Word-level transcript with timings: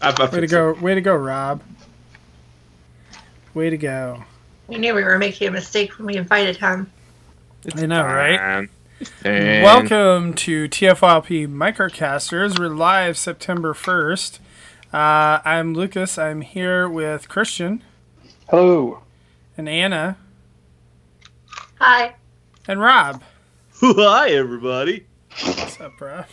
I, 0.00 0.10
I. 0.10 0.28
Way 0.30 0.40
to 0.40 0.48
fixed 0.48 0.52
go. 0.52 0.72
Way 0.74 0.94
to 0.94 1.00
go, 1.00 1.14
Rob. 1.14 1.62
Way 3.54 3.70
to 3.70 3.76
go. 3.78 4.24
We 4.68 4.78
knew 4.78 4.94
we 4.94 5.02
were 5.02 5.18
making 5.18 5.48
a 5.48 5.50
mistake 5.50 5.98
when 5.98 6.06
we 6.06 6.16
invited 6.16 6.56
him. 6.56 6.90
I 7.74 7.86
know, 7.86 8.02
right? 8.04 8.68
And 9.24 9.62
Welcome 9.64 10.34
to 10.34 10.68
TFLP 10.68 11.48
Microcasters. 11.48 12.58
We're 12.58 12.68
live 12.68 13.16
September 13.16 13.74
1st. 13.74 14.38
Uh, 14.92 15.40
I'm 15.44 15.74
Lucas. 15.74 16.18
I'm 16.18 16.40
here 16.42 16.88
with 16.88 17.28
Christian 17.28 17.82
Hello. 18.48 19.02
and 19.56 19.68
Anna 19.68 20.16
Hi. 21.80 22.14
and 22.66 22.80
Rob. 22.80 23.22
Hi, 23.80 24.30
everybody. 24.30 25.06
What's 25.44 25.80
up, 25.80 25.96
bro? 25.98 26.24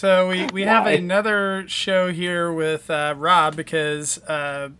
So 0.00 0.28
we, 0.28 0.46
we 0.46 0.62
have 0.62 0.86
another 0.86 1.68
show 1.68 2.10
here 2.10 2.50
with 2.50 2.88
uh, 2.88 3.12
Rob 3.18 3.54
because 3.54 4.16
uh, 4.22 4.70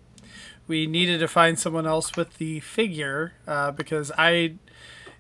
we 0.67 0.87
needed 0.87 1.21
to 1.21 1.29
find 1.29 1.59
someone 1.59 1.87
else 1.87 2.17
with 2.17 2.39
the 2.39 2.61
figure 2.61 3.35
uh, 3.47 3.71
because 3.73 4.11
I, 4.17 4.55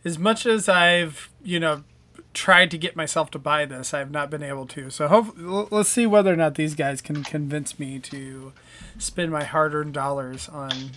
as 0.02 0.18
much 0.18 0.46
as 0.46 0.70
I've 0.70 1.28
you 1.44 1.60
know 1.60 1.84
tried 2.32 2.70
to 2.70 2.78
get 2.78 2.96
myself 2.96 3.30
to 3.32 3.38
buy 3.38 3.66
this, 3.66 3.92
I've 3.92 4.10
not 4.10 4.30
been 4.30 4.42
able 4.42 4.64
to. 4.68 4.88
So 4.88 5.06
hope, 5.06 5.34
let's 5.36 5.90
see 5.90 6.06
whether 6.06 6.32
or 6.32 6.36
not 6.36 6.54
these 6.54 6.74
guys 6.74 7.02
can 7.02 7.22
convince 7.22 7.78
me 7.78 7.98
to 7.98 8.54
spend 8.96 9.30
my 9.30 9.44
hard-earned 9.44 9.92
dollars 9.92 10.48
on 10.48 10.92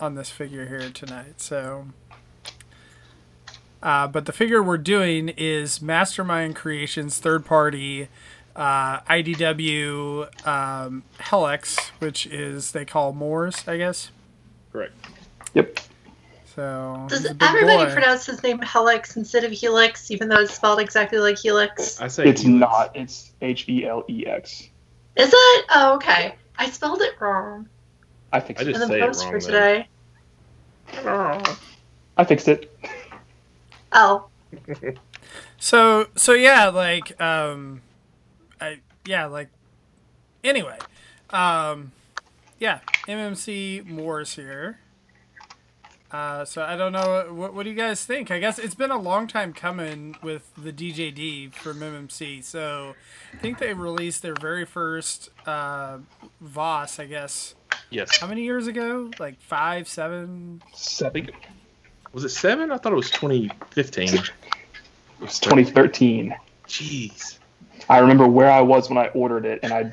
on 0.00 0.14
this 0.14 0.30
figure 0.30 0.68
here 0.68 0.88
tonight. 0.88 1.38
So. 1.42 1.88
Uh, 3.82 4.06
but 4.06 4.26
the 4.26 4.32
figure 4.32 4.62
we're 4.62 4.78
doing 4.78 5.30
is 5.36 5.82
Mastermind 5.82 6.54
Creations 6.56 7.18
third 7.18 7.44
party 7.44 8.08
uh, 8.54 9.00
IDW 9.00 10.46
um, 10.46 11.02
Helix, 11.30 11.90
which 11.98 12.26
is 12.26 12.72
they 12.72 12.84
call 12.84 13.12
Mors, 13.12 13.66
I 13.66 13.78
guess. 13.78 14.10
Correct. 14.72 14.94
Yep. 15.54 15.80
So 16.54 17.06
Does 17.08 17.22
he's 17.22 17.30
a 17.30 17.34
big 17.34 17.48
everybody 17.48 17.86
boy. 17.86 17.92
pronounce 17.92 18.26
his 18.26 18.42
name 18.42 18.60
Helix 18.60 19.16
instead 19.16 19.42
of 19.44 19.52
Helix, 19.52 20.10
even 20.10 20.28
though 20.28 20.40
it's 20.40 20.54
spelled 20.54 20.80
exactly 20.80 21.18
like 21.18 21.38
Helix? 21.38 21.98
I 22.00 22.08
say 22.08 22.28
It's 22.28 22.42
Helix. 22.42 22.60
not. 22.60 22.94
It's 22.94 23.32
H 23.40 23.66
E 23.68 23.86
L 23.86 24.04
E 24.08 24.26
X. 24.26 24.68
Is 25.16 25.30
it? 25.32 25.64
Oh, 25.70 25.94
okay. 25.96 26.34
I 26.58 26.68
spelled 26.70 27.00
it 27.00 27.14
wrong 27.20 27.68
I 28.32 28.40
fixed 28.40 28.62
I 28.64 28.68
it. 28.68 28.72
just 28.72 28.82
in 28.82 28.88
the 28.88 28.94
say 28.94 29.00
it 29.00 29.06
post 29.06 29.22
wrong, 29.24 29.32
for 29.32 29.40
today. 29.40 29.88
Oh. 31.04 31.58
I 32.18 32.24
fixed 32.24 32.48
it. 32.48 32.70
Oh. 33.92 34.28
So 35.58 36.08
so 36.16 36.32
yeah, 36.32 36.68
like 36.68 37.20
um, 37.20 37.82
I 38.60 38.80
yeah 39.06 39.26
like 39.26 39.48
anyway, 40.42 40.78
um, 41.30 41.92
yeah, 42.58 42.80
MMC 43.06 43.86
Mors 43.86 44.34
here. 44.34 44.78
Uh, 46.10 46.44
so 46.44 46.62
I 46.62 46.76
don't 46.76 46.92
know 46.92 47.32
what 47.32 47.54
what 47.54 47.62
do 47.62 47.70
you 47.70 47.76
guys 47.76 48.04
think? 48.04 48.30
I 48.30 48.38
guess 48.38 48.58
it's 48.58 48.74
been 48.74 48.90
a 48.90 48.98
long 48.98 49.26
time 49.26 49.52
coming 49.54 50.14
with 50.22 50.50
the 50.56 50.72
DJD 50.72 51.54
from 51.54 51.78
MMC. 51.80 52.44
So 52.44 52.94
I 53.32 53.36
think 53.38 53.58
they 53.58 53.72
released 53.72 54.20
their 54.20 54.34
very 54.34 54.66
first 54.66 55.30
uh, 55.46 55.98
Vos. 56.40 56.98
I 56.98 57.06
guess 57.06 57.54
Yes. 57.88 58.18
how 58.18 58.26
many 58.26 58.42
years 58.42 58.66
ago? 58.66 59.10
Like 59.18 59.40
five, 59.40 59.88
seven. 59.88 60.62
Seven. 60.74 61.30
Think 62.12 62.14
was 62.14 62.24
it 62.24 62.28
seven? 62.36 62.70
I 62.70 62.76
thought 62.76 62.92
it 62.92 62.96
was 62.96 63.10
2015. 63.10 64.08
It 64.08 64.30
was 65.20 65.38
2013. 65.38 66.34
Jeez. 66.68 67.38
I 67.88 67.98
remember 67.98 68.26
where 68.26 68.50
I 68.50 68.60
was 68.60 68.88
when 68.88 68.98
I 68.98 69.08
ordered 69.08 69.44
it, 69.44 69.60
and 69.62 69.72
I, 69.72 69.90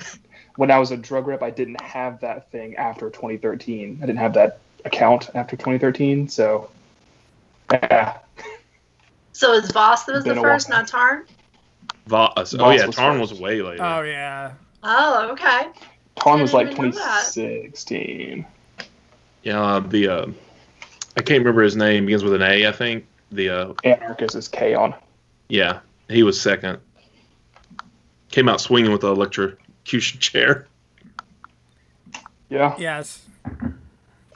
when 0.58 0.70
I 0.70 0.80
was 0.80 0.92
a 0.92 0.98
drug 0.98 1.28
rep, 1.28 1.42
I 1.42 1.50
didn't 1.50 1.82
have 1.82 2.20
that 2.22 2.52
thing 2.52 2.76
after 2.76 3.10
2013. 3.10 4.00
I 4.02 4.06
didn't 4.06 4.20
have 4.20 4.34
that 4.34 4.60
account 4.86 5.30
after 5.34 5.56
2013. 5.56 6.28
So, 6.28 6.70
yeah, 7.72 8.18
So 9.32 9.54
is 9.54 9.72
Vos 9.72 10.04
that 10.04 10.14
was 10.16 10.24
the 10.26 10.32
Been 10.32 10.40
a 10.40 10.42
first, 10.42 10.70
not 10.70 10.88
Tarn? 10.88 11.26
Vos. 12.08 12.54
Oh 12.54 12.58
Vos 12.58 12.80
yeah, 12.80 12.86
was 12.88 12.96
Tarn 12.96 13.20
first. 13.20 13.32
was 13.32 13.40
way 13.40 13.62
later. 13.62 13.84
Oh 13.84 14.02
yeah. 14.02 14.52
Oh, 14.84 15.30
okay. 15.32 15.68
Tarn 16.16 16.42
was 16.42 16.54
like 16.54 16.68
didn't 16.70 16.86
even 16.88 16.92
know 16.92 17.06
that. 17.06 17.32
2016. 17.34 18.46
yeah, 19.44 19.62
uh, 19.62 19.80
the 19.80 20.08
uh, 20.10 20.28
I 21.18 21.22
can't 21.22 21.40
remember 21.40 21.62
his 21.64 21.76
name. 21.76 22.06
Begins 22.06 22.24
with 22.24 22.34
an 22.34 22.42
A, 22.42 22.68
I 22.68 22.72
think. 22.72 23.06
The 23.32 23.50
uh, 23.50 23.74
Anarchist 23.84 24.36
is 24.36 24.48
Kaon. 24.48 24.96
yeah, 25.50 25.80
he 26.08 26.24
was 26.24 26.40
second. 26.40 26.80
Came 28.32 28.50
out 28.50 28.62
swinging 28.62 28.92
with 28.92 29.02
the 29.02 29.12
electrocution 29.12 30.20
chair. 30.20 30.68
Yeah. 32.50 32.76
Yes. 32.80 33.26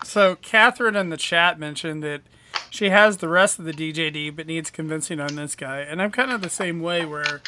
So 0.04 0.36
Catherine 0.36 0.96
in 0.96 1.10
the 1.10 1.18
chat 1.18 1.58
mentioned 1.60 2.04
that 2.04 2.22
she 2.70 2.90
has 2.90 3.18
the 3.18 3.30
rest 3.30 3.58
of 3.58 3.66
the 3.66 3.72
DJD 3.74 4.36
but 4.36 4.46
needs 4.46 4.70
convincing 4.70 5.20
on 5.20 5.36
this 5.36 5.56
guy, 5.56 5.80
and 5.80 6.02
I'm 6.02 6.12
kind 6.12 6.32
of 6.32 6.42
the 6.42 6.50
same 6.50 6.80
way 6.82 7.06
where. 7.06 7.42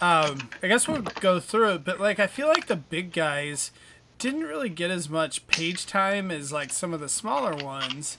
Um, 0.00 0.50
I 0.62 0.66
guess 0.68 0.86
we'll 0.88 1.02
go 1.02 1.38
through 1.40 1.74
it, 1.74 1.84
but 1.84 2.00
like 2.00 2.18
I 2.18 2.26
feel 2.26 2.48
like 2.48 2.66
the 2.66 2.76
big 2.76 3.12
guys 3.12 3.70
didn't 4.18 4.42
really 4.42 4.68
get 4.68 4.90
as 4.90 5.08
much 5.08 5.46
page 5.46 5.86
time 5.86 6.30
as 6.30 6.52
like 6.52 6.72
some 6.72 6.92
of 6.92 7.00
the 7.00 7.08
smaller 7.08 7.54
ones, 7.64 8.18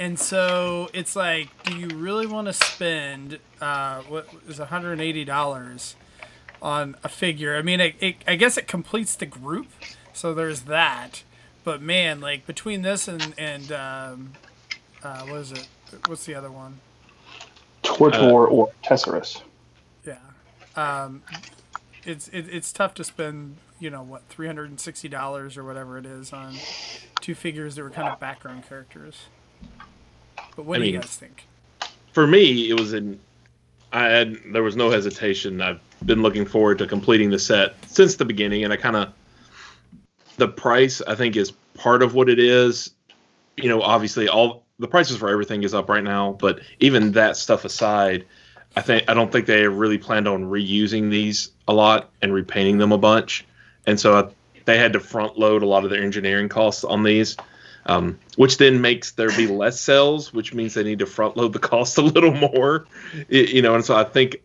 and 0.00 0.18
so 0.18 0.88
it's 0.94 1.14
like, 1.14 1.50
do 1.64 1.76
you 1.76 1.88
really 1.88 2.26
want 2.26 2.46
to 2.46 2.54
spend 2.54 3.38
uh, 3.60 4.00
what 4.02 4.26
is 4.48 4.58
180 4.58 5.24
dollars 5.26 5.94
on 6.62 6.96
a 7.04 7.08
figure? 7.08 7.54
I 7.54 7.60
mean, 7.60 7.80
it, 7.80 7.96
it, 8.00 8.16
I 8.26 8.36
guess 8.36 8.56
it 8.56 8.66
completes 8.66 9.14
the 9.14 9.26
group, 9.26 9.68
so 10.14 10.32
there's 10.32 10.62
that. 10.62 11.22
But 11.64 11.82
man, 11.82 12.18
like 12.18 12.46
between 12.46 12.80
this 12.80 13.08
and 13.08 13.34
and 13.36 13.70
um, 13.72 14.32
uh, 15.02 15.26
what 15.26 15.40
is 15.42 15.52
it? 15.52 15.68
What's 16.06 16.24
the 16.24 16.34
other 16.34 16.50
one? 16.50 16.80
Tortor 17.82 18.46
or 18.46 18.72
Tesarus. 18.82 19.42
Yeah, 20.06 20.16
um, 20.76 21.22
it's 22.06 22.28
it, 22.28 22.48
it's 22.48 22.72
tough 22.72 22.94
to 22.94 23.04
spend 23.04 23.58
you 23.78 23.90
know 23.90 24.02
what 24.02 24.26
three 24.30 24.46
hundred 24.46 24.70
and 24.70 24.80
sixty 24.80 25.08
dollars 25.10 25.58
or 25.58 25.64
whatever 25.64 25.98
it 25.98 26.06
is 26.06 26.32
on 26.32 26.54
two 27.20 27.34
figures 27.34 27.74
that 27.74 27.82
were 27.82 27.90
kind 27.90 28.08
of 28.08 28.18
background 28.18 28.66
characters. 28.66 29.26
But 30.56 30.64
what 30.64 30.80
I 30.80 30.84
do 30.84 30.90
you 30.90 30.98
guys 30.98 31.16
think? 31.16 31.46
For 32.12 32.26
me, 32.26 32.68
it 32.68 32.78
was 32.78 32.92
in. 32.92 33.18
I 33.92 34.04
had 34.04 34.36
there 34.52 34.62
was 34.62 34.76
no 34.76 34.90
hesitation. 34.90 35.60
I've 35.60 35.80
been 36.04 36.22
looking 36.22 36.46
forward 36.46 36.78
to 36.78 36.86
completing 36.86 37.30
the 37.30 37.38
set 37.38 37.74
since 37.86 38.16
the 38.16 38.24
beginning, 38.24 38.64
and 38.64 38.72
I 38.72 38.76
kind 38.76 38.96
of 38.96 39.12
the 40.36 40.48
price 40.48 41.02
I 41.02 41.14
think 41.14 41.36
is 41.36 41.52
part 41.74 42.02
of 42.02 42.14
what 42.14 42.28
it 42.28 42.38
is. 42.38 42.90
You 43.56 43.68
know, 43.68 43.82
obviously 43.82 44.28
all 44.28 44.64
the 44.78 44.88
prices 44.88 45.16
for 45.18 45.28
everything 45.28 45.62
is 45.62 45.74
up 45.74 45.88
right 45.88 46.04
now, 46.04 46.32
but 46.40 46.60
even 46.80 47.12
that 47.12 47.36
stuff 47.36 47.64
aside, 47.64 48.24
I 48.76 48.80
think 48.80 49.08
I 49.08 49.14
don't 49.14 49.30
think 49.30 49.46
they 49.46 49.66
really 49.68 49.98
planned 49.98 50.26
on 50.26 50.44
reusing 50.44 51.10
these 51.10 51.50
a 51.68 51.74
lot 51.74 52.10
and 52.22 52.32
repainting 52.32 52.78
them 52.78 52.92
a 52.92 52.98
bunch, 52.98 53.44
and 53.86 54.00
so 54.00 54.16
I, 54.18 54.28
they 54.64 54.78
had 54.78 54.92
to 54.94 55.00
front 55.00 55.38
load 55.38 55.62
a 55.62 55.66
lot 55.66 55.84
of 55.84 55.90
their 55.90 56.02
engineering 56.02 56.48
costs 56.48 56.84
on 56.84 57.02
these. 57.02 57.36
Um, 57.86 58.18
which 58.36 58.58
then 58.58 58.80
makes 58.82 59.12
there 59.12 59.30
be 59.30 59.46
less 59.46 59.80
sales, 59.80 60.32
which 60.34 60.52
means 60.52 60.74
they 60.74 60.82
need 60.84 60.98
to 60.98 61.06
front 61.06 61.36
load 61.36 61.52
the 61.54 61.58
cost 61.72 61.96
a 61.98 62.02
little 62.02 62.32
more, 62.32 62.86
Y- 63.14 63.24
you 63.38 63.62
know. 63.62 63.74
And 63.74 63.84
so 63.84 63.96
I 63.96 64.04
think 64.04 64.36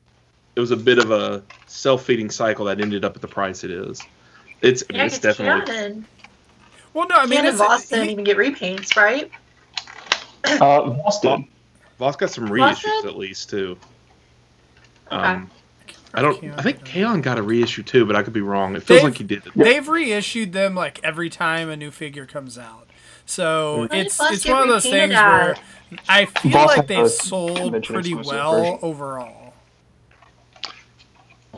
it 0.55 0.59
was 0.61 0.71
a 0.71 0.77
bit 0.77 0.97
of 0.99 1.11
a 1.11 1.43
self 1.67 2.03
feeding 2.05 2.29
cycle 2.29 2.65
that 2.65 2.79
ended 2.79 3.03
up 3.03 3.15
at 3.15 3.21
the 3.21 3.27
price 3.27 3.63
it 3.65 3.71
is. 3.71 4.01
It's 4.61 4.83
I 4.89 4.93
mean, 4.93 5.01
it's 5.01 5.19
definitely 5.19 5.65
Canon, 5.65 6.05
Well, 6.93 7.07
no, 7.09 7.15
I 7.17 7.25
mean 7.25 7.37
Canon 7.39 7.49
it's, 7.51 7.57
Vos 7.57 7.89
didn't 7.89 8.05
he- 8.05 8.11
even 8.13 8.23
get 8.23 8.37
repaints, 8.37 8.95
right? 8.95 9.29
Uh, 10.45 10.89
Vos 10.91 11.19
did. 11.19 11.43
Vos 11.99 12.15
got 12.15 12.29
some 12.29 12.47
reissues 12.47 13.01
did? 13.01 13.05
at 13.05 13.17
least 13.17 13.49
too. 13.49 13.77
Okay. 15.11 15.15
Um, 15.17 15.51
I 16.13 16.21
don't. 16.21 16.41
I 16.57 16.61
think 16.61 16.77
did. 16.79 16.85
Kaon 16.87 17.21
got 17.21 17.37
a 17.37 17.43
reissue 17.43 17.83
too, 17.83 18.05
but 18.05 18.15
I 18.15 18.23
could 18.23 18.33
be 18.33 18.41
wrong. 18.41 18.75
It 18.75 18.83
feels 18.83 19.01
They've- 19.01 19.03
like 19.09 19.17
he 19.17 19.23
did. 19.25 19.43
They've 19.55 19.87
reissued 19.87 20.53
them 20.53 20.73
like 20.73 20.99
every 21.03 21.29
time 21.29 21.69
a 21.69 21.75
new 21.75 21.91
figure 21.91 22.25
comes 22.25 22.57
out. 22.57 22.84
So 23.25 23.79
Why 23.79 23.87
did 23.87 24.05
it's 24.05 24.19
it's 24.31 24.47
one 24.47 24.63
of 24.63 24.67
those 24.69 24.85
repainted 24.85 25.09
things 25.09 25.21
where? 25.21 25.55
I 26.09 26.25
feel 26.25 26.51
Vos 26.51 26.77
like 26.77 26.87
they've 26.87 27.09
sold 27.09 27.83
pretty 27.83 28.13
well 28.13 28.53
version. 28.53 28.79
overall. 28.81 29.53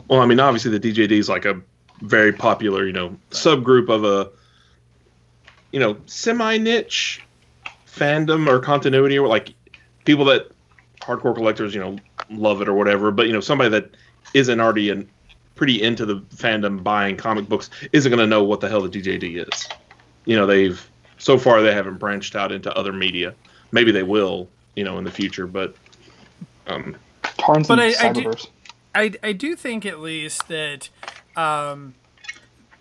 Well, 0.08 0.20
I 0.20 0.26
mean, 0.26 0.40
obviously 0.40 0.76
the 0.76 0.80
DJD 0.80 1.12
is 1.12 1.28
like 1.28 1.44
a 1.44 1.60
very 2.00 2.32
popular, 2.32 2.86
you 2.86 2.92
know, 2.92 3.16
subgroup 3.30 3.88
of 3.88 4.04
a, 4.04 4.30
you 5.72 5.80
know, 5.80 5.96
semi 6.06 6.56
niche 6.56 7.22
fandom 7.86 8.46
or 8.48 8.60
continuity, 8.60 9.18
or 9.18 9.28
like 9.28 9.52
people 10.04 10.24
that 10.26 10.50
hardcore 11.02 11.34
collectors, 11.34 11.74
you 11.74 11.80
know, 11.80 11.96
love 12.30 12.62
it 12.62 12.68
or 12.68 12.74
whatever. 12.74 13.10
But 13.10 13.26
you 13.26 13.32
know, 13.32 13.40
somebody 13.40 13.70
that 13.70 13.90
isn't 14.34 14.60
already 14.60 14.90
in, 14.90 15.08
pretty 15.54 15.82
into 15.82 16.06
the 16.06 16.20
fandom 16.34 16.82
buying 16.82 17.16
comic 17.16 17.48
books 17.48 17.70
isn't 17.92 18.10
going 18.10 18.20
to 18.20 18.26
know 18.26 18.44
what 18.44 18.60
the 18.60 18.68
hell 18.68 18.80
the 18.80 18.88
DJD 18.88 19.46
is. 19.46 19.68
You 20.24 20.36
know, 20.36 20.46
they've 20.46 20.88
so 21.18 21.36
far 21.38 21.62
they 21.62 21.74
haven't 21.74 21.98
branched 21.98 22.34
out 22.36 22.52
into 22.52 22.72
other 22.76 22.92
media. 22.92 23.34
Maybe 23.72 23.92
they 23.92 24.02
will, 24.02 24.48
you 24.76 24.84
know, 24.84 24.98
in 24.98 25.04
the 25.04 25.10
future, 25.10 25.46
but 25.46 25.74
um, 26.66 26.96
Tarn's 27.22 27.68
But 27.68 27.80
I- 27.80 28.08
I 28.08 28.12
do- 28.12 28.32
I, 28.94 29.12
I 29.22 29.32
do 29.32 29.54
think 29.54 29.84
at 29.86 30.00
least 30.00 30.48
that 30.48 30.88
um, 31.36 31.94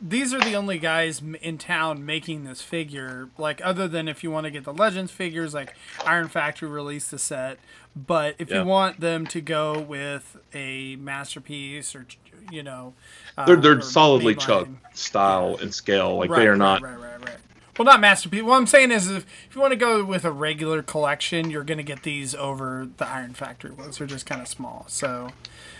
these 0.01 0.33
are 0.33 0.39
the 0.39 0.55
only 0.55 0.79
guys 0.79 1.21
in 1.41 1.57
town 1.57 2.05
making 2.05 2.43
this 2.45 2.61
figure. 2.61 3.29
Like, 3.37 3.61
other 3.63 3.87
than 3.87 4.07
if 4.07 4.23
you 4.23 4.31
want 4.31 4.45
to 4.45 4.51
get 4.51 4.63
the 4.63 4.73
Legends 4.73 5.11
figures, 5.11 5.53
like 5.53 5.75
Iron 6.05 6.27
Factory 6.27 6.69
released 6.69 7.11
the 7.11 7.19
set. 7.19 7.59
But 7.95 8.35
if 8.39 8.49
Yeah. 8.49 8.61
you 8.61 8.65
want 8.65 8.99
them 8.99 9.27
to 9.27 9.41
go 9.41 9.79
with 9.79 10.37
a 10.53 10.95
masterpiece 10.97 11.93
or, 11.95 12.05
you 12.51 12.63
know, 12.63 12.93
uh, 13.37 13.45
They're 13.45 13.55
they're 13.57 13.81
solidly 13.81 14.35
mainline- 14.35 14.39
Chug 14.45 14.77
style 14.93 15.57
and 15.61 15.73
scale. 15.73 16.15
Like 16.17 16.29
Right, 16.29 16.39
they 16.39 16.47
are 16.47 16.55
not. 16.55 16.81
Right, 16.81 16.97
right, 16.97 17.19
right. 17.25 17.37
Well, 17.77 17.85
not 17.85 17.99
masterpiece. 18.01 18.41
What 18.43 18.57
I'm 18.57 18.67
saying 18.67 18.91
is, 18.91 19.09
if, 19.09 19.25
if 19.49 19.55
you 19.55 19.61
want 19.61 19.71
to 19.71 19.77
go 19.77 20.03
with 20.03 20.25
a 20.25 20.31
regular 20.31 20.81
collection, 20.81 21.51
you're 21.51 21.63
going 21.63 21.77
to 21.77 21.83
get 21.83 22.03
these 22.03 22.33
over 22.33 22.87
the 22.97 23.07
Iron 23.07 23.33
Factory 23.33 23.71
ones. 23.71 23.97
They're 23.99 24.07
just 24.07 24.25
kind 24.25 24.41
of 24.41 24.47
small. 24.47 24.85
So, 24.87 25.29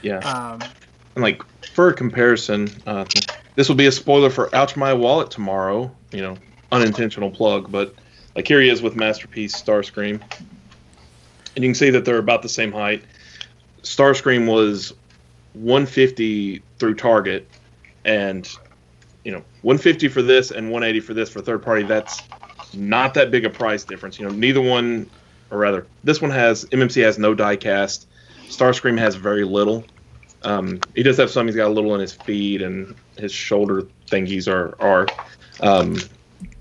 Yeah. 0.03 0.19
um, 0.19 0.61
And 1.15 1.23
like 1.23 1.41
for 1.73 1.89
a 1.89 1.94
comparison, 1.94 2.69
uh, 2.85 3.05
this 3.55 3.67
will 3.67 3.75
be 3.75 3.88
a 3.88 3.91
spoiler 3.91 4.29
for 4.29 4.53
Ouch 4.55 4.75
My 4.77 4.94
Wallet 4.94 5.31
tomorrow. 5.31 5.91
You 6.11 6.21
know, 6.21 6.38
unintentional 6.71 7.31
plug, 7.31 7.71
but 7.71 7.95
like 8.35 8.47
here 8.47 8.61
he 8.61 8.69
is 8.69 8.81
with 8.81 8.95
Masterpiece 8.95 9.59
Starscream, 9.59 10.21
and 11.55 11.63
you 11.63 11.69
can 11.69 11.75
see 11.75 11.89
that 11.89 12.05
they're 12.05 12.19
about 12.19 12.44
the 12.44 12.49
same 12.49 12.71
height. 12.71 13.03
Starscream 13.81 14.47
was 14.47 14.94
150 15.53 16.61
through 16.77 16.95
Target, 16.95 17.47
and 18.05 18.47
150 19.68 20.08
for 20.08 20.22
this 20.22 20.52
and 20.52 20.72
180 20.72 21.02
for 21.02 21.14
this 21.14 21.30
for 21.30 21.42
third 21.42 21.62
party. 21.62 21.84
That's 21.84 22.24
not 22.74 23.14
that 23.16 23.31
big 23.31 23.44
a 23.44 23.50
price 23.50 23.84
difference. 23.84 24.18
You 24.18 24.25
know, 24.25 24.31
neither 24.34 24.62
one, 24.62 25.10
or 25.52 25.58
rather, 25.58 25.86
this 26.06 26.22
one 26.22 26.31
has 26.31 26.64
MMC 26.68 27.04
has 27.04 27.19
no 27.19 27.34
die 27.34 27.58
cast. 27.58 28.08
Starscream 28.48 28.98
has 28.98 29.16
very 29.16 29.44
little. 29.44 29.84
Um, 30.44 30.80
he 30.96 31.04
does 31.04 31.18
have 31.18 31.30
some. 31.30 31.48
He's 31.48 31.58
got 31.58 31.68
a 31.68 31.74
little 31.74 31.94
in 31.96 32.00
his 32.00 32.14
feet 32.14 32.62
and 32.62 32.96
his 33.18 33.34
shoulder 33.34 33.86
thingies 34.06 34.48
are 34.48 34.74
are. 34.81 35.06
Um, 35.60 35.98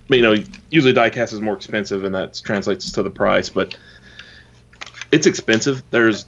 but 0.08 0.18
you 0.18 0.22
know, 0.22 0.34
usually 0.70 0.92
diecast 0.92 1.32
is 1.32 1.40
more 1.40 1.54
expensive, 1.54 2.02
and 2.02 2.12
that 2.12 2.40
translates 2.44 2.90
to 2.90 3.04
the 3.04 3.10
price. 3.10 3.48
But 3.48 3.78
it's 5.12 5.28
expensive. 5.28 5.80
There's 5.92 6.26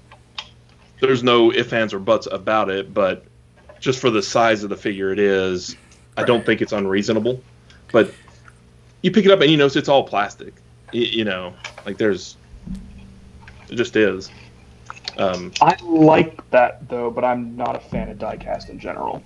there's 1.01 1.25
no 1.25 1.53
ifs, 1.53 1.73
ands, 1.73 1.93
or 1.93 1.99
buts 1.99 2.29
about 2.31 2.71
it. 2.71 2.95
But 2.95 3.25
just 3.81 3.99
for 3.99 4.11
the 4.11 4.23
size 4.23 4.63
of 4.63 4.71
the 4.71 4.77
figure 4.77 5.13
it 5.13 5.19
is, 5.19 5.77
I 6.19 6.25
don't 6.25 6.45
think 6.45 6.61
it's 6.61 6.73
unreasonable. 6.73 7.41
But 7.93 8.13
you 9.03 9.11
pick 9.11 9.25
it 9.25 9.31
up 9.31 9.41
and 9.41 9.51
you 9.51 9.57
notice 9.57 9.77
it's 9.77 9.89
all 9.89 10.05
plastic. 10.05 10.53
You, 10.93 11.03
you 11.03 11.25
know, 11.25 11.55
like 11.87 11.97
there's 11.97 12.37
it 13.69 13.77
just 13.77 13.97
is. 13.97 14.31
Um, 15.17 15.53
I 15.61 15.77
like 15.83 16.49
that 16.51 16.89
though, 16.89 17.11
but 17.11 17.25
I'm 17.25 17.57
not 17.57 17.77
a 17.77 17.81
fan 17.81 18.09
of 18.09 18.19
diecast 18.19 18.69
in 18.69 18.79
general. 18.79 19.23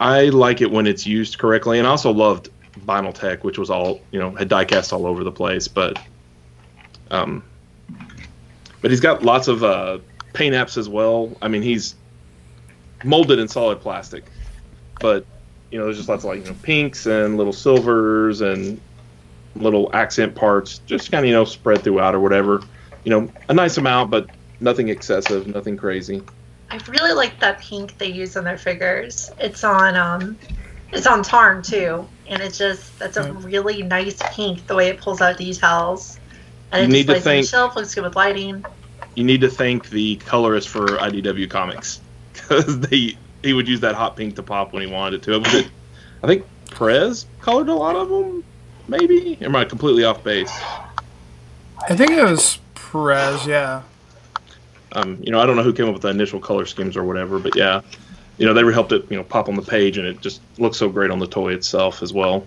I 0.00 0.24
like 0.26 0.60
it 0.60 0.70
when 0.70 0.86
it's 0.86 1.06
used 1.06 1.38
correctly, 1.38 1.78
and 1.78 1.86
I 1.86 1.90
also 1.90 2.10
loved 2.10 2.48
Binaltech, 2.86 3.44
which 3.44 3.58
was 3.58 3.70
all 3.70 4.00
you 4.10 4.18
know 4.18 4.30
had 4.30 4.48
diecast 4.48 4.92
all 4.92 5.06
over 5.06 5.22
the 5.24 5.32
place. 5.32 5.68
But, 5.68 5.98
um, 7.10 7.44
but 8.80 8.90
he's 8.90 9.00
got 9.00 9.22
lots 9.22 9.46
of 9.46 9.62
uh, 9.62 9.98
paint 10.32 10.54
apps 10.54 10.76
as 10.78 10.88
well. 10.88 11.36
I 11.42 11.48
mean, 11.48 11.62
he's 11.62 11.94
molded 13.04 13.38
in 13.38 13.48
solid 13.48 13.80
plastic, 13.80 14.24
but 15.00 15.26
you 15.70 15.78
know, 15.78 15.84
there's 15.86 15.96
just 15.96 16.08
lots 16.08 16.24
of 16.24 16.30
like 16.30 16.40
you 16.44 16.50
know 16.52 16.56
pinks 16.62 17.06
and 17.06 17.36
little 17.36 17.52
silvers 17.52 18.40
and 18.40 18.80
little 19.56 19.90
accent 19.94 20.34
parts, 20.34 20.78
just 20.86 21.10
kind 21.10 21.24
of 21.24 21.28
you 21.28 21.34
know 21.34 21.44
spread 21.44 21.82
throughout 21.82 22.14
or 22.14 22.20
whatever. 22.20 22.62
You 23.04 23.10
know, 23.10 23.32
a 23.48 23.54
nice 23.54 23.76
amount, 23.78 24.10
but 24.10 24.28
nothing 24.60 24.88
excessive, 24.88 25.46
nothing 25.46 25.76
crazy. 25.76 26.22
I 26.70 26.78
really 26.88 27.12
like 27.12 27.40
that 27.40 27.60
pink 27.60 27.98
they 27.98 28.06
use 28.12 28.36
on 28.36 28.44
their 28.44 28.58
figures. 28.58 29.30
It's 29.40 29.64
on 29.64 29.96
um, 29.96 30.38
it's 30.92 31.06
on 31.06 31.22
Tarn 31.22 31.62
too, 31.62 32.06
and 32.28 32.42
it's 32.42 32.58
just 32.58 32.96
that's 32.98 33.16
a 33.16 33.24
Mm. 33.24 33.44
really 33.44 33.82
nice 33.82 34.18
pink. 34.32 34.66
The 34.66 34.74
way 34.76 34.88
it 34.88 35.00
pulls 35.00 35.20
out 35.20 35.36
details, 35.38 36.18
and 36.72 36.82
You 36.82 36.88
it 36.88 36.92
need 36.92 37.06
to 37.08 37.14
displays 37.14 37.24
the 37.24 37.30
think- 37.30 37.48
shelf. 37.48 37.76
Looks 37.76 37.94
good 37.94 38.04
with 38.04 38.16
lighting. 38.16 38.64
you 39.16 39.24
need 39.24 39.40
to 39.40 39.48
thank 39.50 39.88
the 39.90 40.16
colorist 40.16 40.68
for 40.68 40.86
IDW 40.86 41.48
Comics 41.50 42.00
because 42.32 42.78
they 42.80 43.16
he 43.42 43.52
would 43.52 43.68
use 43.68 43.80
that 43.80 43.94
hot 43.94 44.16
pink 44.16 44.36
to 44.36 44.42
pop 44.42 44.72
when 44.72 44.86
he 44.86 44.92
wanted 44.92 45.16
it 45.16 45.22
to. 45.24 45.38
Was 45.38 45.54
it, 45.54 45.70
I 46.22 46.26
think 46.26 46.44
Perez 46.70 47.26
colored 47.40 47.68
a 47.68 47.74
lot 47.74 47.96
of 47.96 48.08
them, 48.08 48.44
maybe. 48.88 49.38
Or 49.40 49.46
am 49.46 49.56
I 49.56 49.64
completely 49.64 50.04
off 50.04 50.22
base? 50.22 50.52
I 51.88 51.96
think 51.96 52.10
it 52.10 52.22
was 52.22 52.58
Perez, 52.74 53.46
yeah. 53.46 53.82
Um, 54.92 55.18
you 55.22 55.30
know, 55.30 55.40
I 55.40 55.46
don't 55.46 55.56
know 55.56 55.62
who 55.62 55.72
came 55.72 55.86
up 55.86 55.92
with 55.92 56.02
the 56.02 56.08
initial 56.08 56.40
color 56.40 56.66
schemes 56.66 56.96
or 56.96 57.04
whatever, 57.04 57.38
but 57.38 57.56
yeah, 57.56 57.80
you 58.38 58.46
know, 58.46 58.54
they 58.54 58.64
were 58.64 58.72
helped 58.72 58.92
it, 58.92 59.08
you 59.10 59.16
know, 59.16 59.22
pop 59.22 59.48
on 59.48 59.54
the 59.54 59.62
page, 59.62 59.98
and 59.98 60.06
it 60.06 60.20
just 60.20 60.40
looks 60.58 60.76
so 60.76 60.88
great 60.88 61.10
on 61.10 61.18
the 61.18 61.26
toy 61.26 61.52
itself 61.52 62.02
as 62.02 62.12
well. 62.12 62.46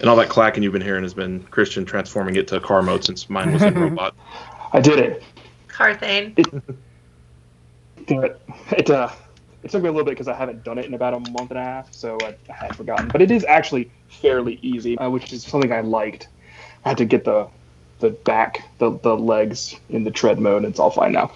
And 0.00 0.10
all 0.10 0.16
that 0.16 0.28
clacking 0.28 0.62
you've 0.62 0.74
been 0.74 0.82
hearing 0.82 1.04
has 1.04 1.14
been 1.14 1.42
Christian 1.44 1.86
transforming 1.86 2.36
it 2.36 2.48
to 2.48 2.60
car 2.60 2.82
mode 2.82 3.04
since 3.04 3.30
mine 3.30 3.52
was 3.52 3.62
in 3.62 3.74
robot. 3.80 4.14
I 4.72 4.80
did 4.80 4.98
it. 4.98 5.22
Carthane. 5.68 6.34
But 8.06 8.40
it 8.72 8.90
uh, 8.90 9.10
it 9.62 9.70
took 9.70 9.82
me 9.82 9.88
a 9.88 9.92
little 9.92 10.04
bit 10.04 10.12
because 10.12 10.28
I 10.28 10.34
haven't 10.34 10.64
done 10.64 10.78
it 10.78 10.86
in 10.86 10.94
about 10.94 11.14
a 11.14 11.20
month 11.20 11.50
and 11.50 11.58
a 11.58 11.62
half, 11.62 11.92
so 11.92 12.18
I, 12.22 12.36
I 12.48 12.52
had 12.52 12.76
forgotten. 12.76 13.08
But 13.08 13.22
it 13.22 13.30
is 13.30 13.44
actually 13.44 13.90
fairly 14.08 14.58
easy, 14.62 14.96
uh, 14.98 15.10
which 15.10 15.32
is 15.32 15.42
something 15.42 15.72
I 15.72 15.80
liked. 15.80 16.28
I 16.84 16.90
had 16.90 16.98
to 16.98 17.04
get 17.04 17.24
the 17.24 17.48
the 18.00 18.10
back, 18.10 18.68
the 18.78 18.90
the 18.98 19.16
legs 19.16 19.74
in 19.88 20.04
the 20.04 20.10
tread 20.10 20.38
mode, 20.38 20.62
and 20.62 20.66
it's 20.66 20.78
all 20.78 20.90
fine 20.90 21.12
now. 21.12 21.32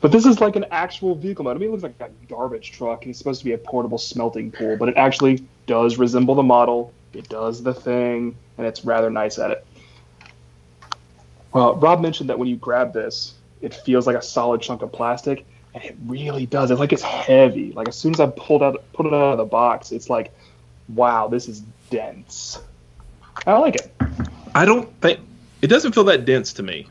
But 0.00 0.10
this 0.10 0.26
is 0.26 0.40
like 0.40 0.56
an 0.56 0.66
actual 0.72 1.14
vehicle 1.14 1.44
mode. 1.44 1.56
I 1.56 1.60
mean, 1.60 1.68
it 1.68 1.72
looks 1.72 1.84
like 1.84 1.94
a 2.00 2.10
garbage 2.28 2.72
truck, 2.72 3.02
and 3.02 3.10
it's 3.10 3.18
supposed 3.18 3.38
to 3.40 3.44
be 3.44 3.52
a 3.52 3.58
portable 3.58 3.98
smelting 3.98 4.50
pool, 4.50 4.76
but 4.76 4.88
it 4.88 4.96
actually 4.96 5.44
does 5.66 5.96
resemble 5.96 6.34
the 6.34 6.42
model. 6.42 6.92
It 7.14 7.28
does 7.28 7.62
the 7.62 7.72
thing, 7.72 8.34
and 8.58 8.66
it's 8.66 8.84
rather 8.84 9.10
nice 9.10 9.38
at 9.38 9.52
it. 9.52 9.66
Well, 11.52 11.76
Rob 11.76 12.00
mentioned 12.00 12.30
that 12.30 12.38
when 12.38 12.48
you 12.48 12.56
grab 12.56 12.92
this, 12.92 13.34
it 13.60 13.74
feels 13.74 14.06
like 14.06 14.16
a 14.16 14.22
solid 14.22 14.60
chunk 14.60 14.82
of 14.82 14.90
plastic, 14.90 15.44
and 15.74 15.84
it 15.84 15.96
really 16.06 16.46
does. 16.46 16.70
It's 16.70 16.80
like 16.80 16.92
it's 16.92 17.02
heavy. 17.02 17.72
Like 17.72 17.88
as 17.88 17.96
soon 17.96 18.14
as 18.14 18.20
I 18.20 18.26
pulled 18.26 18.62
out, 18.62 18.82
put 18.92 19.06
it 19.06 19.14
out 19.14 19.32
of 19.32 19.38
the 19.38 19.44
box, 19.44 19.92
it's 19.92 20.10
like, 20.10 20.32
wow, 20.88 21.28
this 21.28 21.48
is 21.48 21.62
dense. 21.90 22.60
I 23.46 23.56
like 23.58 23.76
it. 23.76 23.92
I 24.54 24.64
don't 24.64 24.88
think 25.00 25.20
it 25.62 25.68
doesn't 25.68 25.92
feel 25.92 26.04
that 26.04 26.24
dense 26.24 26.52
to 26.54 26.62
me. 26.62 26.88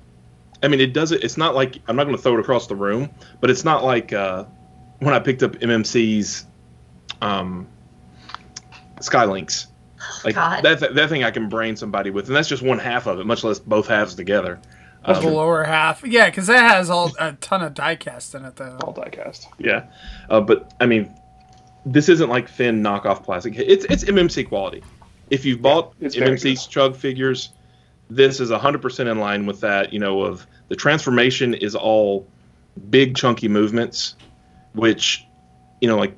I 0.64 0.68
mean, 0.68 0.80
it 0.80 0.94
doesn't. 0.94 1.24
It's 1.24 1.38
not 1.38 1.56
like 1.56 1.80
I'm 1.88 1.96
not 1.96 2.06
going 2.06 2.16
to 2.16 2.22
throw 2.22 2.34
it 2.36 2.40
across 2.40 2.68
the 2.68 2.76
room, 2.76 3.10
but 3.40 3.50
it's 3.50 3.64
not 3.64 3.84
like 3.84 4.14
uh, 4.14 4.46
when 5.00 5.14
I 5.14 5.20
picked 5.20 5.44
up 5.44 5.54
MMC's 5.54 6.46
um, 7.22 7.68
Skylynx. 8.98 9.68
Like 10.24 10.36
God. 10.36 10.64
that, 10.64 10.80
that 10.80 10.96
that 10.96 11.10
thing 11.10 11.24
I 11.24 11.32
can 11.32 11.50
brain 11.50 11.76
somebody 11.76 12.10
with, 12.10 12.28
and 12.28 12.36
that's 12.36 12.48
just 12.48 12.64
one 12.64 12.80
half 12.80 13.06
of 13.06 13.20
it, 13.20 13.26
much 13.26 13.44
less 13.44 13.60
both 13.60 13.88
halves 13.88 14.16
together. 14.16 14.60
The 15.06 15.14
Um, 15.18 15.34
lower 15.34 15.64
half. 15.64 16.04
Yeah, 16.06 16.30
because 16.30 16.48
that 16.48 16.70
has 16.72 16.90
all 16.90 17.12
a 17.20 17.34
ton 17.34 17.62
of 17.62 17.74
diecast 17.74 18.36
in 18.36 18.46
it, 18.46 18.56
though. 18.56 18.78
All 18.84 18.94
diecast. 18.94 19.46
yeah, 19.58 19.86
uh, 20.30 20.42
but 20.42 20.74
I 20.80 20.86
mean, 20.86 21.14
this 21.86 22.10
isn't 22.10 22.30
like 22.30 22.50
thin 22.50 22.82
knockoff 22.84 23.24
plastic. 23.24 23.58
It's 23.58 23.86
it's 23.86 24.04
MMC 24.04 24.48
quality. 24.48 24.84
If 25.30 25.46
you've 25.46 25.62
bought 25.62 25.94
it's 26.02 26.16
very 26.16 26.38
MMC's 26.38 26.68
Chug 26.68 26.96
figures, 26.96 27.50
this 28.10 28.40
is 28.40 28.52
100% 28.52 29.10
in 29.12 29.20
line 29.20 29.46
with 29.46 29.62
that. 29.62 29.94
You 29.94 30.00
know, 30.00 30.22
of 30.24 30.46
the 30.68 30.76
transformation 30.76 31.54
is 31.54 31.74
all 31.76 32.28
big 32.90 33.16
chunky 33.16 33.48
movements, 33.48 34.16
which, 34.74 35.26
you 35.80 35.88
know, 35.88 35.98
like 35.98 36.16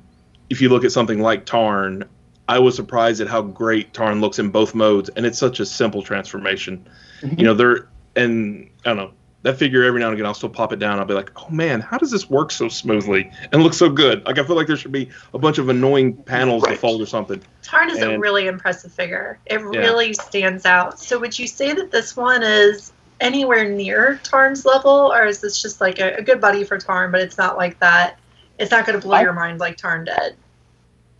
if 0.50 0.60
you 0.60 0.68
look 0.68 0.84
at 0.84 0.92
something 0.92 1.20
like 1.20 1.46
Tarn, 1.46 2.04
I 2.48 2.58
was 2.58 2.76
surprised 2.76 3.20
at 3.20 3.28
how 3.28 3.40
great 3.42 3.94
Tarn 3.94 4.20
looks 4.20 4.38
in 4.38 4.50
both 4.50 4.74
modes, 4.74 5.08
and 5.10 5.24
it's 5.24 5.38
such 5.38 5.60
a 5.60 5.64
simple 5.66 6.02
transformation. 6.02 6.86
You 7.22 7.44
know, 7.44 7.54
they're 7.54 7.88
and 8.16 8.70
I 8.84 8.90
don't 8.90 8.96
know 8.96 9.12
that 9.44 9.58
figure 9.58 9.84
every 9.84 10.00
now 10.00 10.06
and 10.06 10.14
again 10.14 10.24
I'll 10.24 10.34
still 10.34 10.48
pop 10.48 10.72
it 10.72 10.78
down. 10.78 10.98
I'll 10.98 11.04
be 11.04 11.12
like, 11.12 11.30
oh 11.36 11.50
man, 11.50 11.80
how 11.80 11.98
does 11.98 12.10
this 12.10 12.30
work 12.30 12.50
so 12.50 12.66
smoothly 12.68 13.30
and 13.52 13.62
look 13.62 13.74
so 13.74 13.90
good? 13.90 14.24
Like 14.24 14.38
I 14.38 14.44
feel 14.44 14.56
like 14.56 14.66
there 14.66 14.76
should 14.76 14.90
be 14.90 15.10
a 15.34 15.38
bunch 15.38 15.58
of 15.58 15.68
annoying 15.68 16.14
panels 16.14 16.62
to 16.64 16.74
fold 16.76 17.02
or 17.02 17.06
something. 17.06 17.42
Tarn 17.62 17.90
is 17.90 18.00
a 18.00 18.18
really 18.18 18.46
impressive 18.46 18.90
figure. 18.90 19.38
It 19.46 19.60
really 19.60 20.14
stands 20.14 20.64
out. 20.64 20.98
So 20.98 21.18
would 21.18 21.38
you 21.38 21.46
say 21.46 21.74
that 21.74 21.90
this 21.90 22.16
one 22.16 22.42
is 22.42 22.94
anywhere 23.20 23.68
near 23.68 24.18
Tarn's 24.24 24.64
level, 24.64 25.12
or 25.12 25.26
is 25.26 25.40
this 25.40 25.60
just 25.60 25.80
like 25.80 26.00
a, 26.00 26.14
a 26.14 26.22
good 26.22 26.40
buddy 26.40 26.64
for 26.64 26.78
Tarn, 26.78 27.12
but 27.12 27.20
it's 27.20 27.36
not 27.36 27.58
like 27.58 27.78
that? 27.80 28.18
It's 28.58 28.70
not 28.70 28.86
going 28.86 28.98
to 28.98 29.06
blow 29.06 29.16
I- 29.16 29.22
your 29.22 29.34
mind 29.34 29.60
like 29.60 29.76
Tarn 29.76 30.06
did. 30.06 30.36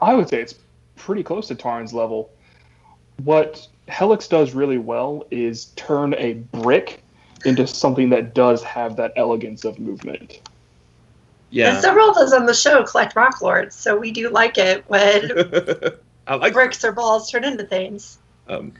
I 0.01 0.15
would 0.15 0.29
say 0.29 0.41
it's 0.41 0.55
pretty 0.97 1.23
close 1.23 1.49
to 1.49 1.55
Tarn's 1.55 1.93
level. 1.93 2.31
What 3.23 3.69
Helex 3.89 4.29
does 4.29 4.55
really 4.55 4.79
well 4.79 5.27
is 5.31 5.67
turn 5.77 6.15
a 6.15 6.35
brick 6.35 7.03
into 7.45 7.67
something 7.67 8.11
that 8.11 8.35
does 8.35 8.63
have 8.63 8.97
that 8.97 9.13
elegance 9.17 9.65
of 9.65 9.79
movement. 9.79 10.41
Yeah. 11.51 11.75
And 11.75 11.83
several 11.83 12.09
of 12.09 12.15
those 12.17 12.33
on 12.33 12.47
the 12.47 12.55
show 12.55 12.83
collect 12.83 13.15
Rock 13.15 13.41
Lords, 13.43 13.77
so 13.77 13.97
we 13.97 14.11
do 14.11 14.29
like 14.31 14.59
it 14.59 14.85
when 14.89 15.31
I 16.27 16.37
like 16.37 16.53
bricks 16.55 16.83
or 16.85 16.93
balls 16.93 17.31
turn 17.31 17.45
into 17.45 17.65
things. 17.65 18.19
um, 18.49 18.73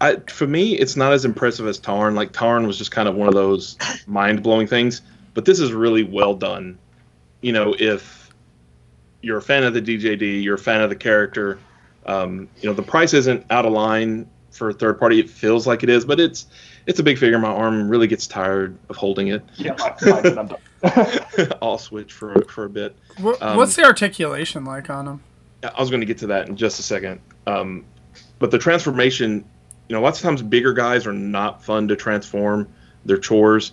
I 0.00 0.16
for 0.28 0.46
me 0.46 0.72
it's 0.74 0.96
not 0.96 1.12
as 1.12 1.24
impressive 1.24 1.66
as 1.66 1.78
Tarn. 1.78 2.14
Like 2.14 2.32
Tarn 2.32 2.66
was 2.66 2.76
just 2.76 2.90
kind 2.90 3.08
of 3.08 3.14
one 3.14 3.28
of 3.28 3.34
those 3.34 3.78
mind 4.06 4.42
blowing 4.42 4.66
things, 4.66 5.00
but 5.32 5.44
this 5.44 5.60
is 5.60 5.72
really 5.72 6.02
well 6.02 6.34
done. 6.34 6.78
you 7.40 7.52
know, 7.52 7.74
if 7.78 8.30
you're 9.22 9.38
a 9.38 9.42
fan 9.42 9.62
of 9.62 9.72
the 9.72 9.80
DJD, 9.80 10.42
you're 10.42 10.56
a 10.56 10.58
fan 10.58 10.80
of 10.82 10.90
the 10.90 10.96
character, 10.96 11.58
um, 12.06 12.48
you 12.60 12.68
know, 12.68 12.74
the 12.74 12.82
price 12.82 13.14
isn't 13.14 13.44
out 13.50 13.66
of 13.66 13.72
line 13.72 14.28
for 14.50 14.70
a 14.70 14.72
third 14.72 14.98
party. 14.98 15.20
It 15.20 15.30
feels 15.30 15.66
like 15.66 15.82
it 15.82 15.88
is, 15.88 16.04
but 16.04 16.20
it's 16.20 16.46
it's 16.86 16.98
a 16.98 17.02
big 17.02 17.18
figure. 17.18 17.38
My 17.38 17.48
arm 17.48 17.88
really 17.88 18.06
gets 18.06 18.26
tired 18.26 18.76
of 18.88 18.96
holding 18.96 19.28
it. 19.28 19.42
Yeah, 19.56 19.76
I'm 19.78 20.22
done. 20.34 20.56
I'll 21.62 21.78
switch 21.78 22.12
for 22.12 22.42
for 22.44 22.64
a 22.64 22.68
bit. 22.68 22.96
What, 23.18 23.40
um, 23.40 23.56
what's 23.56 23.76
the 23.76 23.84
articulation 23.84 24.64
like 24.64 24.90
on 24.90 25.06
them? 25.06 25.22
I 25.62 25.80
was 25.80 25.90
going 25.90 26.00
to 26.00 26.06
get 26.06 26.18
to 26.18 26.26
that 26.28 26.48
in 26.48 26.56
just 26.56 26.80
a 26.80 26.82
second. 26.82 27.20
Um, 27.46 27.84
but 28.38 28.50
the 28.50 28.58
transformation, 28.58 29.44
you 29.88 29.94
know, 29.94 30.02
lots 30.02 30.18
of 30.18 30.24
times 30.24 30.42
bigger 30.42 30.72
guys 30.72 31.06
are 31.06 31.12
not 31.12 31.62
fun 31.62 31.86
to 31.88 31.96
transform. 31.96 32.68
They're 33.04 33.18
chores. 33.18 33.72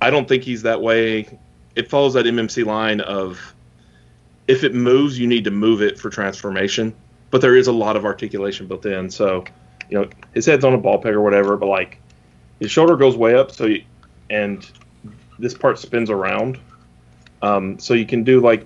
I 0.00 0.10
don't 0.10 0.26
think 0.26 0.42
he's 0.42 0.62
that 0.62 0.80
way. 0.80 1.38
It 1.76 1.90
follows 1.90 2.14
that 2.14 2.24
MMC 2.24 2.64
line 2.64 3.00
of 3.02 3.54
if 4.48 4.64
it 4.64 4.74
moves, 4.74 5.18
you 5.18 5.26
need 5.26 5.44
to 5.44 5.50
move 5.50 5.82
it 5.82 5.98
for 5.98 6.10
transformation. 6.10 6.94
But 7.32 7.40
there 7.40 7.56
is 7.56 7.66
a 7.66 7.72
lot 7.72 7.96
of 7.96 8.04
articulation 8.04 8.68
built 8.68 8.86
in. 8.86 9.10
So, 9.10 9.44
you 9.90 9.98
know, 9.98 10.08
his 10.34 10.46
head's 10.46 10.64
on 10.64 10.74
a 10.74 10.78
ball 10.78 10.98
peg 10.98 11.14
or 11.14 11.20
whatever, 11.20 11.56
but 11.56 11.66
like 11.66 11.98
his 12.60 12.70
shoulder 12.70 12.96
goes 12.96 13.16
way 13.16 13.34
up. 13.34 13.50
So, 13.50 13.66
you, 13.66 13.82
and 14.30 14.64
this 15.40 15.54
part 15.54 15.80
spins 15.80 16.10
around. 16.10 16.60
Um, 17.42 17.78
so 17.80 17.94
you 17.94 18.06
can 18.06 18.22
do 18.22 18.40
like 18.40 18.64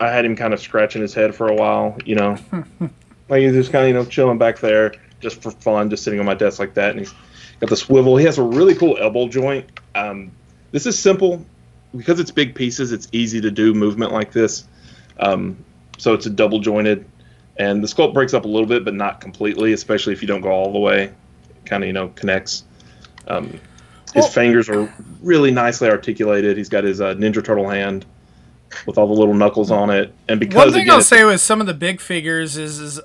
I 0.00 0.10
had 0.10 0.24
him 0.24 0.36
kind 0.36 0.54
of 0.54 0.60
scratching 0.60 1.02
his 1.02 1.12
head 1.12 1.34
for 1.34 1.48
a 1.48 1.54
while, 1.54 1.96
you 2.04 2.14
know, 2.14 2.36
like 3.28 3.42
he's 3.42 3.52
just 3.52 3.72
kind 3.72 3.84
of 3.84 3.88
you 3.88 3.94
know 3.94 4.04
chilling 4.04 4.38
back 4.38 4.60
there 4.60 4.94
just 5.20 5.42
for 5.42 5.50
fun, 5.50 5.90
just 5.90 6.04
sitting 6.04 6.20
on 6.20 6.26
my 6.26 6.34
desk 6.34 6.58
like 6.58 6.74
that, 6.74 6.90
and 6.90 7.00
he's 7.00 7.14
got 7.60 7.70
the 7.70 7.76
swivel. 7.76 8.16
He 8.16 8.24
has 8.26 8.38
a 8.38 8.42
really 8.42 8.74
cool 8.74 8.96
elbow 8.98 9.28
joint. 9.28 9.80
Um, 9.94 10.30
this 10.72 10.86
is 10.86 10.98
simple 10.98 11.44
because 11.96 12.20
it's 12.20 12.30
big 12.30 12.54
pieces. 12.54 12.92
It's 12.92 13.08
easy 13.12 13.40
to 13.40 13.50
do 13.50 13.74
movement 13.74 14.12
like 14.12 14.32
this. 14.32 14.66
Um, 15.18 15.56
so 15.98 16.12
it's 16.12 16.26
a 16.26 16.30
double 16.30 16.60
jointed, 16.60 17.06
and 17.58 17.82
the 17.82 17.88
sculpt 17.88 18.14
breaks 18.14 18.34
up 18.34 18.44
a 18.44 18.48
little 18.48 18.66
bit, 18.66 18.84
but 18.84 18.94
not 18.94 19.20
completely, 19.20 19.72
especially 19.72 20.12
if 20.12 20.22
you 20.22 20.28
don't 20.28 20.40
go 20.40 20.50
all 20.50 20.72
the 20.72 20.78
way. 20.78 21.12
Kind 21.64 21.82
of 21.82 21.86
you 21.86 21.92
know 21.92 22.08
connects. 22.08 22.64
Um, 23.26 23.60
his 24.14 24.22
well, 24.22 24.28
fingers 24.28 24.68
are 24.68 24.92
really 25.20 25.50
nicely 25.50 25.88
articulated. 25.88 26.56
He's 26.56 26.68
got 26.68 26.84
his 26.84 27.00
uh, 27.00 27.14
Ninja 27.14 27.44
Turtle 27.44 27.68
hand 27.68 28.06
with 28.86 28.98
all 28.98 29.06
the 29.06 29.12
little 29.12 29.34
knuckles 29.34 29.70
on 29.70 29.90
it. 29.90 30.12
And 30.28 30.38
because 30.40 30.56
one 30.56 30.72
thing 30.72 30.82
again, 30.82 30.94
I'll 30.94 31.02
say 31.02 31.24
with 31.24 31.40
some 31.40 31.60
of 31.60 31.66
the 31.66 31.74
big 31.74 32.00
figures 32.00 32.56
is 32.56 32.78
is 32.78 33.00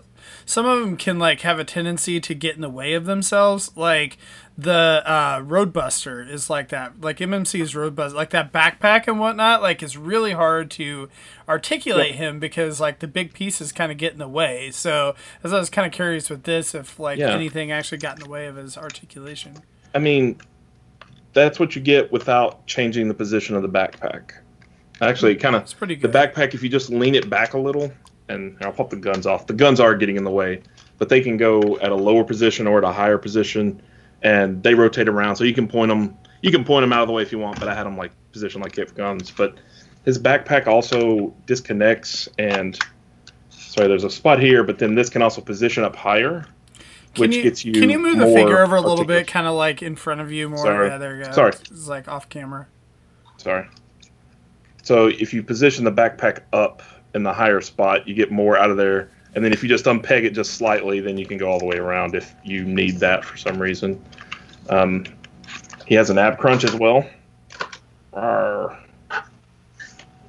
some 0.46 0.66
of 0.66 0.80
them 0.80 0.98
can 0.98 1.20
like 1.20 1.42
have 1.42 1.60
a 1.60 1.64
tendency 1.64 2.20
to 2.20 2.34
get 2.34 2.56
in 2.56 2.62
the 2.62 2.70
way 2.70 2.94
of 2.94 3.06
themselves. 3.06 3.72
Like 3.76 4.18
the 4.62 5.02
uh, 5.06 5.40
Roadbuster 5.42 6.30
is 6.30 6.50
like 6.50 6.70
that. 6.70 7.02
Like 7.02 7.18
MMC's 7.18 7.74
Roadbuster, 7.74 8.14
like 8.14 8.30
that 8.30 8.54
backpack 8.54 9.08
and 9.08 9.20
whatnot. 9.20 9.62
Like 9.62 9.82
it's 9.82 9.96
really 9.96 10.34
hard 10.34 10.70
to 10.72 11.10
articulate 11.50 12.16
him 12.16 12.40
because 12.40 12.80
like 12.80 13.00
the 13.00 13.08
big 13.08 13.34
pieces 13.34 13.72
kind 13.72 13.92
of 13.92 13.98
get 13.98 14.14
in 14.14 14.20
the 14.20 14.28
way. 14.28 14.70
So 14.70 15.16
as 15.44 15.52
I 15.52 15.58
was 15.58 15.72
kind 15.72 15.88
of 15.88 15.92
curious 15.92 16.30
with 16.30 16.44
this, 16.44 16.76
if 16.76 17.00
like 17.00 17.18
yeah. 17.18 17.34
anything 17.34 17.72
actually 17.72 17.98
got 17.98 18.20
in 18.20 18.24
the 18.24 18.30
way 18.30 18.46
of 18.46 18.56
his 18.56 18.78
articulation. 18.78 19.64
I 19.96 20.00
mean, 20.00 20.40
that's 21.34 21.60
what 21.60 21.76
you 21.76 21.82
get 21.82 22.12
without 22.12 22.66
changing 22.68 23.08
the 23.08 23.16
position 23.16 23.56
of 23.56 23.64
the 23.64 23.70
backpack. 23.70 24.34
Actually, 25.02 25.36
kind 25.38 25.56
of 25.56 25.68
the 25.80 26.08
backpack. 26.08 26.54
If 26.54 26.62
you 26.62 26.70
just 26.70 26.92
lean 26.92 27.16
it 27.16 27.32
back 27.32 27.56
a 27.56 27.58
little, 27.58 27.92
and 28.30 28.56
I'll 28.62 28.72
pop 28.72 28.92
the 28.92 28.96
guns 28.96 29.26
off. 29.26 29.48
The 29.48 29.54
guns 29.54 29.80
are 29.80 29.96
getting 29.96 30.18
in 30.18 30.24
the 30.24 30.32
way, 30.32 30.62
but 31.00 31.10
they 31.10 31.22
can 31.22 31.38
go 31.38 31.80
at 31.80 31.92
a 31.92 31.96
lower 31.96 32.24
position 32.24 32.68
or 32.68 32.78
at 32.78 32.84
a 32.84 32.92
higher 32.92 33.18
position, 33.18 33.82
and 34.22 34.62
they 34.64 34.74
rotate 34.74 35.08
around. 35.08 35.36
So 35.36 35.44
you 35.44 35.54
can 35.54 35.68
point 35.68 35.90
them. 35.90 36.18
You 36.42 36.52
can 36.52 36.64
point 36.64 36.84
them 36.84 36.94
out 36.94 37.02
of 37.02 37.08
the 37.08 37.14
way 37.14 37.22
if 37.22 37.32
you 37.32 37.40
want, 37.40 37.60
but 37.60 37.68
I 37.68 37.76
had 37.76 37.86
them 37.86 37.98
like 37.98 38.12
positioned 38.32 38.64
like 38.64 38.74
gift 38.74 38.96
guns. 38.96 39.32
But 39.32 39.56
his 40.06 40.18
backpack 40.18 40.68
also 40.68 41.34
disconnects, 41.46 42.28
and 42.40 42.78
sorry, 43.50 43.88
there's 43.88 44.04
a 44.04 44.10
spot 44.10 44.40
here, 44.40 44.64
but 44.64 44.80
then 44.80 44.96
this 44.96 45.10
can 45.10 45.22
also 45.22 45.42
position 45.42 45.84
up 45.84 45.96
higher. 45.96 46.46
Can 47.14 47.22
which 47.22 47.36
you, 47.36 47.44
gets 47.44 47.66
you. 47.66 47.74
Can 47.74 47.90
you 47.90 48.00
move 48.00 48.18
the 48.18 48.28
figure 48.28 48.60
over 48.60 48.78
a 48.78 48.82
little 48.82 49.06
bit, 49.06 49.28
kind 49.28 49.46
of 49.46 49.54
like 49.54 49.84
in 49.84 49.96
front 49.96 50.22
of 50.22 50.32
you 50.32 50.50
more? 50.50 50.60
Sorry. 50.60 50.88
Yeah, 50.88 50.98
there 50.98 51.18
you 51.18 51.26
go. 51.26 51.32
Sorry, 51.32 51.50
it's 51.50 51.88
like 51.88 52.08
off 52.08 52.30
camera. 52.30 52.68
Sorry. 53.38 53.68
So 54.84 55.08
if 55.08 55.34
you 55.34 55.44
position 55.44 55.84
the 55.84 55.92
backpack 55.92 56.40
up 56.54 56.82
in 57.14 57.24
the 57.24 57.34
higher 57.34 57.62
spot, 57.62 58.08
you 58.08 58.16
get 58.16 58.32
more 58.32 58.58
out 58.58 58.72
of 58.72 58.78
there. 58.78 59.12
And 59.34 59.44
then 59.44 59.54
if 59.54 59.64
you 59.64 59.70
just 59.70 59.86
unpeg 59.86 60.24
it 60.24 60.32
just 60.32 60.56
slightly, 60.56 61.00
then 61.00 61.18
you 61.18 61.26
can 61.26 61.38
go 61.38 61.50
all 61.50 61.60
the 61.60 61.66
way 61.66 61.78
around 61.78 62.16
if 62.16 62.34
you 62.44 62.66
need 62.66 62.98
that 62.98 63.24
for 63.24 63.38
some 63.38 63.62
reason. 63.62 64.04
Um, 64.70 65.06
he 65.86 65.96
has 65.96 66.10
an 66.10 66.18
ab 66.18 66.38
crunch 66.38 66.64
as 66.64 66.76
well. 66.76 67.08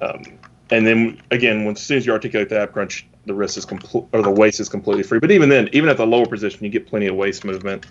Um, 0.01 0.37
and 0.71 0.87
then 0.87 1.21
again, 1.31 1.65
when, 1.65 1.75
as 1.75 1.81
soon 1.81 1.97
as 1.97 2.05
you 2.05 2.11
articulate 2.13 2.49
the 2.49 2.59
ab 2.59 2.73
crunch, 2.73 3.05
the 3.25 3.33
wrist 3.33 3.57
is 3.57 3.65
complete 3.65 4.05
or 4.11 4.21
the 4.21 4.31
waist 4.31 4.59
is 4.59 4.69
completely 4.69 5.03
free. 5.03 5.19
But 5.19 5.31
even 5.31 5.49
then, 5.49 5.69
even 5.71 5.89
at 5.89 5.97
the 5.97 6.07
lower 6.07 6.25
position, 6.25 6.63
you 6.63 6.69
get 6.69 6.87
plenty 6.87 7.07
of 7.07 7.15
waist 7.15 7.45
movement. 7.45 7.85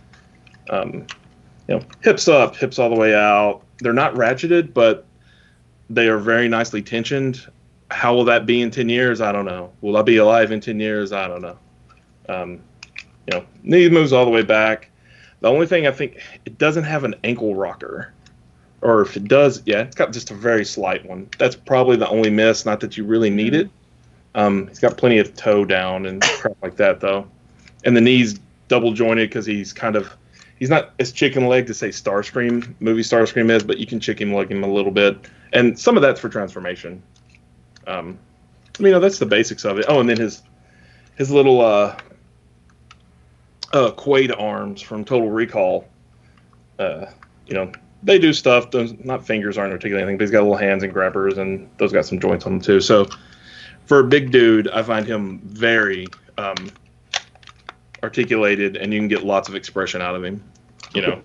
Um, 0.70 1.06
you 1.68 1.76
know, 1.76 1.82
hips 2.02 2.28
up, 2.28 2.56
hips 2.56 2.78
all 2.78 2.90
the 2.90 2.96
way 2.96 3.14
out. 3.14 3.62
They're 3.78 3.92
not 3.92 4.14
ratcheted, 4.14 4.74
but 4.74 5.06
they 5.88 6.08
are 6.08 6.18
very 6.18 6.48
nicely 6.48 6.82
tensioned. 6.82 7.46
How 7.92 8.14
will 8.14 8.24
that 8.24 8.46
be 8.46 8.62
in 8.62 8.70
10 8.70 8.88
years? 8.88 9.20
I 9.20 9.32
don't 9.32 9.44
know. 9.44 9.72
Will 9.80 9.96
I 9.96 10.02
be 10.02 10.16
alive 10.16 10.52
in 10.52 10.60
10 10.60 10.80
years? 10.80 11.12
I 11.12 11.28
don't 11.28 11.42
know. 11.42 11.58
Um, 12.28 12.60
you 13.26 13.38
know, 13.38 13.44
knee 13.62 13.88
moves 13.88 14.12
all 14.12 14.24
the 14.24 14.30
way 14.30 14.42
back. 14.42 14.90
The 15.40 15.48
only 15.48 15.66
thing 15.66 15.86
I 15.86 15.90
think 15.90 16.20
it 16.44 16.58
doesn't 16.58 16.84
have 16.84 17.04
an 17.04 17.14
ankle 17.24 17.54
rocker, 17.54 18.12
or 18.80 19.02
if 19.02 19.16
it 19.16 19.24
does, 19.24 19.62
yeah, 19.66 19.80
it's 19.80 19.96
got 19.96 20.12
just 20.12 20.30
a 20.30 20.34
very 20.34 20.64
slight 20.64 21.04
one. 21.04 21.28
That's 21.38 21.56
probably 21.56 21.96
the 21.96 22.08
only 22.08 22.30
miss. 22.30 22.64
Not 22.64 22.80
that 22.80 22.96
you 22.96 23.04
really 23.04 23.30
need 23.30 23.54
it. 23.54 23.68
Um, 24.34 24.68
he's 24.68 24.78
got 24.78 24.96
plenty 24.96 25.18
of 25.18 25.34
toe 25.34 25.64
down 25.64 26.06
and 26.06 26.22
crap 26.40 26.56
like 26.62 26.76
that 26.76 27.00
though, 27.00 27.28
and 27.84 27.96
the 27.96 28.00
knees 28.00 28.38
double 28.68 28.92
jointed 28.92 29.28
because 29.28 29.44
he's 29.44 29.72
kind 29.72 29.96
of 29.96 30.16
he's 30.58 30.70
not 30.70 30.92
as 31.00 31.12
chicken 31.12 31.46
leg 31.46 31.66
to 31.66 31.74
say 31.74 31.88
Starscream 31.88 32.74
movie 32.80 33.02
Starscream 33.02 33.50
is, 33.50 33.62
but 33.64 33.78
you 33.78 33.86
can 33.86 34.00
chicken 34.00 34.32
leg 34.32 34.50
him 34.50 34.62
a 34.62 34.72
little 34.72 34.92
bit 34.92 35.18
and 35.52 35.78
some 35.78 35.96
of 35.96 36.02
that's 36.02 36.20
for 36.20 36.28
transformation. 36.28 37.02
Um, 37.86 38.18
you 38.78 38.90
know, 38.90 39.00
that's 39.00 39.18
the 39.18 39.26
basics 39.26 39.64
of 39.64 39.78
it. 39.78 39.86
Oh, 39.88 40.00
and 40.00 40.08
then 40.08 40.16
his 40.16 40.42
his 41.16 41.30
little 41.30 41.60
uh, 41.60 41.96
uh, 43.72 43.90
Quaid 43.92 44.34
arms 44.38 44.80
from 44.80 45.04
Total 45.04 45.30
Recall. 45.30 45.86
Uh, 46.78 47.06
you 47.46 47.54
know, 47.54 47.70
they 48.02 48.18
do 48.18 48.32
stuff. 48.32 48.70
Those 48.70 48.94
not 49.04 49.26
fingers 49.26 49.58
aren't 49.58 49.72
articulating 49.72 50.08
anything, 50.08 50.18
but 50.18 50.24
he's 50.24 50.30
got 50.30 50.42
little 50.42 50.56
hands 50.56 50.82
and 50.82 50.92
grabbers, 50.92 51.38
and 51.38 51.68
those 51.78 51.92
got 51.92 52.06
some 52.06 52.18
joints 52.18 52.46
on 52.46 52.52
them 52.52 52.60
too. 52.60 52.80
So, 52.80 53.06
for 53.86 54.00
a 54.00 54.04
big 54.04 54.30
dude, 54.30 54.68
I 54.68 54.82
find 54.82 55.06
him 55.06 55.40
very 55.40 56.06
um, 56.38 56.70
articulated, 58.02 58.76
and 58.76 58.92
you 58.92 59.00
can 59.00 59.08
get 59.08 59.24
lots 59.24 59.48
of 59.48 59.54
expression 59.54 60.00
out 60.00 60.14
of 60.14 60.24
him. 60.24 60.42
You 60.94 61.02
know 61.02 61.22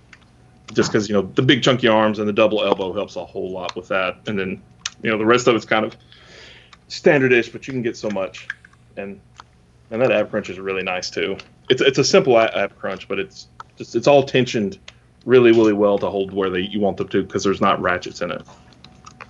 just 0.73 0.91
because 0.91 1.07
you 1.07 1.13
know 1.13 1.21
the 1.21 1.41
big 1.41 1.63
chunky 1.63 1.87
arms 1.87 2.19
and 2.19 2.27
the 2.27 2.33
double 2.33 2.63
elbow 2.63 2.93
helps 2.93 3.15
a 3.15 3.25
whole 3.25 3.51
lot 3.51 3.75
with 3.75 3.87
that. 3.87 4.17
And 4.27 4.37
then 4.37 4.61
you 5.01 5.09
know 5.09 5.17
the 5.17 5.25
rest 5.25 5.47
of 5.47 5.55
it's 5.55 5.65
kind 5.65 5.85
of 5.85 5.95
standardish, 6.87 7.51
but 7.51 7.67
you 7.67 7.73
can 7.73 7.81
get 7.81 7.97
so 7.97 8.09
much. 8.09 8.47
And 8.95 9.19
and 9.91 10.01
that 10.01 10.11
ab 10.11 10.29
crunch 10.29 10.49
is 10.49 10.59
really 10.59 10.83
nice 10.83 11.09
too. 11.09 11.37
It's 11.69 11.81
it's 11.81 11.97
a 11.97 12.03
simple 12.03 12.37
ab 12.37 12.77
crunch, 12.77 13.07
but 13.07 13.19
it's 13.19 13.47
just 13.77 13.95
it's 13.95 14.07
all 14.07 14.23
tensioned 14.23 14.79
really 15.25 15.51
really 15.51 15.73
well 15.73 15.97
to 15.99 16.09
hold 16.09 16.33
where 16.33 16.49
they 16.49 16.61
you 16.61 16.79
want 16.79 16.97
them 16.97 17.07
to 17.09 17.23
because 17.23 17.43
there's 17.43 17.61
not 17.61 17.81
ratchets 17.81 18.21
in 18.21 18.31
it. 18.31 18.41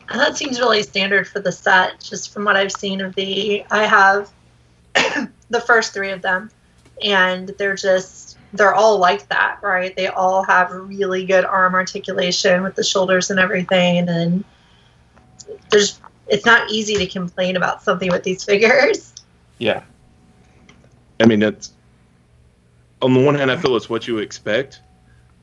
And 0.10 0.22
that 0.22 0.38
seems 0.38 0.60
really 0.60 0.84
standard 0.84 1.28
for 1.28 1.40
the 1.40 1.52
set, 1.52 2.00
just 2.00 2.34
from 2.34 2.46
what 2.46 2.56
I've 2.56 2.72
seen 2.72 3.02
of 3.02 3.14
the. 3.16 3.66
I 3.70 3.86
have 3.86 4.32
the 5.50 5.62
first 5.62 5.94
three 5.94 6.12
of 6.12 6.22
them, 6.22 6.50
and 7.04 7.50
they're 7.50 7.76
just 7.76 8.38
they're 8.54 8.74
all 8.74 8.98
like 9.00 9.28
that, 9.28 9.60
right? 9.62 9.94
They 9.96 10.08
all 10.08 10.44
have 10.44 10.72
really 10.72 11.26
good 11.26 11.44
arm 11.44 11.74
articulation 11.74 12.64
with 12.64 12.76
the 12.76 12.84
shoulders 12.84 13.30
and 13.30 13.40
everything, 13.40 14.08
and 14.08 14.46
there's 15.70 16.00
it's 16.30 16.46
not 16.46 16.70
easy 16.72 16.96
to 16.96 17.08
complain 17.08 17.56
about 17.56 17.82
something 17.84 18.12
with 18.12 18.24
these 18.24 18.44
figures. 18.44 19.14
Yeah, 19.58 19.84
I 21.20 21.26
mean 21.26 21.42
it's 21.42 21.74
on 23.02 23.14
the 23.14 23.20
one 23.20 23.36
hand, 23.36 23.52
I 23.52 23.58
feel 23.58 23.76
it's 23.76 23.90
what 23.90 24.08
you 24.08 24.18
expect, 24.18 24.82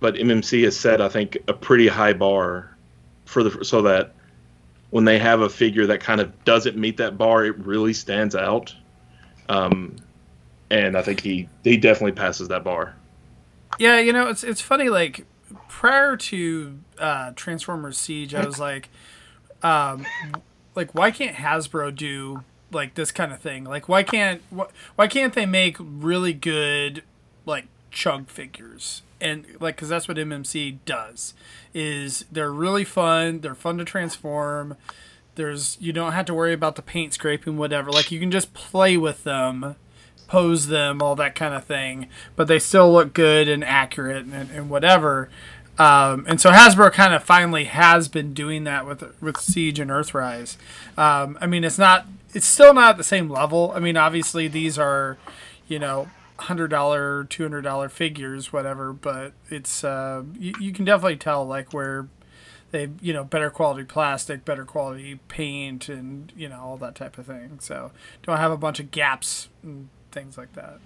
but 0.00 0.14
MMC 0.14 0.64
has 0.64 0.78
set 0.78 1.00
I 1.00 1.08
think 1.08 1.38
a 1.48 1.52
pretty 1.52 1.88
high 1.88 2.12
bar 2.12 2.76
for 3.24 3.42
the 3.42 3.64
so 3.64 3.82
that 3.82 4.14
when 4.90 5.04
they 5.04 5.18
have 5.18 5.40
a 5.40 5.48
figure 5.48 5.86
that 5.86 6.00
kind 6.00 6.20
of 6.20 6.44
doesn't 6.44 6.76
meet 6.76 6.98
that 6.98 7.18
bar, 7.18 7.44
it 7.44 7.58
really 7.58 7.92
stands 7.92 8.36
out. 8.36 8.72
Um, 9.48 9.96
and 10.70 10.96
I 10.96 11.02
think 11.02 11.20
he 11.20 11.48
he 11.62 11.76
definitely 11.76 12.12
passes 12.12 12.48
that 12.48 12.64
bar. 12.64 12.94
Yeah, 13.78 13.98
you 13.98 14.12
know, 14.12 14.28
it's 14.28 14.44
it's 14.44 14.60
funny. 14.60 14.88
Like 14.88 15.26
prior 15.68 16.16
to 16.16 16.78
uh, 16.98 17.32
Transformers 17.34 17.98
Siege, 17.98 18.34
I 18.34 18.44
was 18.44 18.58
like, 18.58 18.88
um, 19.62 20.06
like 20.74 20.94
why 20.94 21.10
can't 21.10 21.36
Hasbro 21.36 21.94
do 21.94 22.44
like 22.70 22.94
this 22.94 23.12
kind 23.12 23.32
of 23.32 23.40
thing? 23.40 23.64
Like 23.64 23.88
why 23.88 24.02
can't 24.02 24.42
wh- 24.54 24.70
why 24.96 25.06
can't 25.06 25.34
they 25.34 25.46
make 25.46 25.76
really 25.78 26.32
good 26.32 27.02
like 27.46 27.66
chug 27.90 28.28
figures? 28.28 29.02
And 29.20 29.46
like, 29.60 29.76
cause 29.76 29.88
that's 29.88 30.08
what 30.08 30.16
MMC 30.16 30.78
does. 30.84 31.34
Is 31.72 32.24
they're 32.30 32.52
really 32.52 32.84
fun. 32.84 33.40
They're 33.40 33.54
fun 33.54 33.78
to 33.78 33.84
transform. 33.84 34.76
There's 35.36 35.78
you 35.80 35.92
don't 35.92 36.12
have 36.12 36.26
to 36.26 36.34
worry 36.34 36.52
about 36.52 36.76
the 36.76 36.82
paint 36.82 37.14
scraping, 37.14 37.56
whatever. 37.56 37.90
Like 37.90 38.10
you 38.12 38.20
can 38.20 38.30
just 38.30 38.54
play 38.54 38.96
with 38.96 39.24
them, 39.24 39.76
pose 40.28 40.66
them, 40.66 41.02
all 41.02 41.16
that 41.16 41.34
kind 41.34 41.54
of 41.54 41.64
thing. 41.64 42.08
But 42.36 42.48
they 42.48 42.58
still 42.58 42.92
look 42.92 43.14
good 43.14 43.48
and 43.48 43.64
accurate 43.64 44.26
and, 44.26 44.50
and 44.50 44.70
whatever. 44.70 45.30
Um, 45.78 46.24
and 46.28 46.40
so 46.40 46.50
Hasbro 46.50 46.92
kind 46.92 47.14
of 47.14 47.24
finally 47.24 47.64
has 47.64 48.08
been 48.08 48.32
doing 48.32 48.64
that 48.64 48.86
with 48.86 49.20
with 49.20 49.38
Siege 49.38 49.80
and 49.80 49.90
Earthrise. 49.90 50.56
Um, 50.96 51.36
I 51.40 51.46
mean, 51.46 51.64
it's 51.64 51.78
not, 51.78 52.06
it's 52.32 52.46
still 52.46 52.72
not 52.74 52.90
at 52.90 52.96
the 52.96 53.04
same 53.04 53.28
level. 53.28 53.72
I 53.74 53.80
mean, 53.80 53.96
obviously 53.96 54.46
these 54.46 54.78
are, 54.78 55.18
you 55.66 55.78
know, 55.78 56.08
hundred 56.38 56.68
dollar, 56.68 57.24
two 57.24 57.42
hundred 57.42 57.62
dollar 57.62 57.88
figures, 57.88 58.52
whatever. 58.52 58.92
But 58.92 59.32
it's 59.50 59.82
uh, 59.82 60.22
you, 60.38 60.54
you 60.60 60.72
can 60.72 60.84
definitely 60.84 61.16
tell 61.16 61.44
like 61.44 61.72
where 61.72 62.06
they, 62.70 62.90
you 63.00 63.12
know, 63.12 63.24
better 63.24 63.50
quality 63.50 63.84
plastic, 63.84 64.44
better 64.44 64.64
quality 64.64 65.18
paint, 65.28 65.88
and 65.88 66.32
you 66.36 66.48
know 66.48 66.60
all 66.60 66.76
that 66.76 66.94
type 66.94 67.18
of 67.18 67.26
thing. 67.26 67.58
So 67.60 67.90
don't 68.22 68.38
have 68.38 68.52
a 68.52 68.56
bunch 68.56 68.78
of 68.78 68.90
gaps 68.90 69.48
and 69.62 69.88
things 70.12 70.38
like 70.38 70.52
that. 70.54 70.78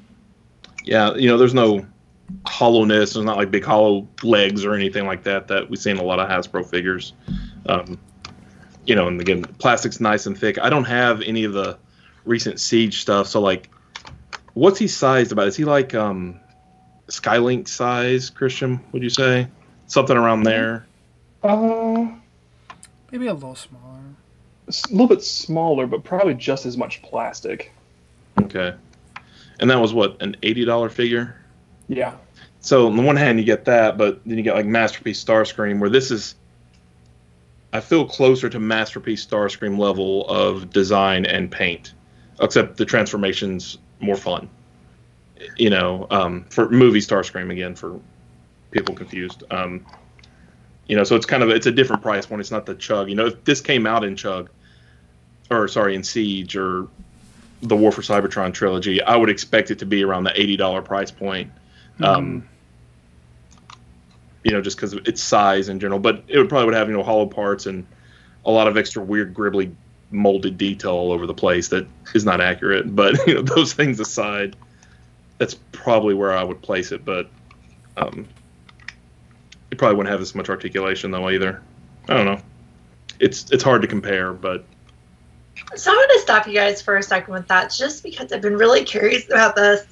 Yeah, 0.84 1.14
you 1.14 1.28
know, 1.28 1.36
there's 1.36 1.54
no 1.54 1.86
hollowness. 2.46 3.14
There's 3.14 3.24
not 3.24 3.36
like 3.36 3.50
big 3.50 3.64
hollow 3.64 4.08
legs 4.22 4.64
or 4.64 4.74
anything 4.74 5.06
like 5.06 5.22
that 5.24 5.48
that 5.48 5.68
we've 5.70 5.78
seen 5.78 5.98
a 5.98 6.02
lot 6.02 6.18
of 6.20 6.28
Hasbro 6.28 6.68
figures. 6.68 7.12
Um, 7.66 7.98
you 8.86 8.94
know, 8.94 9.06
and 9.08 9.20
again, 9.20 9.42
plastic's 9.44 10.00
nice 10.00 10.26
and 10.26 10.38
thick. 10.38 10.58
I 10.58 10.70
don't 10.70 10.84
have 10.84 11.22
any 11.22 11.44
of 11.44 11.52
the 11.52 11.78
recent 12.24 12.60
Siege 12.60 13.00
stuff, 13.00 13.26
so 13.26 13.40
like, 13.40 13.70
what's 14.54 14.78
he 14.78 14.88
sized 14.88 15.32
about? 15.32 15.46
Is 15.48 15.56
he 15.56 15.64
like 15.64 15.94
um, 15.94 16.40
Skylink 17.08 17.68
size, 17.68 18.30
Christian? 18.30 18.80
Would 18.92 19.02
you 19.02 19.10
say 19.10 19.48
something 19.86 20.16
around 20.16 20.42
there? 20.44 20.86
Uh, 21.42 22.06
Maybe 23.10 23.26
a 23.26 23.34
little 23.34 23.54
smaller. 23.54 24.00
a 24.68 24.72
little 24.90 25.06
bit 25.06 25.22
smaller, 25.22 25.86
but 25.86 26.04
probably 26.04 26.34
just 26.34 26.66
as 26.66 26.76
much 26.76 27.00
plastic. 27.02 27.72
Okay, 28.40 28.74
and 29.60 29.70
that 29.70 29.80
was 29.80 29.92
what 29.94 30.20
an 30.22 30.36
eighty 30.42 30.64
dollar 30.64 30.88
figure. 30.90 31.37
Yeah. 31.88 32.14
So 32.60 32.86
on 32.86 32.96
the 32.96 33.02
one 33.02 33.16
hand, 33.16 33.38
you 33.38 33.44
get 33.44 33.64
that, 33.66 33.96
but 33.96 34.20
then 34.24 34.36
you 34.36 34.44
get 34.44 34.54
like 34.54 34.66
Masterpiece 34.66 35.22
Starscream, 35.22 35.80
where 35.80 35.90
this 35.90 36.10
is, 36.10 36.34
I 37.72 37.80
feel 37.80 38.06
closer 38.06 38.48
to 38.48 38.58
Masterpiece 38.58 39.24
Starscream 39.24 39.78
level 39.78 40.26
of 40.28 40.70
design 40.70 41.24
and 41.24 41.50
paint, 41.50 41.94
except 42.40 42.76
the 42.76 42.84
transformations 42.84 43.78
more 44.00 44.16
fun. 44.16 44.48
You 45.56 45.70
know, 45.70 46.06
um, 46.10 46.44
for 46.50 46.68
movie 46.68 47.00
Starscream 47.00 47.50
again 47.50 47.74
for 47.74 48.00
people 48.70 48.94
confused. 48.94 49.44
Um, 49.50 49.86
you 50.88 50.96
know, 50.96 51.04
so 51.04 51.16
it's 51.16 51.26
kind 51.26 51.42
of 51.42 51.50
it's 51.50 51.66
a 51.66 51.72
different 51.72 52.02
price 52.02 52.26
point. 52.26 52.40
It's 52.40 52.50
not 52.50 52.66
the 52.66 52.74
Chug. 52.74 53.08
You 53.08 53.14
know, 53.14 53.26
if 53.26 53.44
this 53.44 53.60
came 53.60 53.86
out 53.86 54.04
in 54.04 54.16
Chug, 54.16 54.50
or 55.50 55.68
sorry, 55.68 55.94
in 55.94 56.02
Siege 56.02 56.56
or 56.56 56.88
the 57.62 57.76
War 57.76 57.92
for 57.92 58.02
Cybertron 58.02 58.52
trilogy, 58.52 59.00
I 59.02 59.14
would 59.16 59.30
expect 59.30 59.70
it 59.70 59.78
to 59.78 59.86
be 59.86 60.02
around 60.02 60.24
the 60.24 60.40
eighty 60.40 60.56
dollar 60.56 60.82
price 60.82 61.10
point 61.10 61.52
um, 62.00 62.48
you 64.44 64.52
know, 64.52 64.60
just 64.60 64.76
because 64.76 64.92
of 64.92 65.06
its 65.06 65.22
size 65.22 65.68
in 65.68 65.80
general. 65.80 66.00
But 66.00 66.24
it 66.28 66.38
would 66.38 66.48
probably 66.48 66.66
would 66.66 66.74
have 66.74 66.88
you 66.88 66.96
know 66.96 67.02
hollow 67.02 67.26
parts 67.26 67.66
and 67.66 67.86
a 68.44 68.50
lot 68.50 68.68
of 68.68 68.76
extra 68.76 69.02
weird 69.02 69.34
gribbly 69.34 69.74
molded 70.10 70.56
detail 70.56 70.92
all 70.92 71.12
over 71.12 71.26
the 71.26 71.34
place 71.34 71.68
that 71.68 71.86
is 72.14 72.24
not 72.24 72.40
accurate. 72.40 72.86
But 72.94 73.26
you 73.26 73.34
know, 73.34 73.42
those 73.42 73.72
things 73.72 74.00
aside, 74.00 74.56
that's 75.38 75.54
probably 75.72 76.14
where 76.14 76.32
I 76.32 76.42
would 76.42 76.62
place 76.62 76.92
it. 76.92 77.04
But 77.04 77.30
um, 77.96 78.26
it 79.70 79.78
probably 79.78 79.96
wouldn't 79.96 80.12
have 80.12 80.20
as 80.20 80.34
much 80.34 80.48
articulation 80.48 81.10
though 81.10 81.28
either. 81.28 81.62
I 82.08 82.14
don't 82.14 82.26
know. 82.26 82.40
It's 83.20 83.50
it's 83.50 83.62
hard 83.62 83.82
to 83.82 83.88
compare, 83.88 84.32
but 84.32 84.64
So 85.76 85.90
I'm 85.90 85.96
going 85.96 86.08
to 86.10 86.20
stop 86.20 86.46
you 86.46 86.54
guys 86.54 86.80
for 86.80 86.96
a 86.96 87.02
second 87.02 87.34
with 87.34 87.48
that, 87.48 87.70
just 87.70 88.02
because 88.02 88.32
I've 88.32 88.40
been 88.40 88.56
really 88.56 88.84
curious 88.84 89.26
about 89.26 89.56
this. 89.56 89.84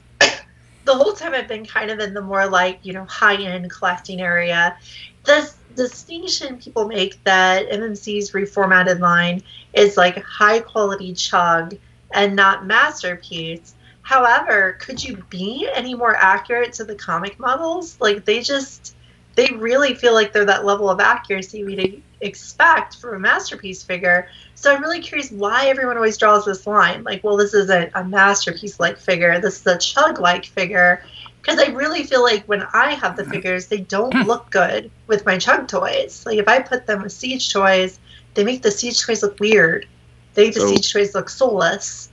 The 0.87 0.95
whole 0.95 1.13
time 1.13 1.35
I've 1.35 1.49
been 1.49 1.67
kind 1.67 1.91
of 1.91 1.99
in 1.99 2.15
the 2.15 2.23
more 2.23 2.49
like 2.49 2.79
you 2.83 2.93
know 2.93 3.05
high 3.05 3.37
end 3.37 3.71
collecting 3.71 4.21
area. 4.21 4.79
This 5.25 5.57
distinction 5.75 6.59
people 6.59 6.87
make 6.89 7.23
that 7.25 7.69
MMC's 7.69 8.31
reformatted 8.31 9.01
line 9.01 9.43
is 9.75 9.97
like 9.97 10.23
high 10.23 10.61
quality 10.61 11.13
chug 11.13 11.77
and 12.13 12.35
not 12.35 12.67
masterpiece. 12.67 13.75
However, 14.03 14.79
could 14.81 15.03
you 15.03 15.17
be 15.29 15.69
any 15.75 15.95
more 15.95 16.15
accurate 16.15 16.73
to 16.75 16.85
the 16.85 16.95
comic 16.95 17.39
models? 17.39 18.01
Like 18.01 18.25
they 18.25 18.41
just 18.41 18.96
they 19.37 19.53
really 19.53 19.95
feel 19.95 20.15
like 20.15 20.33
they're 20.33 20.47
that 20.47 20.65
level 20.65 20.91
of 20.91 20.99
accuracy 20.99 21.63
we'd 21.63 22.03
expect 22.23 22.97
from 22.97 23.15
a 23.15 23.19
masterpiece 23.19 23.83
figure. 23.83 24.29
So 24.55 24.75
I'm 24.75 24.81
really 24.81 25.01
curious 25.01 25.31
why 25.31 25.67
everyone 25.67 25.97
always 25.97 26.17
draws 26.17 26.47
this 26.47 26.67
line. 26.67 27.05
Like, 27.05 27.23
well, 27.23 27.37
this 27.37 27.53
is 27.53 27.69
a, 27.69 27.91
a 27.95 28.03
masterpiece 28.03 28.81
like 28.81 28.97
figure. 28.97 29.39
This 29.39 29.61
is 29.61 29.67
a 29.67 29.77
chug 29.79 30.19
like 30.19 30.47
figure. 30.47 31.05
Because 31.41 31.61
I 31.61 31.67
really 31.67 32.03
feel 32.03 32.23
like 32.23 32.45
when 32.47 32.63
I 32.73 32.95
have 32.95 33.17
the 33.17 33.25
figures, 33.25 33.67
they 33.67 33.79
don't 33.79 34.13
hmm. 34.13 34.23
look 34.23 34.51
good 34.51 34.91
with 35.07 35.25
my 35.27 35.39
chug 35.39 35.69
toys. 35.69 36.25
Like, 36.27 36.39
if 36.39 36.49
I 36.49 36.61
put 36.61 36.87
them 36.87 37.03
with 37.03 37.13
siege 37.13 37.53
toys, 37.53 38.01
they 38.35 38.43
make 38.43 38.63
the 38.63 38.71
siege 38.71 39.05
toys 39.05 39.23
look 39.23 39.39
weird. 39.39 39.87
They 40.35 40.47
make 40.47 40.55
the 40.55 40.61
So- 40.61 40.69
siege 40.69 40.93
toys 40.93 41.15
look 41.15 41.29
soulless. 41.29 42.09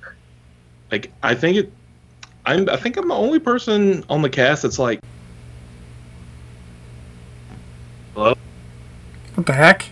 like 0.91 1.12
I 1.23 1.33
think 1.33 1.57
it. 1.57 1.71
I'm 2.45 2.69
I 2.69 2.75
think 2.75 2.97
I'm 2.97 3.07
the 3.07 3.15
only 3.15 3.39
person 3.39 4.03
on 4.09 4.21
the 4.21 4.29
cast 4.29 4.63
that's 4.63 4.77
like. 4.77 4.99
Hello. 8.13 8.36
What 9.36 9.45
the 9.47 9.54
heck? 9.54 9.89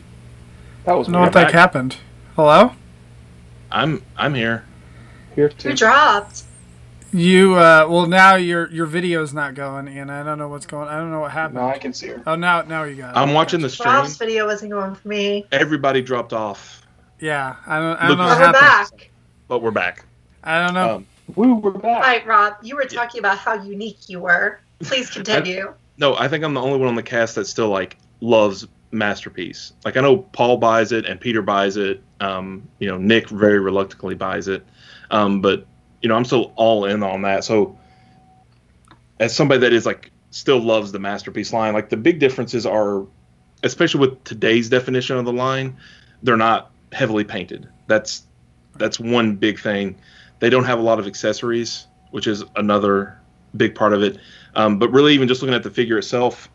That 0.86 0.94
was 0.94 1.08
I 1.08 1.12
don't 1.12 1.20
know 1.20 1.20
what 1.26 1.34
the 1.34 1.40
heck 1.42 1.52
happened. 1.52 1.98
Hello? 2.36 2.72
I'm 3.72 4.04
I'm 4.18 4.34
here. 4.34 4.66
Here 5.36 5.48
Who 5.48 5.54
too. 5.54 5.74
dropped? 5.76 6.44
You 7.14 7.56
uh 7.56 7.88
well 7.90 8.08
now 8.08 8.36
your 8.36 8.70
your 8.72 8.86
video's 8.86 9.34
not 9.34 9.54
going 9.56 9.88
and 9.88 10.12
I 10.12 10.24
don't 10.24 10.38
know 10.38 10.48
what's 10.48 10.66
going 10.66 10.88
I 10.88 10.98
don't 10.98 11.12
know 11.12 11.20
what 11.22 11.32
happened. 11.32 11.56
No, 11.60 11.68
I 11.68 11.78
can 11.78 11.94
see 11.94 12.08
her. 12.08 12.24
Oh 12.26 12.36
now 12.36 12.62
now 12.62 12.84
you 12.84 12.96
got 12.96 13.16
it. 13.16 13.18
I'm 13.20 13.34
watching 13.34 13.62
the 13.62 13.70
stream. 13.70 13.94
Rob's 13.94 14.18
video 14.18 14.46
wasn't 14.46 14.72
going 14.72 14.96
for 14.96 15.08
me. 15.08 15.46
Everybody 15.52 16.02
dropped 16.02 16.34
off, 16.34 16.86
Yeah, 17.20 17.56
I 17.66 17.80
don't 17.80 17.98
I 17.98 18.08
don't 18.08 18.10
Look- 18.10 18.18
know 18.20 18.26
what 18.26 18.38
we're 18.40 18.46
happened. 18.46 19.00
back. 19.00 19.12
but 19.48 19.62
we're 19.62 19.72
back. 19.72 20.06
I 20.44 20.64
don't 20.66 20.74
know. 20.74 20.96
Um, 20.98 21.08
Woo, 21.36 21.56
we're 21.56 21.72
back. 21.72 21.84
All 21.96 22.02
right, 22.02 22.26
Rob, 22.26 22.56
you 22.62 22.76
were 22.76 22.84
talking 22.86 23.20
about 23.20 23.38
how 23.38 23.54
unique 23.62 24.10
you 24.10 24.20
were. 24.20 24.60
Please 24.80 25.10
continue. 25.14 25.74
no, 25.98 26.16
I 26.16 26.28
think 26.28 26.44
I'm 26.44 26.54
the 26.54 26.62
only 26.62 26.78
one 26.80 26.88
on 26.90 26.96
the 26.96 27.04
cast 27.04 27.36
that's 27.36 27.50
still 27.50 27.70
like 27.70 27.98
loves 28.22 28.68
masterpiece. 28.92 29.74
Like 29.84 29.98
I 29.98 30.02
know 30.02 30.18
Paul 30.18 30.58
buys 30.58 30.92
it 30.92 31.06
and 31.06 31.20
Peter 31.20 31.42
buys 31.42 31.78
it. 31.78 32.02
Um, 32.20 32.68
you 32.80 32.88
know, 32.88 32.98
Nick 32.98 33.30
very 33.30 33.60
reluctantly 33.60 34.16
buys 34.16 34.48
it. 34.48 34.66
Um, 35.10 35.42
but 35.42 35.66
you 36.02 36.10
know, 36.10 36.16
I'm 36.16 36.26
still 36.26 36.54
all 36.56 36.86
in 36.86 37.04
on 37.04 37.24
that. 37.24 37.44
So 37.44 37.78
as 39.20 39.36
somebody 39.36 39.62
that 39.62 39.74
is 39.74 39.86
like 39.86 40.12
still 40.30 40.60
loves 40.60 40.92
the 40.92 41.00
masterpiece 41.00 41.52
line, 41.52 41.74
like 41.74 41.90
the 41.90 41.98
big 41.98 42.20
differences 42.20 42.66
are 42.66 43.06
especially 43.64 44.02
with 44.02 44.24
today's 44.24 44.70
definition 44.70 45.18
of 45.18 45.26
the 45.26 45.34
line, 45.34 45.78
they're 46.24 46.38
not 46.38 46.72
heavily 46.92 47.24
painted. 47.24 47.68
That's 47.88 48.24
that's 48.76 49.00
one 49.00 49.36
big 49.36 49.60
thing. 49.60 49.98
They 50.40 50.50
don't 50.50 50.64
have 50.64 50.80
a 50.80 50.82
lot 50.82 51.00
of 51.00 51.08
accessories, 51.08 51.86
which 52.12 52.28
is 52.28 52.44
another 52.56 53.20
big 53.56 53.76
part 53.76 53.94
of 53.94 54.02
it. 54.02 54.18
Um, 54.56 54.80
but 54.80 54.92
really, 54.92 55.14
even 55.14 55.28
just 55.28 55.42
looking 55.42 55.56
at 55.56 55.64
the 55.64 55.70
figure 55.70 55.98
itself, 55.98 56.50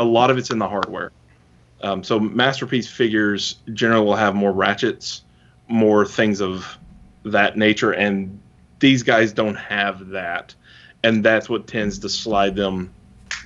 a 0.00 0.04
lot 0.04 0.30
of 0.30 0.38
it's 0.38 0.50
in 0.50 0.58
the 0.58 0.68
hardware. 0.68 1.12
Um, 1.82 2.02
so 2.02 2.18
masterpiece 2.18 2.88
figures 2.88 3.56
generally 3.72 4.04
will 4.04 4.16
have 4.16 4.34
more 4.34 4.50
ratchets, 4.50 5.22
more 5.68 6.04
things 6.04 6.40
of 6.40 6.76
that 7.24 7.56
nature, 7.56 7.92
and 7.92 8.40
these 8.80 9.02
guys 9.02 9.32
don't 9.32 9.56
have 9.56 10.08
that, 10.08 10.54
and 11.04 11.24
that's 11.24 11.48
what 11.48 11.66
tends 11.66 12.00
to 12.00 12.08
slide 12.08 12.56
them 12.56 12.92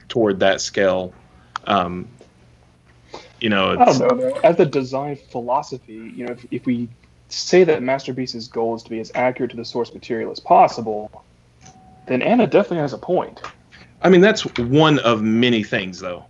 toward 0.09 0.41
that 0.41 0.61
scale. 0.61 1.13
Um, 1.67 2.09
you 3.41 3.49
know, 3.51 3.73
I 3.79 3.85
don't 3.85 3.99
know 3.99 4.17
though. 4.17 4.41
As 4.45 4.59
a 4.61 4.67
design 4.67 5.19
philosophy, 5.31 6.13
you 6.15 6.27
know, 6.27 6.33
if, 6.33 6.47
if 6.51 6.67
we 6.67 6.89
say 7.29 7.65
that 7.65 7.83
Masterpiece's 7.83 8.49
goal 8.49 8.77
is 8.77 8.83
to 8.85 8.91
be 8.91 9.01
as 9.01 9.11
accurate 9.15 9.51
to 9.51 9.57
the 9.57 9.65
source 9.65 9.93
material 9.93 10.31
as 10.31 10.41
possible, 10.41 11.25
then 12.07 12.23
Anna 12.23 12.47
definitely 12.47 12.79
has 12.79 12.93
a 12.93 12.99
point. 12.99 13.43
I 14.03 14.09
mean, 14.09 14.21
that's 14.21 14.45
one 14.59 14.99
of 15.01 15.23
many 15.23 15.65
things, 15.65 15.99
though, 15.99 16.27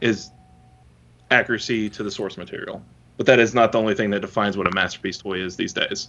is 0.00 0.30
accuracy 1.30 1.88
to 1.90 2.02
the 2.02 2.10
source 2.10 2.36
material. 2.36 2.82
But 3.16 3.26
that 3.26 3.38
is 3.38 3.54
not 3.54 3.72
the 3.72 3.78
only 3.78 3.94
thing 3.94 4.10
that 4.10 4.20
defines 4.20 4.56
what 4.56 4.66
a 4.66 4.72
masterpiece 4.72 5.18
toy 5.18 5.40
is 5.42 5.56
these 5.56 5.72
days. 5.72 6.08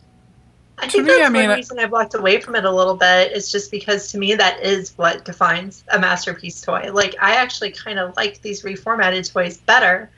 I 0.77 0.85
To 0.85 0.91
think 0.91 1.03
me, 1.05 1.11
that's 1.11 1.25
I 1.25 1.29
mean, 1.29 1.41
one 1.43 1.51
I- 1.51 1.55
reason 1.55 1.79
I've 1.79 1.91
walked 1.91 2.13
away 2.15 2.39
from 2.39 2.55
it 2.55 2.65
a 2.65 2.71
little 2.71 2.95
bit. 2.95 3.33
Is 3.33 3.51
just 3.51 3.69
because 3.69 4.11
to 4.13 4.17
me 4.17 4.33
that 4.35 4.63
is 4.63 4.93
what 4.97 5.25
defines 5.25 5.83
a 5.91 5.99
masterpiece 5.99 6.61
toy. 6.61 6.89
Like 6.91 7.15
I 7.21 7.35
actually 7.35 7.71
kind 7.71 7.99
of 7.99 8.15
like 8.15 8.41
these 8.41 8.63
reformatted 8.63 9.31
toys 9.31 9.57
better 9.57 10.09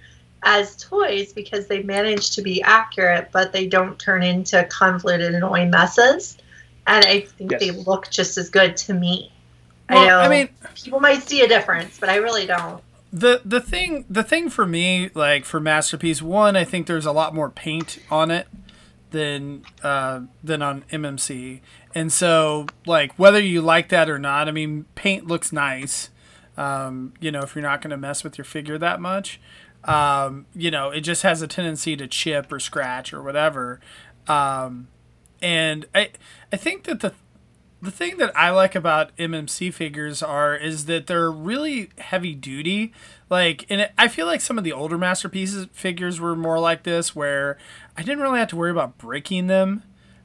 as 0.44 0.76
toys 0.78 1.34
because 1.34 1.68
they 1.68 1.84
manage 1.84 2.32
to 2.36 2.42
be 2.42 2.62
accurate, 2.62 3.30
but 3.32 3.52
they 3.52 3.66
don't 3.68 3.98
turn 4.00 4.24
into 4.24 4.64
convoluted, 4.66 5.34
annoying 5.34 5.70
messes. 5.70 6.38
And 6.86 7.04
I 7.06 7.22
think 7.22 7.52
Yes. 7.52 7.60
they 7.62 7.72
look 7.72 8.10
just 8.10 8.38
as 8.38 8.50
good 8.50 8.78
to 8.78 8.94
me. 8.94 9.32
Well, 9.90 10.00
I 10.04 10.08
know 10.08 10.20
I 10.20 10.30
mean 10.30 10.50
people 10.76 11.00
might 11.00 11.24
see 11.24 11.42
a 11.42 11.48
difference, 11.48 11.98
but 12.00 12.10
I 12.10 12.18
really 12.18 12.46
don't. 12.46 12.82
The 13.14 13.42
the 13.46 13.62
thing 13.62 14.06
the 14.10 14.24
thing 14.24 14.50
for 14.50 14.66
me 14.66 15.12
like 15.14 15.46
for 15.46 15.60
masterpiece 15.60 16.20
one 16.20 16.56
i 16.56 16.64
think 16.64 16.88
there's 16.88 17.06
a 17.06 17.12
lot 17.12 17.34
more 17.34 17.48
paint 17.48 18.00
on 18.10 18.32
it 18.32 18.48
than 19.12 19.64
uh, 19.84 20.22
than 20.44 20.64
on 20.64 20.82
mmc 20.92 21.62
and 21.94 22.12
so 22.12 22.66
like 22.88 23.14
whether 23.20 23.40
you 23.40 23.62
like 23.62 23.90
that 23.90 24.10
or 24.10 24.18
not 24.18 24.48
i 24.48 24.52
mean 24.52 24.86
paint 24.96 25.28
looks 25.28 25.52
nice. 25.52 26.10
Um, 26.56 27.14
you 27.20 27.32
know 27.32 27.42
if 27.42 27.56
you're 27.56 27.64
not 27.64 27.82
going 27.82 27.92
to 27.92 27.98
mess 27.98 28.24
with 28.24 28.38
your 28.38 28.46
figure 28.46 28.78
that 28.78 29.00
much. 29.00 29.40
Um, 29.84 30.48
you 30.56 30.72
know 30.72 30.90
it 30.90 31.02
just 31.02 31.22
has 31.22 31.42
a 31.42 31.48
tendency 31.48 31.96
to 31.96 32.08
chip 32.08 32.52
or 32.52 32.60
scratch 32.60 33.14
or 33.14 33.22
whatever. 33.22 33.80
Um, 34.28 34.88
and 35.42 35.86
i 35.94 36.10
i 36.52 36.56
think 36.56 36.86
that 36.86 37.02
the 37.02 37.14
the 37.84 37.92
thing 37.92 38.18
that 38.18 38.36
I 38.36 38.50
like 38.50 38.76
about 38.76 39.16
MMC 39.18 39.74
figures 39.74 40.24
are 40.24 40.56
is 40.56 40.86
that 40.86 41.08
they're 41.08 41.30
really 41.30 41.90
heavy 41.98 42.34
duty. 42.34 42.94
Like, 43.30 43.66
and 43.70 43.82
it, 43.82 43.92
I 43.98 44.08
feel 44.08 44.26
like 44.26 44.40
some 44.42 44.58
of 44.58 44.64
the 44.64 44.72
older 44.72 44.98
masterpieces 44.98 45.68
figures 45.74 46.20
were 46.20 46.36
more 46.36 46.60
like 46.60 46.84
this, 46.84 47.14
where 47.16 47.58
I 47.98 48.04
didn't 48.04 48.22
really 48.22 48.40
have 48.40 48.48
to 48.50 48.56
worry 48.56 48.72
about 48.72 48.98
breaking 48.98 49.48
them. 49.48 49.84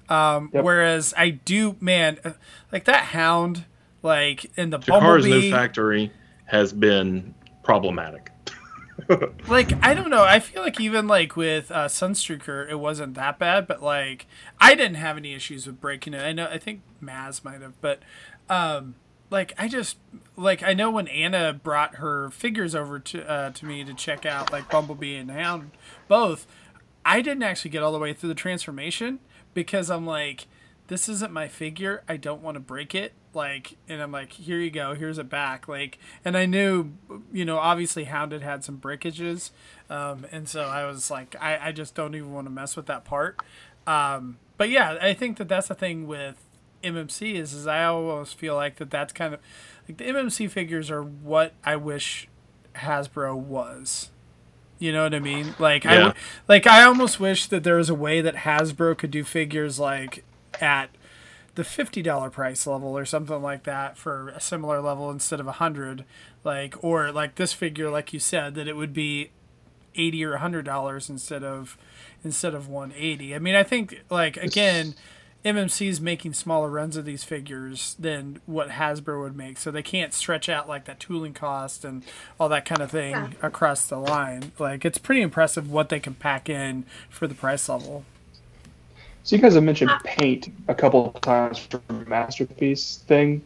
Um, 0.09 0.51
Yep. 0.55 0.65
Whereas 0.65 1.13
I 1.19 1.31
do, 1.31 1.77
man, 1.81 2.19
uh, 2.25 2.33
like 2.73 2.85
that 2.85 3.07
hound, 3.07 3.65
like 4.03 4.51
in 4.57 4.71
the 4.71 4.79
Takara's 4.79 5.27
new 5.27 5.51
factory 5.51 6.13
has 6.47 6.73
been 6.73 7.35
problematic. 7.65 8.31
like 9.49 9.73
I 9.85 9.95
don't 9.95 10.11
know. 10.11 10.25
I 10.25 10.41
feel 10.41 10.63
like 10.63 10.81
even 10.81 11.07
like 11.07 11.37
with 11.37 11.71
uh, 11.71 11.87
Sunstreaker, 11.87 12.69
it 12.69 12.77
wasn't 12.77 13.15
that 13.15 13.39
bad, 13.39 13.67
but 13.67 13.83
like 13.83 14.27
I 14.61 14.75
didn't 14.75 14.97
have 14.97 15.17
any 15.17 15.35
issues 15.35 15.67
with 15.67 15.81
breaking 15.81 16.15
it. 16.15 16.23
I 16.23 16.33
know 16.33 16.47
I 16.47 16.59
think 16.59 16.83
Maz 17.03 17.45
might 17.45 17.61
have, 17.61 17.81
but 17.81 18.01
um, 18.49 18.95
like 19.31 19.53
I 19.59 19.69
just 19.69 19.99
like 20.37 20.63
I 20.63 20.73
know 20.75 20.91
when 20.91 21.09
Anna 21.09 21.53
brought 21.53 21.97
her 21.97 22.31
figures 22.31 22.75
over 22.75 22.99
to 22.99 23.29
uh, 23.29 23.51
to 23.51 23.67
me 23.67 23.85
to 23.85 23.95
check 23.95 24.25
out 24.25 24.53
like 24.53 24.71
Bumblebee 24.71 25.17
and 25.17 25.31
Hound 25.31 25.71
both, 26.07 26.47
I 27.05 27.21
didn't 27.21 27.43
actually 27.43 27.71
get 27.71 27.83
all 27.83 27.93
the 27.93 27.99
way 27.99 28.13
through 28.13 28.29
the 28.29 28.35
transformation 28.35 29.21
because 29.55 29.91
I'm 29.91 30.07
like, 30.07 30.47
this 30.89 31.09
isn't 31.09 31.33
my 31.33 31.49
figure. 31.49 32.03
I 32.09 32.17
don't 32.17 32.43
want 32.43 32.57
to 32.57 32.61
break 32.61 32.95
it. 32.95 33.13
Like, 33.35 33.77
and 33.89 34.01
I'm 34.01 34.11
like, 34.11 34.33
here 34.33 34.59
you 34.59 34.71
go. 34.71 34.95
Here's 34.95 35.19
it 35.19 35.29
back. 35.29 35.69
Like, 35.69 35.99
and 36.25 36.37
I 36.37 36.47
knew, 36.47 36.93
you 37.33 37.45
know, 37.45 37.59
obviously 37.59 38.05
Hound 38.05 38.33
had 38.33 38.43
had 38.43 38.65
some 38.65 38.77
breakages, 38.77 39.53
um, 39.91 40.27
and 40.33 40.49
so 40.49 40.63
I 40.63 40.87
was 40.87 41.11
like, 41.11 41.37
I, 41.41 41.69
I 41.69 41.73
just 41.73 41.95
don't 41.95 42.15
even 42.15 42.33
want 42.33 42.47
to 42.47 42.51
mess 42.51 42.75
with 42.75 42.87
that 42.87 43.05
part. 43.05 43.39
Um, 43.87 44.39
but 44.57 44.71
yeah, 44.71 44.99
I 45.01 45.15
think 45.15 45.37
that 45.37 45.49
that's 45.49 45.69
the 45.69 45.75
thing 45.75 46.07
with 46.07 46.48
MMC 46.83 47.35
is, 47.35 47.53
is 47.53 47.67
I 47.67 47.85
almost 47.85 48.39
feel 48.39 48.55
like 48.55 48.77
that 48.77 48.91
that's 48.91 49.13
kind 49.13 49.35
of 49.35 49.41
like 49.89 49.99
the 49.99 50.05
MMC 50.05 50.51
figures 50.51 50.91
are 50.91 51.03
what 51.03 51.53
I 51.65 51.77
wish 51.77 52.29
Hasbro 52.77 53.37
was. 53.37 54.11
You 54.79 54.93
know 54.93 55.03
what 55.03 55.15
I 55.15 55.19
mean? 55.19 55.55
Like 55.59 55.85
I 55.87 55.93
Yeah. 55.95 55.99
w- 56.01 56.15
like 56.47 56.67
I 56.67 56.85
almost 56.85 57.19
wish 57.19 57.47
that 57.47 57.65
there 57.65 57.77
was 57.77 57.91
a 57.91 57.95
way 57.95 58.21
that 58.21 58.35
Hasbro 58.37 58.97
could 58.97 59.11
do 59.11 59.25
figures 59.25 59.79
like 59.81 60.25
at 60.61 60.91
the 61.57 61.65
fifty 61.65 62.01
dollar 62.03 62.31
price 62.31 62.65
level 62.67 62.97
or 62.97 63.05
something 63.05 63.43
like 63.43 63.65
that 63.65 63.99
for 63.99 64.29
a 64.29 64.41
similar 64.41 64.81
level 64.81 65.11
instead 65.11 65.41
of 65.41 65.49
a 65.49 65.53
hundred, 65.53 66.05
like 66.45 66.77
or 66.85 67.11
like 67.11 67.35
this 67.35 67.53
figure, 67.53 67.91
like 67.91 68.13
you 68.13 68.21
said, 68.21 68.55
that 68.55 68.69
it 68.69 68.77
would 68.77 68.93
be 68.93 69.31
eighty 69.97 70.25
or 70.25 70.35
a 70.35 70.39
hundred 70.39 70.65
dollars 70.65 71.11
instead 71.11 71.43
of 71.43 71.77
instead 72.23 72.55
of 72.55 72.69
one 72.69 72.93
eighty. 72.97 73.35
I 73.35 73.41
mean, 73.41 73.57
I 73.57 73.65
think 73.65 74.05
like 74.11 74.37
again, 74.37 74.95
MMC 75.49 75.89
is 75.89 76.01
making 76.01 76.35
smaller 76.35 76.69
runs 76.69 76.97
of 76.97 77.05
these 77.05 77.25
figures 77.25 77.97
than 77.99 78.41
what 78.45 78.69
Hasbro 78.71 79.23
would 79.23 79.37
make, 79.37 79.57
so 79.59 79.71
they 79.71 79.83
can't 79.83 80.13
stretch 80.13 80.49
out 80.49 80.69
like 80.69 80.85
that 80.85 81.01
tooling 81.01 81.33
cost 81.33 81.85
and 81.85 82.03
all 82.39 82.49
that 82.51 82.65
kind 82.67 82.83
of 82.83 82.91
thing 82.91 83.13
Yeah. 83.13 83.31
across 83.43 83.87
the 83.87 83.97
line. 83.99 84.53
Like 84.59 84.85
it's 84.85 84.99
pretty 84.99 85.23
impressive 85.23 85.71
what 85.71 85.89
they 85.89 86.01
can 86.01 86.15
pack 86.15 86.49
in 86.51 86.85
for 87.09 87.27
the 87.27 87.35
price 87.35 87.69
level. 87.69 88.05
So 89.25 89.37
you 89.37 89.43
guys 89.43 89.55
have 89.55 89.63
mentioned 89.65 89.91
ah. 89.91 90.01
paint 90.05 90.49
a 90.69 90.75
couple 90.75 91.13
of 91.15 91.21
times 91.23 91.59
for 91.59 91.81
the 91.89 91.95
masterpiece 92.07 92.99
thing. 93.07 93.43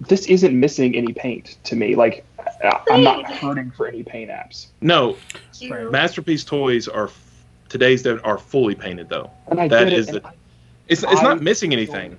This 0.00 0.26
isn't 0.26 0.58
missing 0.58 0.94
any 0.96 1.12
paint 1.12 1.58
to 1.64 1.76
me. 1.76 1.94
Like 1.96 2.24
I- 2.64 2.80
I'm 2.90 3.02
not 3.02 3.30
hurting 3.30 3.70
for 3.72 3.86
any 3.86 4.02
paint 4.02 4.30
apps, 4.30 4.68
No, 4.80 5.16
Right. 5.70 5.90
masterpiece 5.90 6.44
toys 6.44 6.88
are 6.88 7.10
today's 7.68 8.02
that 8.04 8.24
are 8.24 8.38
fully 8.38 8.74
painted 8.74 9.08
though. 9.10 9.30
and 9.48 9.60
I 9.60 9.68
That 9.68 9.84
get 9.84 9.92
is 9.92 10.08
it. 10.08 10.22
the- 10.22 10.28
and 10.28 10.34
It's 10.90 11.02
it's 11.02 11.20
I 11.20 11.22
not 11.22 11.40
missing 11.40 11.72
anything. 11.72 12.18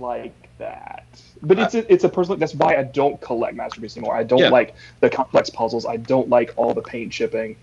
Like 0.00 0.34
that, 0.58 1.04
but 1.42 1.58
it's 1.58 1.74
a, 1.74 1.80
uh, 1.80 1.86
it's 1.88 2.04
a 2.04 2.08
personal. 2.08 2.38
That's 2.38 2.54
why 2.54 2.76
I 2.76 2.82
don't 2.82 3.20
collect 3.20 3.56
masterpiece 3.56 3.96
anymore. 3.96 4.16
I 4.16 4.22
don't 4.24 4.38
Yeah. 4.38 4.48
like 4.48 4.74
the 5.00 5.10
complex 5.10 5.50
puzzles. 5.50 5.86
I 5.86 5.96
don't 5.96 6.28
like 6.28 6.52
all 6.56 6.72
the 6.74 6.82
paint 6.82 7.12
chipping. 7.12 7.56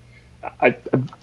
I, 0.43 0.67
I 0.67 0.75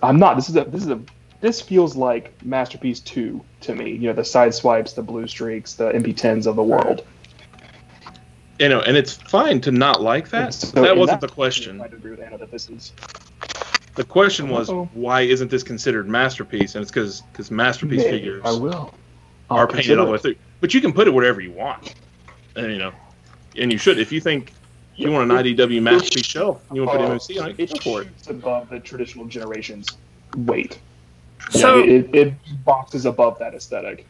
I'm 0.03 0.19
not. 0.19 0.37
This 0.37 0.49
is 0.49 0.57
a 0.57 0.65
this 0.65 0.83
is 0.83 0.89
a 0.91 1.01
this 1.41 1.61
feels 1.61 1.97
like 1.97 2.33
masterpiece 2.45 3.01
two 3.01 3.43
to 3.63 3.75
me. 3.75 3.91
You 3.93 4.09
know, 4.09 4.13
the 4.15 4.23
Sideswipes, 4.23 4.95
the 4.95 5.03
Bluestreaks, 5.03 5.77
the 5.77 5.93
MP10s 5.93 6.47
of 6.47 6.57
the 6.57 6.63
world. 6.63 7.05
You 8.59 8.71
know, 8.71 8.81
and 8.81 8.97
it's 8.97 9.13
fine 9.15 9.61
to 9.63 9.71
not 9.71 10.01
like 10.03 10.31
that. 10.31 10.55
So 10.55 10.83
that 10.83 10.97
wasn't 10.97 11.21
that- 11.21 11.29
the 11.29 11.35
question. 11.35 11.81
I 11.81 11.87
agree 11.87 12.11
with 12.13 12.21
Anna 12.21 12.39
that 12.39 12.51
this 12.51 12.69
is 12.71 12.93
The 13.97 14.05
question 14.05 14.49
was 14.49 14.69
Uh-oh. 14.71 14.89
why 14.95 15.23
isn't 15.23 15.51
this 15.51 15.63
considered 15.63 16.09
masterpiece? 16.09 16.75
And 16.75 16.83
it's 16.83 16.91
because 16.91 17.21
because 17.33 17.51
masterpiece 17.51 18.03
Maybe 18.05 18.19
figures 18.19 18.43
I 18.45 18.53
will. 18.53 18.93
Are 19.55 19.67
I'll 19.67 19.69
painted 19.69 19.99
all 19.99 20.07
the 20.07 20.13
way 20.13 20.19
through. 20.19 20.37
But 20.61 20.75
you 20.75 20.81
can 20.81 20.93
put 20.93 21.09
it 21.09 21.13
wherever 21.15 21.41
you 21.41 21.53
want, 21.53 21.95
and 22.57 22.73
you 22.73 22.79
know, 22.79 22.93
and 23.57 23.73
you 23.73 23.79
should 23.79 23.99
if 23.99 24.13
you 24.13 24.21
think 24.21 24.55
you 24.97 25.11
want 25.13 25.31
an 25.31 25.37
IDW 25.39 25.83
masterpiece 25.83 26.27
shelf, 26.27 26.63
you 26.71 26.83
want 26.83 26.93
to 26.93 26.99
put 26.99 27.09
MMC 27.09 27.43
on 27.43 27.51
it, 27.51 27.59
It 27.59 27.71
go 27.71 27.79
for 27.79 28.03
it. 28.03 28.09
shoots 28.09 28.29
above 28.29 28.69
the 28.71 28.81
traditional 28.81 29.27
generations 29.27 29.99
weight. 30.37 30.81
You 31.53 31.61
So 31.61 31.69
know, 31.69 31.89
it, 31.89 32.11
it 32.15 32.35
boxes 32.65 33.07
above 33.07 33.39
that 33.41 33.55
aesthetic. 33.55 34.09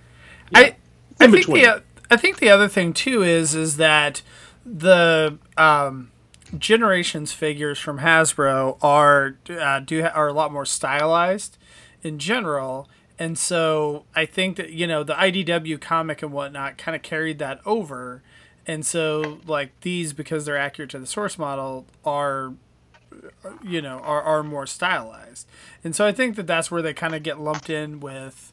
I 0.54 0.76
I 1.20 1.28
think 1.28 1.30
between. 1.30 1.54
the 1.54 1.84
I 2.10 2.16
think 2.16 2.38
the 2.38 2.50
other 2.50 2.68
thing 2.68 2.92
too 2.92 3.22
is 3.22 3.54
is 3.54 3.76
that 3.78 4.22
the 4.64 5.38
um, 5.56 6.12
generations 6.58 7.32
figures 7.32 7.78
from 7.78 8.00
Hasbro 8.00 8.78
are 8.82 9.38
uh, 9.50 9.80
do 9.80 10.04
are 10.04 10.28
a 10.28 10.32
lot 10.32 10.52
more 10.52 10.66
stylized 10.66 11.58
in 12.02 12.18
general, 12.18 12.88
and 13.18 13.38
so 13.38 14.04
I 14.14 14.26
think 14.26 14.56
that 14.56 14.70
you 14.70 14.86
know 14.86 15.02
the 15.02 15.14
IDW 15.14 15.80
comic 15.80 16.22
and 16.22 16.32
whatnot 16.32 16.78
kind 16.78 16.94
of 16.94 17.02
carried 17.02 17.38
that 17.38 17.60
over, 17.64 18.22
and 18.66 18.84
so 18.84 19.40
like 19.46 19.78
these 19.80 20.12
because 20.12 20.44
they're 20.44 20.56
accurate 20.56 20.90
to 20.90 20.98
the 20.98 21.06
source 21.06 21.38
model 21.38 21.86
are 22.04 22.54
you 23.62 23.80
know 23.80 23.98
are, 24.00 24.22
are 24.22 24.42
more 24.42 24.66
stylized. 24.66 25.46
And 25.82 25.94
so 25.94 26.04
i 26.06 26.12
think 26.12 26.36
that 26.36 26.46
that's 26.46 26.70
where 26.70 26.82
they 26.82 26.92
kind 26.92 27.14
of 27.14 27.22
get 27.22 27.40
lumped 27.40 27.70
in 27.70 28.00
with 28.00 28.52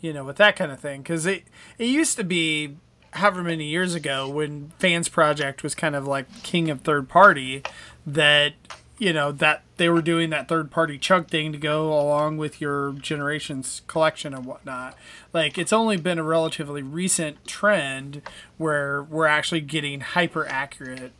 you 0.00 0.12
know 0.12 0.24
with 0.24 0.36
that 0.36 0.56
kind 0.56 0.70
of 0.70 0.80
thing. 0.80 1.02
Because 1.02 1.26
it 1.26 1.44
it 1.78 1.86
used 1.86 2.16
to 2.16 2.24
be 2.24 2.76
however 3.12 3.42
many 3.42 3.64
years 3.64 3.94
ago 3.94 4.28
when 4.28 4.70
fans 4.78 5.08
project 5.08 5.62
was 5.62 5.74
kind 5.74 5.96
of 5.96 6.06
like 6.06 6.42
king 6.42 6.70
of 6.70 6.82
third 6.82 7.08
party 7.08 7.62
that 8.06 8.52
you 8.98 9.12
know 9.12 9.30
that 9.32 9.62
they 9.76 9.88
were 9.88 10.02
doing 10.02 10.30
that 10.30 10.48
third 10.48 10.70
party 10.70 10.98
chunk 10.98 11.28
thing 11.28 11.52
to 11.52 11.58
go 11.58 11.92
along 11.92 12.36
with 12.36 12.60
your 12.60 12.92
generations 12.94 13.82
collection 13.86 14.34
and 14.34 14.44
whatnot 14.44 14.96
like 15.32 15.56
it's 15.56 15.72
only 15.72 15.96
been 15.96 16.18
a 16.18 16.22
relatively 16.22 16.82
recent 16.82 17.44
trend 17.46 18.22
where 18.56 19.02
we're 19.02 19.26
actually 19.26 19.60
getting 19.60 20.00
hyper 20.00 20.46
accurate 20.48 21.12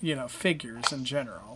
you 0.00 0.14
know 0.14 0.28
figures 0.28 0.92
in 0.92 1.04
general 1.04 1.50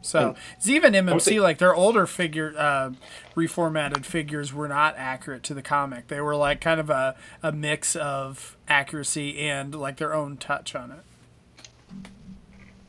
so 0.00 0.36
it's 0.56 0.68
even 0.68 0.92
MMC 0.92 1.22
think- 1.22 1.40
like 1.40 1.58
their 1.58 1.74
older 1.74 2.06
figure 2.06 2.54
uh, 2.56 2.92
reformatted 3.34 4.04
figures 4.04 4.54
were 4.54 4.68
not 4.68 4.94
accurate 4.96 5.42
to 5.44 5.54
the 5.54 5.60
comic. 5.60 6.06
They 6.08 6.20
were 6.20 6.36
like 6.36 6.60
kind 6.60 6.80
of 6.80 6.88
a, 6.88 7.16
a 7.42 7.52
mix 7.52 7.96
of 7.96 8.56
accuracy 8.68 9.38
and 9.40 9.74
like 9.74 9.96
their 9.96 10.14
own 10.14 10.36
touch 10.36 10.74
on 10.74 10.92
it. 10.92 12.08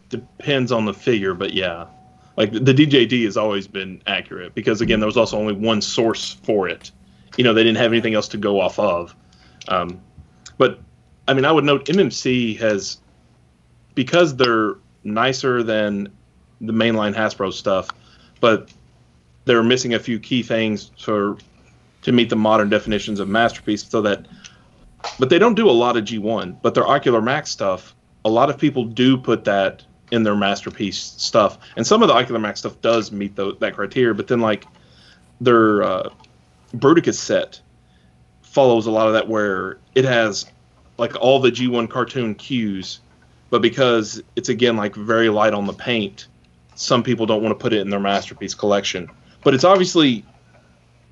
depends 0.10 0.72
on 0.72 0.86
the 0.86 0.94
figure, 0.94 1.34
but 1.34 1.54
yeah, 1.54 1.88
like 2.40 2.54
the 2.54 2.74
DJD 2.74 3.26
has 3.26 3.36
always 3.36 3.68
been 3.68 4.02
accurate 4.08 4.56
because 4.56 4.80
again, 4.80 5.02
there 5.02 5.08
was 5.08 5.18
also 5.18 5.38
only 5.38 5.54
one 5.54 5.82
source 5.82 6.36
for 6.44 6.70
it. 6.70 6.90
You 7.36 7.44
know, 7.44 7.54
they 7.54 7.64
didn't 7.64 7.80
have 7.80 7.92
anything 7.92 8.14
else 8.14 8.30
to 8.30 8.38
go 8.38 8.62
off 8.62 8.80
of. 8.80 9.14
Um, 9.68 10.00
but 10.58 10.80
I 11.28 11.34
mean, 11.34 11.44
I 11.44 11.52
would 11.52 11.66
note 11.66 11.86
MMC 11.86 12.58
has 12.60 13.02
because 13.94 14.38
they're 14.38 14.76
nicer 15.04 15.64
than 15.64 16.08
the 16.62 16.72
mainline 16.72 17.14
Hasbro 17.14 17.52
stuff, 17.52 17.90
but 18.40 18.72
they're 19.44 19.62
missing 19.62 19.94
a 19.94 20.00
few 20.00 20.18
key 20.18 20.42
things 20.42 20.92
for 20.98 21.38
to 22.04 22.14
meet 22.14 22.30
the 22.30 22.38
modern 22.38 22.70
definitions 22.70 23.20
of 23.20 23.28
masterpiece. 23.28 23.86
So 23.86 24.02
that, 24.04 24.28
but 25.20 25.30
they 25.30 25.40
don't 25.40 25.56
do 25.56 25.70
a 25.70 25.72
lot 25.72 25.98
of 25.98 26.06
G1. 26.06 26.62
But 26.62 26.74
their 26.74 26.88
Ocular 26.88 27.22
Max 27.22 27.52
stuff, 27.52 27.94
a 28.24 28.30
lot 28.30 28.50
of 28.50 28.58
people 28.58 28.86
do 28.86 29.18
put 29.18 29.44
that 29.44 29.84
in 30.12 30.24
their 30.24 30.36
masterpiece 30.36 30.98
stuff, 30.98 31.58
and 31.76 31.86
some 31.86 32.02
of 32.02 32.08
the 32.08 32.14
Ocular 32.14 32.40
Max 32.40 32.60
stuff 32.60 32.80
does 32.82 33.12
meet 33.12 33.36
tho- 33.36 33.54
that 33.54 33.76
criteria. 33.76 34.14
But 34.14 34.28
then 34.28 34.40
like 34.40 34.66
their 35.42 35.84
uh, 35.84 36.10
Bruticus 36.76 37.16
set 37.16 37.62
follows 38.42 38.86
a 38.86 38.92
lot 38.92 39.08
of 39.08 39.14
that, 39.14 39.28
where 39.28 39.78
it 39.96 40.06
has 40.06 40.46
like 40.98 41.16
all 41.16 41.40
the 41.40 41.52
G1 41.52 41.90
cartoon 41.90 42.36
cues, 42.36 43.00
but 43.50 43.62
because 43.62 44.22
it's 44.36 44.50
again 44.50 44.76
like 44.76 44.96
very 44.96 45.30
light 45.30 45.54
on 45.54 45.66
the 45.66 45.74
paint, 45.74 46.28
some 46.76 47.04
people 47.04 47.26
don't 47.26 47.42
want 47.42 47.58
to 47.58 47.62
put 47.62 47.74
it 47.74 47.82
in 47.82 47.90
their 47.90 48.00
masterpiece 48.00 48.54
collection. 48.54 49.10
But 49.44 49.54
it's 49.54 49.64
obviously 49.64 50.26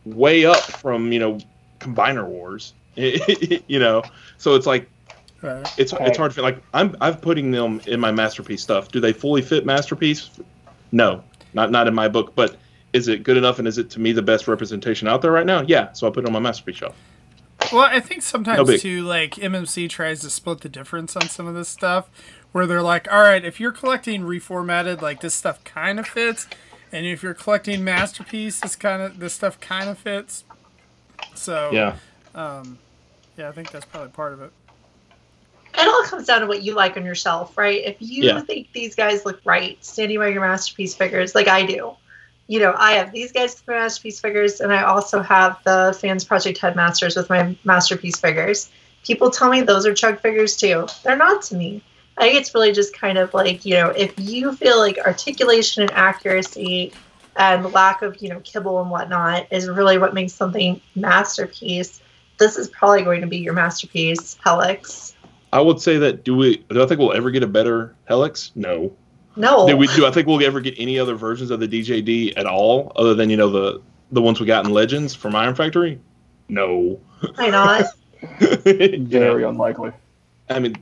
way 0.05 0.45
up 0.45 0.57
from 0.57 1.11
you 1.11 1.19
know 1.19 1.39
Combiner 1.79 2.25
Wars, 2.25 2.73
you 2.95 3.79
know. 3.79 4.03
So 4.37 4.55
it's 4.55 4.65
like 4.65 4.89
Right. 5.41 5.61
it's 5.77 5.93
it's 5.93 6.17
hard 6.17 6.31
to 6.31 6.35
feel 6.35 6.43
like 6.43 6.61
I'm 6.73 6.95
I'm 6.99 7.17
putting 7.17 7.51
them 7.51 7.79
in 7.85 7.99
my 7.99 8.11
masterpiece 8.11 8.61
stuff. 8.61 8.89
Do 8.91 8.99
they 8.99 9.13
fully 9.13 9.41
fit 9.41 9.65
masterpiece? 9.65 10.31
No, 10.91 11.23
not 11.53 11.69
not 11.71 11.87
in 11.87 11.93
my 11.93 12.07
book. 12.07 12.33
But 12.35 12.57
is 12.93 13.07
it 13.07 13.23
good 13.23 13.37
enough 13.37 13.59
and 13.59 13.67
is 13.67 13.77
it 13.77 13.89
to 13.91 13.99
me 13.99 14.11
the 14.11 14.21
best 14.21 14.47
representation 14.47 15.07
out 15.07 15.21
there 15.21 15.31
right 15.31 15.45
now? 15.45 15.61
Yeah, 15.61 15.93
so 15.93 16.07
I 16.07 16.09
put 16.09 16.23
it 16.23 16.27
on 16.27 16.33
my 16.33 16.39
masterpiece 16.39 16.77
shelf. 16.77 16.95
Well, 17.71 17.83
I 17.83 17.99
think 17.99 18.21
sometimes 18.21 18.67
No 18.67 18.77
too, 18.77 19.03
like 19.03 19.35
MMC 19.35 19.89
tries 19.89 20.21
to 20.21 20.29
split 20.29 20.61
the 20.61 20.69
difference 20.69 21.15
on 21.15 21.27
some 21.29 21.47
of 21.47 21.55
this 21.55 21.67
stuff, 21.69 22.09
where 22.51 22.65
they're 22.65 22.81
like, 22.81 23.11
"All 23.11 23.21
right, 23.21 23.43
if 23.43 23.59
you're 23.59 23.71
collecting 23.71 24.21
reformatted, 24.23 25.01
like 25.01 25.21
this 25.21 25.35
stuff 25.35 25.63
kind 25.63 25.99
of 25.99 26.07
fits, 26.07 26.47
and 26.91 27.05
if 27.05 27.21
you're 27.21 27.33
collecting 27.33 27.83
masterpiece, 27.83 28.59
this 28.61 28.75
kind 28.75 29.01
of 29.01 29.19
this 29.19 29.33
stuff 29.33 29.59
kind 29.59 29.89
of 29.89 29.97
fits." 29.97 30.45
So 31.35 31.71
Yeah, 31.73 31.95
um, 32.33 32.77
yeah, 33.37 33.49
I 33.49 33.51
think 33.51 33.71
that's 33.71 33.85
probably 33.85 34.09
part 34.11 34.33
of 34.33 34.41
it. 34.41 34.51
It 35.73 35.87
all 35.87 36.03
comes 36.03 36.27
down 36.27 36.41
to 36.41 36.47
what 36.47 36.63
you 36.63 36.73
like 36.73 36.97
on 36.97 37.05
yourself, 37.05 37.57
right? 37.57 37.81
If 37.85 37.97
you 37.99 38.25
Yeah. 38.25 38.41
think 38.41 38.69
these 38.73 38.95
guys 38.95 39.25
look 39.25 39.41
right, 39.43 39.83
standing 39.83 40.19
by 40.19 40.27
your 40.29 40.41
masterpiece 40.41 40.95
figures, 40.95 41.35
like 41.35 41.47
I 41.47 41.65
do. 41.65 41.95
You 42.47 42.59
know, 42.59 42.73
I 42.77 42.93
have 42.93 43.11
these 43.11 43.31
guys 43.31 43.59
for 43.59 43.71
masterpiece 43.71 44.19
figures, 44.19 44.61
and 44.61 44.71
I 44.73 44.83
also 44.83 45.21
have 45.21 45.57
the 45.65 45.97
Fans 45.99 46.23
Project 46.23 46.59
Headmasters 46.59 47.15
with 47.15 47.29
my 47.29 47.55
masterpiece 47.65 48.19
figures. 48.19 48.69
People 49.05 49.29
tell 49.29 49.49
me 49.49 49.61
those 49.61 49.85
are 49.85 49.93
chug 49.93 50.21
figures 50.21 50.55
too. 50.55 50.87
They're 51.03 51.17
not 51.17 51.41
to 51.43 51.55
me. 51.55 51.81
I 52.17 52.23
think 52.23 52.39
it's 52.39 52.53
really 52.55 52.71
just 52.71 52.95
kind 52.95 53.17
of 53.17 53.33
like, 53.33 53.65
you 53.65 53.75
know, 53.75 53.89
if 53.89 54.13
you 54.17 54.55
feel 54.55 54.79
like 54.79 54.97
articulation 54.97 55.83
and 55.83 55.91
accuracy 55.91 56.93
and 57.35 57.71
lack 57.71 58.01
of, 58.01 58.17
you 58.21 58.29
know, 58.29 58.39
kibble 58.39 58.81
and 58.81 58.89
whatnot 58.89 59.47
is 59.51 59.69
really 59.69 59.97
what 59.97 60.13
makes 60.15 60.33
something 60.33 60.81
masterpiece, 60.95 62.01
this 62.39 62.57
is 62.57 62.69
probably 62.69 63.03
going 63.03 63.21
to 63.21 63.27
be 63.27 63.37
your 63.37 63.53
masterpiece, 63.53 64.37
Helex. 64.43 65.13
I 65.53 65.61
would 65.61 65.81
say 65.81 65.97
that. 65.97 66.23
Do 66.23 66.35
we? 66.35 66.57
Do 66.69 66.83
I 66.83 66.85
think 66.85 66.99
we'll 66.99 67.13
ever 67.13 67.31
get 67.31 67.43
a 67.43 67.47
better 67.47 67.95
Helex? 68.09 68.51
No. 68.55 68.93
No. 69.35 69.67
Do 69.67 69.77
we? 69.77 69.87
Do 69.87 70.05
I 70.05 70.11
think 70.11 70.27
we'll 70.27 70.43
ever 70.43 70.61
get 70.61 70.75
any 70.77 70.99
other 70.99 71.15
versions 71.15 71.51
of 71.51 71.59
the 71.59 71.67
DJD 71.67 72.33
at 72.37 72.45
all, 72.45 72.91
other 72.95 73.13
than 73.13 73.29
you 73.29 73.37
know 73.37 73.49
the 73.49 73.81
the 74.11 74.21
ones 74.21 74.39
we 74.39 74.45
got 74.45 74.65
in 74.65 74.73
Legends 74.73 75.13
from 75.13 75.35
Iron 75.35 75.55
Factory? 75.55 75.99
No. 76.49 76.99
Why 77.35 77.49
not? 77.49 77.85
You 78.41 78.97
know? 78.97 79.05
Very 79.05 79.43
unlikely. 79.43 79.91
I 80.49 80.59
mean, 80.59 80.75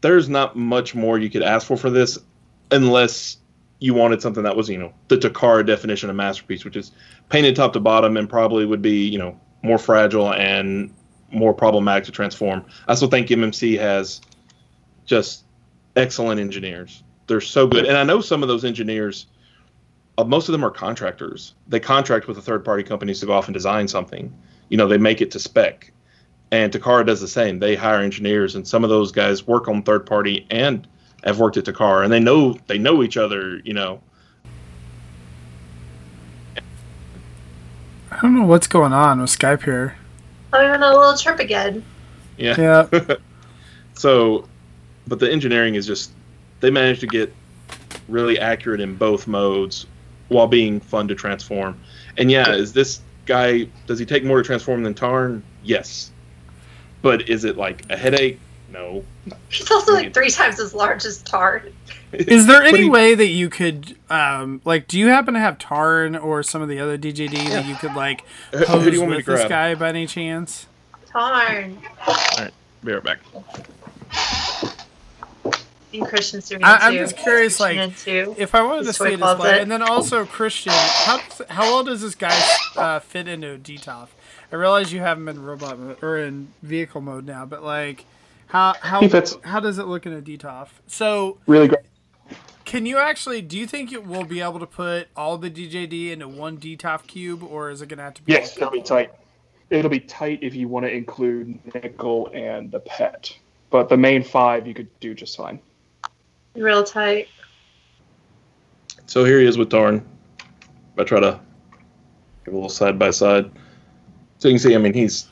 there's 0.00 0.28
not 0.28 0.56
much 0.56 0.94
more 0.94 1.18
you 1.18 1.30
could 1.30 1.42
ask 1.42 1.66
for 1.66 1.76
for 1.76 1.90
this, 1.90 2.18
unless 2.70 3.38
you 3.78 3.94
wanted 3.94 4.22
something 4.22 4.44
that 4.44 4.56
was, 4.56 4.68
you 4.68 4.78
know, 4.78 4.92
the 5.08 5.16
Takara 5.16 5.66
definition 5.66 6.10
of 6.10 6.16
masterpiece, 6.16 6.64
which 6.64 6.76
is 6.76 6.92
painted 7.28 7.56
top 7.56 7.72
to 7.74 7.80
bottom 7.80 8.16
and 8.16 8.28
probably 8.28 8.64
would 8.64 8.82
be, 8.82 9.06
you 9.06 9.18
know, 9.18 9.38
more 9.62 9.78
fragile 9.78 10.32
and 10.32 10.92
more 11.30 11.52
problematic 11.52 12.04
to 12.04 12.12
transform. 12.12 12.64
I 12.88 12.94
still 12.94 13.08
think 13.08 13.28
MMC 13.28 13.78
has 13.78 14.20
just 15.04 15.44
excellent 15.96 16.40
engineers. 16.40 17.02
They're 17.26 17.40
so 17.40 17.66
good, 17.66 17.86
and 17.86 17.96
I 17.96 18.04
know 18.04 18.20
some 18.20 18.42
of 18.42 18.48
those 18.48 18.64
engineers. 18.64 19.26
Uh, 20.16 20.24
most 20.24 20.48
of 20.48 20.52
them 20.52 20.64
are 20.64 20.70
contractors. 20.70 21.54
They 21.66 21.80
contract 21.80 22.28
with 22.28 22.36
the 22.36 22.42
third-party 22.42 22.84
companies 22.84 23.20
to 23.20 23.26
go 23.26 23.32
off 23.32 23.48
and 23.48 23.54
design 23.54 23.88
something. 23.88 24.32
You 24.68 24.76
know, 24.76 24.86
they 24.86 24.98
make 24.98 25.20
it 25.20 25.30
to 25.32 25.40
spec 25.40 25.92
and 26.54 26.72
Takara 26.72 27.04
does 27.04 27.20
the 27.20 27.28
same. 27.28 27.58
They 27.58 27.74
hire 27.74 28.00
engineers, 28.00 28.54
and 28.54 28.66
some 28.66 28.84
of 28.84 28.90
those 28.90 29.10
guys 29.10 29.46
work 29.46 29.66
on 29.66 29.82
third 29.82 30.06
party 30.06 30.46
and 30.50 30.86
have 31.24 31.40
worked 31.40 31.56
at 31.56 31.64
Takara, 31.64 32.04
and 32.04 32.12
they 32.12 32.20
know 32.20 32.56
they 32.68 32.78
know 32.78 33.02
each 33.02 33.16
other. 33.16 33.60
You 33.64 33.74
know, 33.74 34.00
I 38.10 38.20
don't 38.22 38.36
know 38.36 38.46
what's 38.46 38.68
going 38.68 38.92
on 38.92 39.20
with 39.20 39.30
Skype 39.30 39.64
here. 39.64 39.96
I'm 40.54 40.70
on 40.70 40.82
a 40.82 40.96
little 40.96 41.16
trip 41.16 41.38
again. 41.40 41.84
yeah. 42.36 42.86
Yeah, 42.92 43.16
So, 43.94 44.48
but 45.06 45.18
the 45.18 45.30
engineering 45.30 45.74
is 45.74 45.86
just 45.86 46.12
they 46.60 46.70
managed 46.70 47.00
to 47.00 47.06
get 47.06 47.32
really 48.08 48.38
accurate 48.38 48.80
in 48.80 48.96
both 48.96 49.26
modes 49.26 49.86
while 50.28 50.46
being 50.46 50.80
fun 50.80 51.08
to 51.08 51.14
transform. 51.14 51.78
And 52.16 52.30
yeah, 52.30 52.52
is 52.52 52.72
this 52.72 53.00
guy 53.26 53.68
does 53.86 53.98
he 53.98 54.06
take 54.06 54.24
more 54.24 54.38
to 54.38 54.44
transform 54.44 54.82
than 54.82 54.94
Tarn? 54.94 55.42
Yes. 55.62 56.10
But 57.02 57.28
is 57.28 57.44
it 57.44 57.56
like 57.56 57.84
a 57.90 57.96
headache? 57.96 58.40
No. 58.74 59.04
He's 59.50 59.70
also 59.70 59.92
like 59.92 60.12
three 60.12 60.30
times 60.30 60.58
as 60.58 60.74
large 60.74 61.04
as 61.04 61.22
Tarn. 61.22 61.72
is 62.12 62.46
there 62.48 62.62
any 62.62 62.82
he- 62.82 62.90
way 62.90 63.14
that 63.14 63.28
you 63.28 63.48
could, 63.48 63.96
um, 64.10 64.60
like, 64.64 64.88
do 64.88 64.98
you 64.98 65.06
happen 65.08 65.34
to 65.34 65.40
have 65.40 65.58
Tarn 65.58 66.16
or 66.16 66.42
some 66.42 66.60
of 66.60 66.68
the 66.68 66.80
other 66.80 66.98
DJD 66.98 67.50
that 67.50 67.66
you 67.66 67.76
could 67.76 67.94
like 67.94 68.24
Who- 68.52 68.58
who 68.58 68.64
pose 68.66 68.84
do 68.84 68.90
you 68.92 68.98
want 69.00 69.10
me 69.12 69.16
to 69.16 69.18
with 69.18 69.26
this 69.26 69.40
grab? 69.46 69.48
guy 69.48 69.74
by 69.76 69.88
any 69.90 70.06
chance? 70.08 70.66
Tarn. 71.10 71.78
All 72.06 72.16
right, 72.38 72.50
be 72.82 72.92
right 72.92 73.02
back. 73.04 73.18
And 75.92 76.04
Christian's 76.08 76.48
doing 76.48 76.64
I, 76.64 76.78
I'm 76.88 76.92
too. 76.94 76.98
just 76.98 77.16
curious, 77.16 77.60
like, 77.60 77.76
Christian 77.76 78.24
too. 78.24 78.34
If 78.36 78.56
I 78.56 78.62
wanted 78.62 78.80
to 78.80 78.86
His 78.88 78.96
see 78.96 79.04
toy 79.04 79.06
a 79.06 79.10
display, 79.16 79.34
closet. 79.36 79.60
and 79.60 79.70
then 79.70 79.82
also 79.82 80.24
Christian, 80.26 80.72
how 80.74 81.18
does, 81.18 81.42
how 81.50 81.62
well 81.62 81.84
does 81.84 82.00
this 82.00 82.16
guy 82.16 82.36
uh, 82.76 82.98
fit 82.98 83.28
into 83.28 83.52
a 83.52 83.58
Detolf? 83.58 84.08
I 84.50 84.56
realize 84.56 84.92
you 84.92 84.98
have 85.00 85.18
him 85.18 85.28
in 85.28 85.40
robot 85.44 85.78
mode, 85.78 86.02
or 86.02 86.18
in 86.18 86.48
vehicle 86.64 87.00
mode 87.00 87.24
now, 87.26 87.46
but 87.46 87.62
like, 87.62 88.06
how 88.54 88.72
how 88.80 89.00
He 89.00 89.08
fits. 89.08 89.36
how 89.42 89.58
does 89.58 89.78
it 89.78 89.86
look 89.86 90.06
in 90.06 90.12
a 90.12 90.22
Detolf? 90.22 90.68
So, 90.86 91.38
Really 91.48 91.66
great. 91.66 91.82
can 92.64 92.86
you 92.86 92.98
actually? 92.98 93.42
Do 93.42 93.58
you 93.58 93.66
think 93.66 93.92
it 93.92 94.06
will 94.06 94.24
be 94.24 94.40
able 94.40 94.60
to 94.60 94.66
put 94.66 95.08
all 95.16 95.36
the 95.38 95.50
DJD 95.50 96.12
into 96.12 96.28
one 96.28 96.58
Detolf 96.58 97.04
cube, 97.08 97.42
or 97.42 97.70
is 97.70 97.82
it 97.82 97.88
going 97.88 97.98
to 97.98 98.04
have 98.04 98.14
to 98.14 98.22
be? 98.22 98.32
Yes, 98.32 98.56
it'll 98.56 98.70
be 98.70 98.80
tight. 98.80 99.12
It'll 99.70 99.90
be 99.90 99.98
tight 99.98 100.38
if 100.42 100.54
you 100.54 100.68
want 100.68 100.86
to 100.86 100.92
include 100.92 101.58
nickel 101.74 102.30
and 102.32 102.70
the 102.70 102.78
pet, 102.78 103.36
but 103.70 103.88
the 103.88 103.96
main 103.96 104.22
five 104.22 104.68
you 104.68 104.74
could 104.74 104.88
do 105.00 105.14
just 105.14 105.36
fine. 105.36 105.58
Real 106.54 106.84
tight. 106.84 107.26
So 109.06 109.24
here 109.24 109.40
he 109.40 109.46
is 109.46 109.58
with 109.58 109.68
Tarn. 109.70 110.06
I 110.96 111.02
try 111.02 111.18
to 111.18 111.40
give 112.44 112.54
a 112.54 112.56
little 112.56 112.68
side 112.68 113.00
by 113.00 113.10
side. 113.10 113.50
So 114.38 114.46
you 114.48 114.54
can 114.54 114.58
see, 114.60 114.74
I 114.76 114.78
mean, 114.78 114.94
he's 114.94 115.26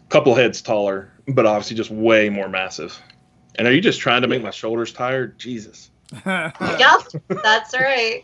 a 0.00 0.08
couple 0.08 0.34
heads 0.34 0.62
taller, 0.62 1.11
but 1.28 1.46
obviously 1.46 1.76
just 1.76 1.90
way 1.90 2.28
more 2.28 2.48
massive. 2.48 3.00
And 3.56 3.68
are 3.68 3.72
you 3.72 3.80
just 3.80 4.00
trying 4.00 4.22
to 4.22 4.28
make 4.28 4.42
my 4.42 4.50
shoulders 4.50 4.92
tired? 4.92 5.38
Jesus. 5.38 5.90
Yep, 6.26 7.22
that's 7.42 7.74
right. 7.74 8.22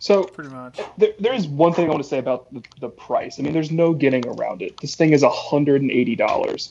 So 0.00 0.24
Pretty 0.24 0.50
much. 0.50 0.80
there, 0.98 1.10
there 1.20 1.32
is 1.32 1.46
one 1.46 1.72
thing 1.72 1.86
I 1.86 1.90
want 1.90 2.02
to 2.02 2.08
say 2.08 2.18
about 2.18 2.52
the, 2.52 2.60
the 2.80 2.88
price. 2.88 3.38
I 3.38 3.42
mean, 3.42 3.52
there's 3.52 3.70
no 3.70 3.94
getting 3.94 4.26
around 4.26 4.60
it. 4.62 4.76
This 4.80 4.96
thing 4.96 5.12
is 5.12 5.22
$180. 5.22 6.70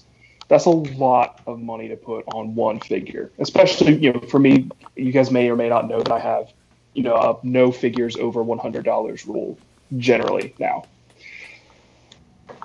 That's 0.50 0.66
a 0.66 0.70
lot 0.70 1.40
of 1.48 1.62
money 1.62 1.88
to 1.88 1.96
put 1.96 2.26
on 2.28 2.56
one 2.56 2.82
figure, 2.82 3.32
especially 3.40 3.96
you 3.96 4.12
know 4.12 4.20
for 4.20 4.38
me. 4.38 4.70
You 4.98 5.14
guys 5.14 5.32
may 5.32 5.50
or 5.50 5.56
may 5.56 5.70
not 5.70 5.88
know 5.88 6.00
that 6.00 6.12
I 6.12 6.20
have 6.20 6.52
you 6.94 7.04
know 7.04 7.16
a 7.16 7.48
no 7.48 7.72
figures 7.72 8.18
over 8.18 8.44
$100 8.44 9.28
rule 9.28 9.58
generally 9.98 10.54
now. 10.60 10.84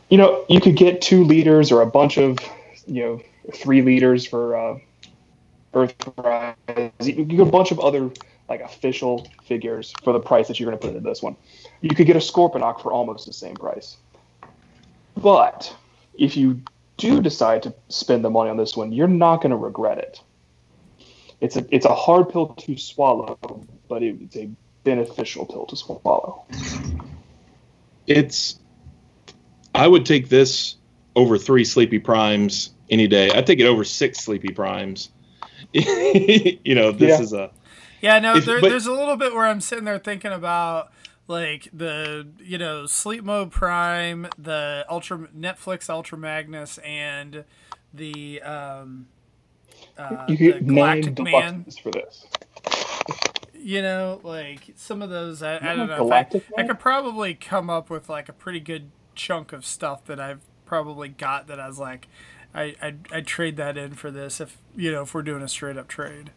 You 0.08 0.18
know, 0.18 0.44
you 0.48 0.60
could 0.60 0.74
get 0.74 1.00
two 1.00 1.22
liters 1.22 1.70
or 1.70 1.80
a 1.82 1.86
bunch 1.86 2.18
of 2.18 2.38
you 2.86 3.02
know 3.02 3.20
three 3.54 3.82
liters 3.82 4.26
for 4.26 4.56
uh, 4.56 4.78
Earthrise. 5.74 6.54
You 7.00 7.24
get 7.24 7.40
a 7.40 7.44
bunch 7.44 7.70
of 7.70 7.80
other 7.80 8.10
like 8.48 8.60
official 8.60 9.28
figures 9.44 9.92
for 10.04 10.12
the 10.12 10.20
price 10.20 10.48
that 10.48 10.60
you're 10.60 10.70
going 10.70 10.78
to 10.78 10.86
put 10.86 10.94
into 10.96 11.08
this 11.08 11.22
one. 11.22 11.36
You 11.80 11.94
could 11.94 12.06
get 12.06 12.16
a 12.16 12.20
Scorponok 12.20 12.80
for 12.80 12.92
almost 12.92 13.26
the 13.26 13.32
same 13.32 13.54
price. 13.54 13.96
But 15.16 15.74
if 16.18 16.36
you 16.36 16.62
do 16.96 17.20
decide 17.20 17.62
to 17.64 17.74
spend 17.88 18.24
the 18.24 18.30
money 18.30 18.50
on 18.50 18.56
this 18.56 18.76
one, 18.76 18.92
you're 18.92 19.08
not 19.08 19.38
going 19.38 19.50
to 19.50 19.56
regret 19.56 19.98
it. 19.98 20.20
It's 21.40 21.56
a 21.56 21.66
it's 21.70 21.84
a 21.84 21.94
hard 21.94 22.30
pill 22.30 22.48
to 22.48 22.76
swallow, 22.76 23.38
but 23.88 24.02
it, 24.02 24.16
it's 24.22 24.36
a 24.36 24.48
beneficial 24.84 25.44
pill 25.44 25.66
to 25.66 25.76
swallow. 25.76 26.44
It's. 28.06 28.58
I 29.74 29.86
would 29.86 30.06
take 30.06 30.30
this 30.30 30.76
over 31.14 31.36
three 31.36 31.64
Sleepy 31.64 31.98
Primes 31.98 32.70
any 32.90 33.06
day. 33.08 33.30
I'd 33.30 33.46
take 33.46 33.60
it 33.60 33.66
over 33.66 33.84
six 33.84 34.20
Sleepy 34.20 34.48
Primes. 34.50 35.10
you 35.72 36.74
know, 36.74 36.92
this 36.92 37.10
Yeah. 37.18 37.20
is 37.22 37.32
a. 37.32 37.50
Yeah, 38.00 38.18
no, 38.18 38.36
If- 38.36 38.44
there, 38.44 38.60
but- 38.60 38.68
there's 38.70 38.86
a 38.86 38.92
little 38.92 39.16
bit 39.16 39.34
where 39.34 39.46
I'm 39.46 39.60
sitting 39.60 39.84
there 39.84 39.98
thinking 39.98 40.32
about 40.32 40.92
like 41.28 41.68
the 41.72 42.26
you 42.38 42.56
know 42.58 42.86
Sleep 42.86 43.24
Mode 43.24 43.50
Prime, 43.50 44.28
the 44.38 44.84
Ultra 44.88 45.28
Netflix 45.36 45.90
Ultra 45.90 46.16
Magnus, 46.18 46.78
and 46.78 47.44
the 47.92 48.40
um, 48.42 49.06
uh, 49.98 50.24
you 50.28 50.36
the 50.36 50.52
could 50.52 50.66
name 50.66 50.74
Galactic 51.02 51.24
Man. 51.24 51.66
for 51.82 51.90
this. 51.90 52.26
You 53.58 53.82
know, 53.82 54.20
like 54.22 54.60
some 54.76 55.02
of 55.02 55.10
those, 55.10 55.42
I, 55.42 55.56
I 55.56 55.74
don't 55.74 55.88
know. 55.88 55.94
If 55.94 56.00
I, 56.00 56.04
Galactic 56.04 56.44
I 56.56 56.62
could 56.62 56.78
probably 56.78 57.34
come 57.34 57.68
up 57.68 57.90
with 57.90 58.08
like 58.08 58.28
a 58.28 58.32
pretty 58.32 58.60
good 58.60 58.90
chunk 59.16 59.52
of 59.52 59.64
stuff 59.66 60.04
that 60.04 60.20
I've 60.20 60.40
probably 60.66 61.08
got 61.08 61.48
that 61.48 61.58
I 61.58 61.66
was 61.66 61.78
like, 61.80 62.06
I 62.56 62.74
I 62.82 62.94
I'd 63.12 63.26
trade 63.26 63.56
that 63.58 63.76
in 63.76 63.92
for 63.92 64.10
this 64.10 64.40
if 64.40 64.56
you 64.74 64.90
know 64.90 65.02
if 65.02 65.14
we're 65.14 65.22
doing 65.22 65.42
a 65.42 65.48
straight 65.48 65.76
up 65.76 65.86
trade. 65.86 66.30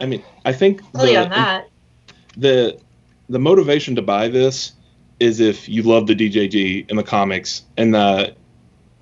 I 0.00 0.06
mean, 0.06 0.22
I 0.44 0.52
think 0.52 0.80
the, 0.92 1.16
on 1.16 1.30
that. 1.30 1.68
the 2.36 2.80
the 3.28 3.38
motivation 3.38 3.96
to 3.96 4.02
buy 4.02 4.28
this 4.28 4.72
is 5.20 5.40
if 5.40 5.68
you 5.68 5.82
love 5.82 6.06
the 6.06 6.14
DJD 6.14 6.88
in 6.88 6.96
the 6.96 7.02
comics 7.02 7.64
and 7.76 7.94
uh, 7.94 8.30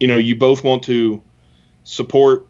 you 0.01 0.09
know 0.09 0.17
you 0.17 0.35
both 0.35 0.65
want 0.65 0.83
to 0.85 1.23
support 1.85 2.47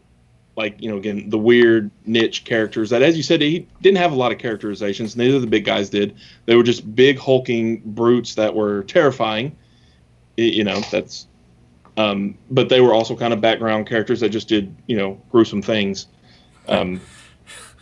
like 0.55 0.81
you 0.81 0.89
know 0.89 0.97
again 0.97 1.29
the 1.29 1.37
weird 1.37 1.91
niche 2.05 2.43
characters 2.43 2.89
that 2.89 3.03
as 3.03 3.15
you 3.15 3.21
said 3.21 3.41
he 3.41 3.67
didn't 3.81 3.99
have 3.99 4.11
a 4.11 4.15
lot 4.15 4.31
of 4.31 4.39
characterizations 4.39 5.15
neither 5.15 5.35
of 5.35 5.41
the 5.41 5.47
big 5.47 5.63
guys 5.63 5.89
did 5.91 6.15
they 6.47 6.55
were 6.55 6.63
just 6.63 6.95
big 6.95 7.19
hulking 7.19 7.79
brutes 7.85 8.33
that 8.33 8.55
were 8.55 8.81
terrifying 8.85 9.55
you 10.35 10.63
know 10.63 10.79
that's 10.91 11.27
um, 11.97 12.37
but 12.49 12.69
they 12.69 12.79
were 12.79 12.93
also 12.93 13.15
kind 13.15 13.33
of 13.33 13.41
background 13.41 13.87
characters 13.87 14.19
that 14.21 14.29
just 14.29 14.47
did 14.47 14.73
you 14.87 14.95
know 14.95 15.21
gruesome 15.31 15.61
things 15.61 16.07
um, 16.67 17.01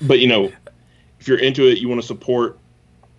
but 0.01 0.19
you 0.19 0.27
know 0.27 0.51
if 1.19 1.27
you're 1.27 1.39
into 1.39 1.67
it 1.67 1.77
you 1.77 1.87
want 1.87 2.01
to 2.01 2.07
support 2.07 2.57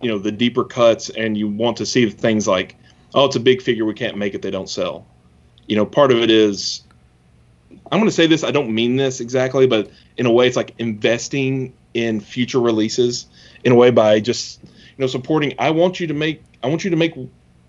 you 0.01 0.09
know 0.09 0.17
the 0.17 0.31
deeper 0.31 0.63
cuts 0.63 1.09
and 1.09 1.37
you 1.37 1.47
want 1.47 1.77
to 1.77 1.85
see 1.85 2.09
things 2.09 2.47
like 2.47 2.75
oh 3.13 3.25
it's 3.25 3.35
a 3.35 3.39
big 3.39 3.61
figure 3.61 3.85
we 3.85 3.93
can't 3.93 4.17
make 4.17 4.33
it 4.33 4.41
they 4.41 4.51
don't 4.51 4.69
sell 4.69 5.05
you 5.67 5.75
know 5.75 5.85
part 5.85 6.11
of 6.11 6.17
it 6.17 6.29
is 6.29 6.83
I'm 7.91 7.99
going 7.99 8.09
to 8.09 8.15
say 8.15 8.27
this. 8.27 8.43
I 8.43 8.51
don't 8.51 8.73
mean 8.73 8.95
this 8.95 9.19
exactly, 9.19 9.67
but 9.67 9.89
in 10.17 10.25
a 10.25 10.31
way, 10.31 10.47
it's 10.47 10.55
like 10.55 10.73
investing 10.77 11.73
in 11.93 12.19
future 12.19 12.59
releases 12.59 13.27
in 13.63 13.71
a 13.71 13.75
way 13.75 13.91
by 13.91 14.19
just 14.19 14.61
you 14.63 14.69
know 14.97 15.07
supporting. 15.07 15.53
I 15.59 15.71
want 15.71 15.99
you 15.99 16.07
to 16.07 16.13
make. 16.13 16.43
I 16.63 16.67
want 16.67 16.83
you 16.83 16.89
to 16.89 16.95
make 16.95 17.15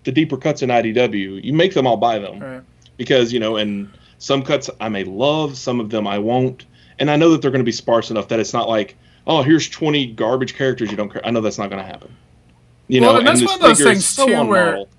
the 0.03 0.11
deeper 0.11 0.37
cuts 0.37 0.61
in 0.61 0.69
IDW. 0.69 1.43
You 1.43 1.53
make 1.53 1.73
them, 1.73 1.85
I'll 1.85 1.97
buy 1.97 2.19
them 2.19 2.39
Right. 2.39 2.63
Because 2.99 3.33
you 3.33 3.39
know, 3.41 3.57
and 3.57 3.97
some 4.19 4.43
cuts 4.43 4.69
I 4.79 4.89
may 4.89 5.05
love, 5.05 5.57
some 5.57 5.79
of 5.81 5.89
them 5.89 6.07
I 6.07 6.19
won't, 6.19 6.67
and 6.99 7.09
I 7.09 7.17
know 7.17 7.31
that 7.31 7.41
they're 7.41 7.51
going 7.51 7.61
to 7.61 7.65
be 7.65 7.71
sparse 7.73 8.11
enough 8.11 8.27
that 8.29 8.39
it's 8.39 8.53
not 8.53 8.69
like, 8.69 8.97
oh, 9.27 9.41
here's 9.43 9.69
20 9.69 10.07
garbage 10.13 10.55
characters 10.55 10.91
you 10.91 10.97
don't 10.97 11.09
care. 11.11 11.25
I 11.25 11.31
know 11.31 11.41
that's 11.41 11.57
not 11.59 11.71
going 11.71 11.83
to 11.83 11.87
happen. 11.89 12.15
You 12.87 13.01
Well, 13.01 13.13
know, 13.13 13.19
and 13.19 13.27
that's 13.27 13.41
this 13.41 13.47
one 13.47 13.55
of 13.55 13.61
those 13.61 13.81
things, 13.81 14.05
so 14.05 14.27
too, 14.27 14.35
on 14.35 14.47
where 14.47 14.71
model 14.73 14.89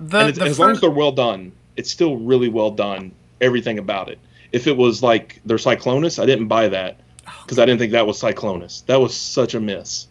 The, 0.00 0.18
and 0.18 0.28
it's, 0.30 0.38
the 0.38 0.46
as 0.46 0.58
long 0.58 0.70
as 0.72 0.80
they're 0.80 0.90
well 0.90 1.12
done, 1.12 1.52
it's 1.76 1.90
still 1.90 2.16
really 2.16 2.48
well 2.48 2.70
done. 2.70 3.14
Everything 3.40 3.78
about 3.78 4.08
it. 4.10 4.18
If 4.52 4.66
it 4.66 4.76
was 4.76 5.02
like 5.02 5.40
their 5.44 5.58
Cyclonus, 5.58 6.22
I 6.22 6.26
didn't 6.26 6.48
buy 6.48 6.68
that 6.68 7.00
oh, 7.28 7.32
because 7.44 7.58
I 7.58 7.66
didn't 7.66 7.80
think 7.80 7.92
that 7.92 8.06
was 8.06 8.20
Cyclonus. 8.20 8.84
That 8.86 9.00
was 9.00 9.16
such 9.16 9.54
a 9.54 9.60
miss. 9.60 10.08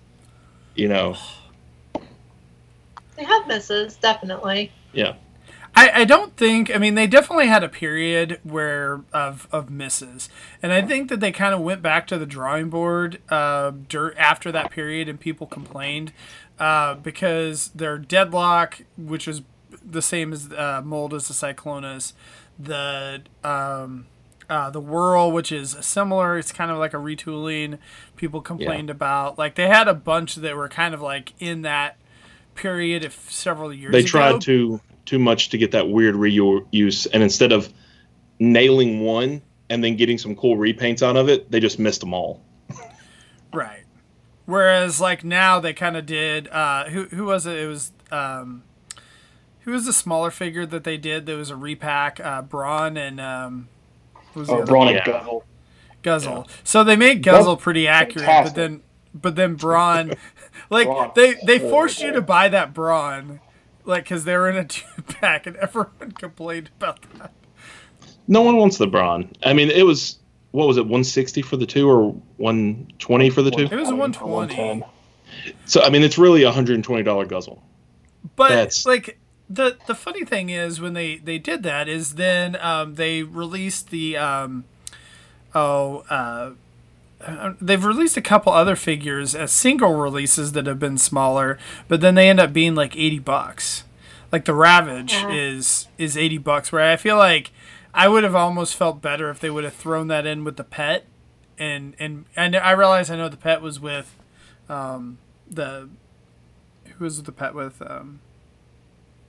You 0.75 0.89
know, 0.89 1.17
They 3.15 3.23
have 3.23 3.47
misses, 3.47 3.97
definitely. 3.97 4.71
yeah. 4.93 5.15
I, 5.77 6.01
I 6.01 6.05
don't 6.05 6.35
think 6.35 6.73
I 6.73 6.79
mean 6.79 6.95
they 6.95 7.05
definitely 7.05 7.45
had 7.45 7.63
a 7.63 7.69
period 7.69 8.39
where 8.41 9.01
of 9.13 9.47
of 9.51 9.69
misses, 9.69 10.27
and 10.63 10.73
I 10.73 10.81
think 10.81 11.09
that 11.09 11.19
they 11.19 11.31
kind 11.31 11.53
of 11.53 11.61
went 11.61 11.83
back 11.83 12.07
to 12.07 12.17
the 12.17 12.25
drawing 12.25 12.71
board 12.71 13.21
uh, 13.29 13.71
dur- 13.87 14.17
after 14.17 14.51
that 14.51 14.71
period, 14.71 15.07
and 15.07 15.19
people 15.19 15.45
complained 15.45 16.13
uh, 16.57 16.95
because 16.95 17.67
their 17.75 17.99
deadlock, 17.99 18.81
which 18.97 19.27
is 19.27 19.43
the 19.85 20.01
same 20.01 20.33
as 20.33 20.51
uh, 20.51 20.81
mold 20.83 21.13
as 21.13 21.27
the 21.27 21.35
Cyclonus, 21.35 22.13
the 22.57 23.21
um, 23.43 24.07
uh, 24.49 24.71
the 24.71 24.81
whirl, 24.81 25.31
which 25.31 25.51
is 25.51 25.77
similar, 25.81 26.39
it's 26.39 26.51
kind 26.51 26.71
of 26.71 26.79
like 26.79 26.95
a 26.95 26.97
retooling. 26.97 27.77
People 28.15 28.41
complained 28.41 28.89
about 28.89 29.37
like 29.37 29.53
they 29.53 29.67
had 29.67 29.87
a 29.87 29.93
bunch 29.93 30.35
that 30.37 30.55
were 30.55 30.69
kind 30.69 30.95
of 30.95 31.01
like 31.01 31.33
in 31.39 31.61
that 31.61 31.97
period 32.55 33.05
of 33.05 33.13
several 33.13 33.71
years. 33.71 33.91
They 33.91 33.99
ago. 33.99 34.07
tried 34.07 34.41
too 34.41 34.81
too 35.07 35.17
much 35.17 35.49
to 35.49 35.57
get 35.57 35.71
that 35.71 35.89
weird 35.89 36.13
reuse, 36.13 37.07
and 37.11 37.23
instead 37.23 37.51
of 37.51 37.73
nailing 38.39 38.99
one 38.99 39.41
and 39.69 39.83
then 39.83 39.95
getting 39.95 40.17
some 40.19 40.35
cool 40.35 40.55
repaints 40.55 41.01
out 41.01 41.17
of 41.17 41.27
it, 41.29 41.49
they 41.49 41.59
just 41.59 41.79
missed 41.79 42.01
them 42.01 42.13
all. 42.13 42.41
Right. 43.51 43.83
Whereas 44.45 45.01
like 45.01 45.23
now 45.23 45.59
they 45.59 45.73
kind 45.73 45.97
of 45.97 46.05
did. 46.05 46.47
Uh, 46.49 46.85
who 46.89 47.05
who 47.05 47.25
was 47.25 47.45
it? 47.45 47.57
It 47.57 47.67
was 47.67 47.91
um, 48.11 48.63
who 49.61 49.71
was 49.71 49.85
the 49.85 49.93
smaller 49.93 50.31
figure 50.31 50.65
that 50.65 50.83
they 50.83 50.97
did? 50.97 51.25
There 51.25 51.35
was 51.37 51.49
a 51.49 51.55
repack. 51.55 52.19
Uh, 52.19 52.41
Brawn 52.43 52.95
and 52.97 53.19
um, 53.19 53.67
who 54.33 54.41
was 54.41 54.47
the 54.49 54.53
Oh, 54.53 54.57
other 54.57 54.65
Brawn 54.65 54.85
one? 54.85 54.95
and 54.95 55.05
Yeah. 55.05 55.13
Guzzle. 55.13 55.43
Guzzle. 56.03 56.47
So 56.63 56.83
they 56.85 56.95
made 56.95 57.23
Guzzle 57.23 57.55
That's 57.55 57.63
pretty 57.63 57.87
accurate, 57.87 58.25
fantastic. 58.25 58.55
but 58.55 58.61
then 58.61 58.81
but 59.13 59.35
then 59.35 59.55
Brawn, 59.55 60.13
like 60.69 60.87
Brawn. 60.87 61.11
they 61.15 61.35
they 61.45 61.59
forced 61.59 62.01
you 62.01 62.13
to 62.13 62.21
buy 62.21 62.47
that 62.49 62.73
Brawn, 62.73 63.41
like 63.87 64.03
because 64.03 64.25
they 64.25 64.35
were 64.37 64.49
in 64.49 64.57
a 64.57 64.65
two 64.65 65.01
pack, 65.07 65.47
and 65.47 65.55
everyone 65.57 66.11
complained 66.17 66.69
about 66.77 67.01
that. 67.17 67.31
No 68.27 68.41
one 68.41 68.57
wants 68.57 68.77
the 68.77 68.87
Brawn. 68.87 69.31
I 69.43 69.53
mean, 69.53 69.71
it 69.71 69.83
was 69.83 70.19
what 70.51 70.67
was 70.67 70.77
it, 70.77 70.81
160 70.81 71.41
for 71.41 71.57
the 71.57 71.65
two 71.65 71.89
or 71.89 72.11
120 72.37 73.29
for 73.29 73.41
the 73.41 73.51
two? 73.51 73.63
It 73.63 73.71
was 73.71 73.89
120. 73.89 74.83
So 75.65 75.81
I 75.83 75.89
mean, 75.89 76.03
it's 76.03 76.17
really 76.17 76.43
a 76.43 76.51
hundred 76.51 76.75
and 76.75 76.83
twenty 76.83 77.03
dollar 77.03 77.25
guzzle. 77.25 77.61
But 78.35 78.49
That's- 78.49 78.85
like 78.85 79.19
the 79.49 79.77
the 79.87 79.95
funny 79.95 80.25
thing 80.25 80.49
is 80.49 80.81
when 80.81 80.93
they 80.93 81.17
they 81.17 81.37
did 81.37 81.63
that 81.63 81.87
is 81.87 82.15
then 82.15 82.57
um, 82.59 82.95
they 82.95 83.23
released 83.23 83.89
the 83.89 84.17
um, 84.17 84.65
oh 85.53 86.03
uh, 86.09 86.51
uh, 87.25 87.53
they've 87.59 87.83
released 87.83 88.15
a 88.17 88.21
couple 88.21 88.51
other 88.53 88.75
figures 88.75 89.33
as 89.35 89.51
single 89.51 89.93
releases 89.95 90.51
that 90.53 90.67
have 90.67 90.79
been 90.79 90.97
smaller, 90.97 91.57
but 91.87 92.01
then 92.01 92.15
they 92.15 92.29
end 92.29 92.39
up 92.39 92.53
being 92.53 92.75
like 92.75 92.95
eighty 92.95 93.19
bucks. 93.19 93.83
Like 94.31 94.45
the 94.45 94.53
Ravage 94.53 95.13
Yeah. 95.13 95.31
is 95.31 95.87
is 95.97 96.15
eighty 96.17 96.37
bucks. 96.37 96.71
Where 96.71 96.81
I 96.91 96.95
feel 96.97 97.17
like 97.17 97.51
I 97.93 98.07
would 98.07 98.23
have 98.23 98.35
almost 98.35 98.75
felt 98.75 99.01
better 99.01 99.29
if 99.29 99.39
they 99.39 99.49
would 99.49 99.63
have 99.63 99.73
thrown 99.73 100.07
that 100.09 100.25
in 100.25 100.43
with 100.43 100.57
the 100.57 100.63
pet, 100.63 101.05
and 101.57 101.95
and 101.97 102.25
and 102.35 102.55
I 102.55 102.71
realize 102.71 103.09
I 103.09 103.15
know 103.15 103.29
the 103.29 103.37
pet 103.37 103.61
was 103.61 103.79
with 103.79 104.15
um, 104.69 105.17
the 105.49 105.89
who 106.97 107.03
was 107.05 107.23
the 107.23 107.31
pet 107.31 107.55
with 107.55 107.81
um, 107.81 108.19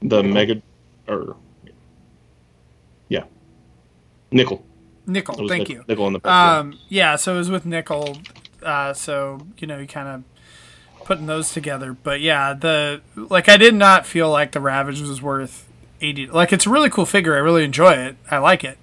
The 0.03 0.23
mega, 0.23 0.61
or 1.07 1.37
yeah, 3.09 3.25
nickel. 4.31 4.65
Nickel. 5.09 5.49
Thank 5.49 5.69
you. 5.69 5.85
Nickel 5.89 6.07
in 6.09 6.13
the. 6.15 6.31
Um, 6.31 6.79
yeah, 6.89 7.17
so 7.17 7.35
it 7.35 7.39
was 7.39 7.51
with 7.51 7.67
Nickel. 7.67 8.19
Uh, 8.63 8.93
so 8.93 9.47
you 9.59 9.67
know, 9.67 9.79
you 9.79 9.87
kind 9.87 10.09
of 10.09 10.25
putting 11.05 11.27
those 11.27 11.53
together. 11.53 11.95
But 11.95 12.21
yeah, 12.21 12.53
the 12.53 13.01
like 13.17 13.49
I 13.49 13.57
did 13.57 13.75
not 13.75 14.07
feel 14.07 14.31
like 14.31 14.53
the 14.53 14.61
Ravage 14.61 15.01
was 15.01 15.23
worth 15.23 15.67
eighty. 16.01 16.27
Like 16.27 16.53
it's 16.53 16.67
a 16.67 16.71
really 16.71 16.91
cool 16.91 17.07
figure. 17.07 17.35
I 17.35 17.39
really 17.39 17.65
enjoy 17.65 17.93
it. 17.93 18.17
I 18.31 18.39
like 18.39 18.63
it. 18.63 18.79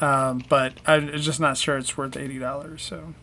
Um, 0.00 0.44
but 0.48 0.74
I'm 0.84 1.16
just 1.18 1.38
not 1.38 1.56
sure 1.56 1.78
it's 1.78 1.96
worth 1.96 2.16
eighty 2.16 2.38
dollars. 2.38 2.82
So, 2.82 3.14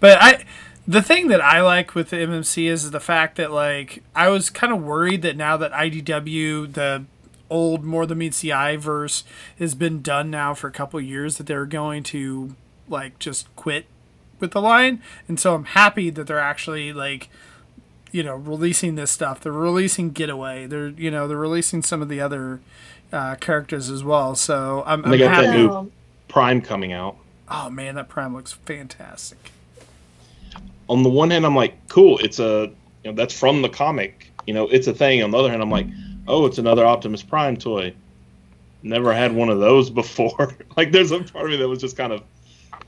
but 0.00 0.18
I. 0.20 0.44
The 0.84 1.00
thing 1.00 1.28
that 1.28 1.40
I 1.40 1.62
like 1.62 1.94
with 1.94 2.10
the 2.10 2.16
MMC 2.16 2.68
is 2.68 2.90
the 2.90 2.98
fact 2.98 3.36
that 3.36 3.52
like 3.52 4.02
I 4.16 4.28
was 4.30 4.50
kind 4.50 4.72
of 4.72 4.82
worried 4.82 5.22
that 5.22 5.36
now 5.36 5.56
that 5.56 5.70
IDW 5.70 6.72
the 6.72 7.04
old 7.52 7.84
more 7.84 8.06
than 8.06 8.18
meets 8.18 8.40
the 8.40 8.52
eye 8.52 8.76
verse 8.76 9.24
has 9.58 9.74
been 9.74 10.00
done 10.02 10.30
now 10.30 10.54
for 10.54 10.66
a 10.68 10.72
couple 10.72 10.98
of 10.98 11.04
years 11.04 11.36
that 11.38 11.46
they're 11.46 11.66
going 11.66 12.02
to 12.02 12.54
like 12.88 13.18
just 13.18 13.54
quit 13.56 13.84
with 14.40 14.50
the 14.52 14.60
line 14.60 15.00
and 15.28 15.38
so 15.38 15.54
i'm 15.54 15.64
happy 15.66 16.10
that 16.10 16.26
they're 16.26 16.38
actually 16.38 16.92
like 16.92 17.28
you 18.10 18.22
know 18.22 18.34
releasing 18.34 18.94
this 18.96 19.10
stuff 19.10 19.40
they're 19.40 19.52
releasing 19.52 20.10
getaway 20.10 20.66
they're 20.66 20.88
you 20.88 21.10
know 21.10 21.28
they're 21.28 21.36
releasing 21.36 21.82
some 21.82 22.02
of 22.02 22.08
the 22.08 22.20
other 22.20 22.60
uh, 23.12 23.34
characters 23.36 23.88
as 23.90 24.02
well 24.02 24.34
so 24.34 24.82
i'm, 24.86 25.04
And 25.04 25.06
I'm 25.06 25.10
they 25.12 25.18
got 25.18 25.42
that 25.42 25.54
new- 25.56 25.92
Prime 26.28 26.60
coming 26.62 26.92
out. 26.92 27.16
oh 27.48 27.68
man 27.70 27.94
that 27.96 28.08
prime 28.08 28.34
looks 28.34 28.52
fantastic 28.52 29.52
On 30.88 31.02
the 31.02 31.08
one 31.10 31.30
hand, 31.30 31.46
I'm 31.46 31.54
like, 31.56 31.74
cool. 31.88 32.18
It's 32.18 32.38
a 32.38 32.70
you 33.04 33.10
know 33.10 33.12
that's 33.12 33.32
from 33.38 33.62
the 33.62 33.68
comic. 33.68 34.30
You 34.46 34.52
know, 34.54 34.66
it's 34.68 34.86
a 34.88 34.92
thing. 34.92 35.22
On 35.22 35.30
the 35.30 35.38
other 35.38 35.48
hand, 35.50 35.62
I'm 35.62 35.70
like, 35.70 35.86
oh, 36.26 36.46
it's 36.46 36.58
another 36.58 36.84
Optimus 36.84 37.22
Prime 37.22 37.56
toy. 37.56 37.94
Never 38.82 39.12
had 39.12 39.34
one 39.34 39.48
of 39.48 39.60
those 39.60 39.90
before. 39.90 40.56
like, 40.76 40.92
there's 40.92 41.12
a 41.12 41.20
part 41.20 41.46
of 41.46 41.50
me 41.50 41.56
that 41.56 41.68
was 41.68 41.80
just 41.80 41.96
kind 41.96 42.12
of, 42.12 42.22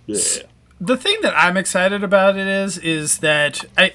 yeah. 0.07 0.19
the 0.81 0.97
thing 0.97 1.19
that 1.23 1.35
I'm 1.37 1.57
excited 1.57 2.03
about 2.03 2.37
it 2.37 2.47
is 2.47 2.79
is 2.79 3.19
that 3.19 3.65
I 3.77 3.93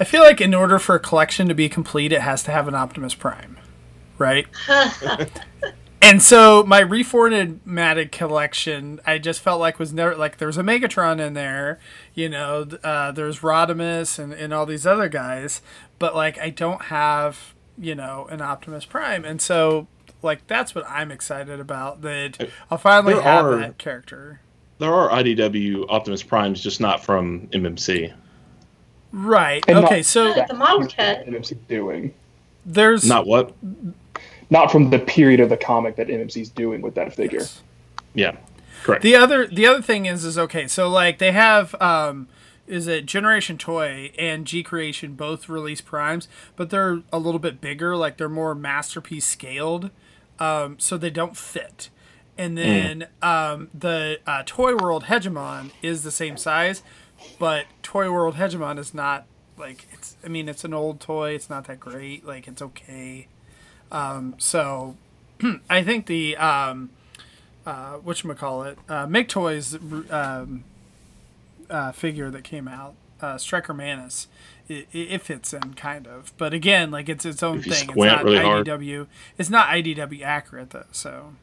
I 0.00 0.04
feel 0.04 0.22
like 0.22 0.40
in 0.40 0.54
order 0.54 0.78
for 0.78 0.94
a 0.94 1.00
collection 1.00 1.48
to 1.48 1.54
be 1.54 1.68
complete, 1.68 2.12
it 2.12 2.22
has 2.22 2.42
to 2.44 2.50
have 2.50 2.68
an 2.68 2.74
Optimus 2.74 3.14
Prime, 3.14 3.58
right? 4.16 4.46
and 6.02 6.22
so 6.22 6.64
my 6.64 6.82
reformatted 6.82 8.12
collection, 8.12 9.00
I 9.06 9.18
just 9.18 9.40
felt 9.40 9.60
like 9.60 9.78
was 9.78 9.92
never 9.92 10.14
like 10.16 10.38
there's 10.38 10.56
a 10.56 10.62
Megatron 10.62 11.20
in 11.20 11.34
there, 11.34 11.78
you 12.14 12.28
know, 12.28 12.66
uh, 12.82 13.12
there's 13.12 13.40
Rodimus 13.40 14.18
and, 14.18 14.32
and 14.32 14.54
all 14.54 14.66
these 14.66 14.86
other 14.86 15.08
guys, 15.08 15.62
but 15.98 16.14
like 16.14 16.38
I 16.38 16.50
don't 16.50 16.82
have 16.86 17.54
you 17.80 17.94
know 17.94 18.26
an 18.30 18.40
Optimus 18.42 18.84
Prime, 18.84 19.24
and 19.24 19.40
so 19.40 19.86
like 20.22 20.46
that's 20.46 20.74
what 20.74 20.84
I'm 20.88 21.10
excited 21.10 21.60
about 21.60 22.02
that 22.02 22.48
I'll 22.70 22.78
finally 22.78 23.14
There 23.14 23.22
have 23.22 23.44
are- 23.46 23.56
that 23.58 23.78
character. 23.78 24.40
There 24.78 24.92
are 24.94 25.08
IDW 25.10 25.86
Optimus 25.88 26.22
Primes, 26.22 26.60
just 26.62 26.80
not 26.80 27.02
from 27.04 27.48
MMC. 27.48 28.12
Right. 29.12 29.64
And 29.66 29.78
okay. 29.78 29.96
not- 29.96 30.04
So 30.04 30.34
Yeah. 30.36 30.46
the 30.46 30.54
model 30.54 30.80
Here's 30.80 30.92
what 30.96 30.96
kit. 30.96 31.26
MMC's 31.26 31.58
doing. 31.68 32.14
there's 32.64 33.04
Not 33.04 33.26
what? 33.26 33.52
Not 34.50 34.70
from 34.70 34.90
the 34.90 34.98
period 34.98 35.40
of 35.40 35.48
the 35.48 35.56
comic 35.56 35.96
that 35.96 36.08
MMC's 36.08 36.48
doing 36.50 36.80
with 36.80 36.94
that 36.94 37.14
figure. 37.14 37.42
Yeah, 38.14 38.36
correct. 38.82 39.02
the 39.02 39.14
other 39.16 39.46
the 39.46 39.66
other 39.66 39.82
thing 39.82 40.06
is 40.06 40.24
is 40.24 40.38
okay. 40.38 40.66
So 40.68 40.88
like 40.88 41.18
they 41.18 41.32
have 41.32 41.74
um, 41.80 42.28
is 42.68 42.86
that 42.86 43.06
Generation 43.06 43.58
Toy 43.58 44.12
and 44.18 44.46
G 44.46 44.62
Creation 44.62 45.14
both 45.14 45.48
release 45.48 45.80
primes, 45.80 46.28
but 46.56 46.70
they're 46.70 47.02
a 47.12 47.18
little 47.18 47.38
bit 47.38 47.60
bigger, 47.60 47.96
like 47.96 48.16
they're 48.16 48.28
more 48.28 48.54
masterpiece 48.54 49.26
scaled, 49.26 49.90
um, 50.38 50.78
so 50.78 50.96
they 50.96 51.10
don't 51.10 51.36
fit. 51.36 51.90
And 52.36 52.56
then 52.56 53.08
um, 53.20 53.68
the 53.74 54.20
uh, 54.26 54.44
Toy 54.46 54.76
World 54.76 55.04
Hegemon 55.04 55.72
is 55.82 56.04
the 56.04 56.12
same 56.12 56.36
size, 56.36 56.82
but 57.38 57.66
Toy 57.82 58.12
World 58.12 58.36
Hegemon 58.36 58.78
is 58.78 58.94
not 58.94 59.26
like 59.56 59.88
it's. 59.92 60.16
I 60.24 60.28
mean, 60.28 60.48
it's 60.48 60.64
an 60.64 60.72
old 60.72 61.00
toy. 61.00 61.32
It's 61.32 61.50
not 61.50 61.64
that 61.64 61.80
great. 61.80 62.24
Like 62.24 62.46
it's 62.46 62.62
okay. 62.62 63.26
Um, 63.90 64.36
so 64.38 64.96
I 65.70 65.82
think 65.82 66.06
the 66.06 66.36
um, 66.36 66.90
uh, 67.66 67.94
what 67.96 68.22
call 68.38 68.62
it, 68.62 68.78
uh, 68.88 69.06
Make 69.06 69.28
Toys 69.28 69.76
um, 70.10 70.64
uh, 71.70 71.92
figure 71.92 72.30
that 72.30 72.44
came 72.44 72.68
out, 72.68 72.94
uh, 73.20 73.38
Striker 73.38 73.74
Manus, 73.74 74.28
it, 74.68 74.86
it 74.92 75.22
fits 75.22 75.52
in 75.52 75.74
kind 75.74 76.06
of, 76.06 76.32
but 76.36 76.52
again, 76.54 76.90
like 76.90 77.08
it's 77.08 77.24
its 77.24 77.42
own 77.42 77.62
If 77.64 77.66
thing. 77.66 77.90
It's 77.90 78.04
not 78.04 78.24
really 78.24 78.38
hard. 78.38 78.66
IDW. 78.66 79.06
It's 79.38 79.50
not 79.50 79.68
IDW 79.68 80.22
accurate 80.22 80.70
though. 80.70 80.84
So 80.92 81.34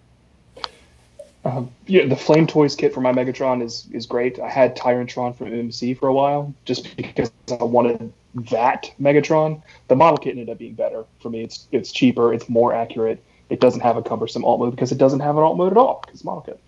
Um, 1.44 1.72
yeah, 1.86 2.08
the 2.08 2.16
Flame 2.16 2.48
Toys 2.48 2.76
kit 2.76 2.94
for 2.94 3.02
my 3.02 3.12
Megatron 3.12 3.62
is 3.64 3.88
is 3.92 4.06
great. 4.06 4.40
I 4.40 4.50
had 4.50 4.76
Tyrantron 4.76 5.36
from 5.36 5.54
MC 5.54 5.94
for 5.94 6.08
a 6.08 6.14
while 6.14 6.54
just 6.66 6.96
because 6.98 7.32
I 7.52 7.64
wanted 7.64 8.12
that 8.52 8.92
Megatron. 9.00 9.62
The 9.88 9.96
model 9.96 10.18
kit 10.18 10.32
ended 10.32 10.50
up 10.50 10.58
being 10.58 10.74
better 10.76 11.06
for 11.22 11.30
me. 11.30 11.44
It's 11.44 11.68
it's 11.72 11.92
cheaper, 11.92 12.34
it's 12.34 12.50
more 12.50 12.74
accurate. 12.74 13.24
It 13.50 13.60
doesn't 13.60 13.82
have 13.82 13.96
a 13.98 14.02
cumbersome 14.02 14.44
alt 14.44 14.60
mode 14.60 14.72
because 14.72 14.92
it 14.92 14.98
doesn't 14.98 15.20
have 15.20 15.38
an 15.38 15.44
alt 15.44 15.58
mode 15.58 15.72
at 15.72 15.78
all 15.78 16.02
because 16.02 16.16
it's 16.16 16.24
model 16.26 16.42
kit. 16.42 16.60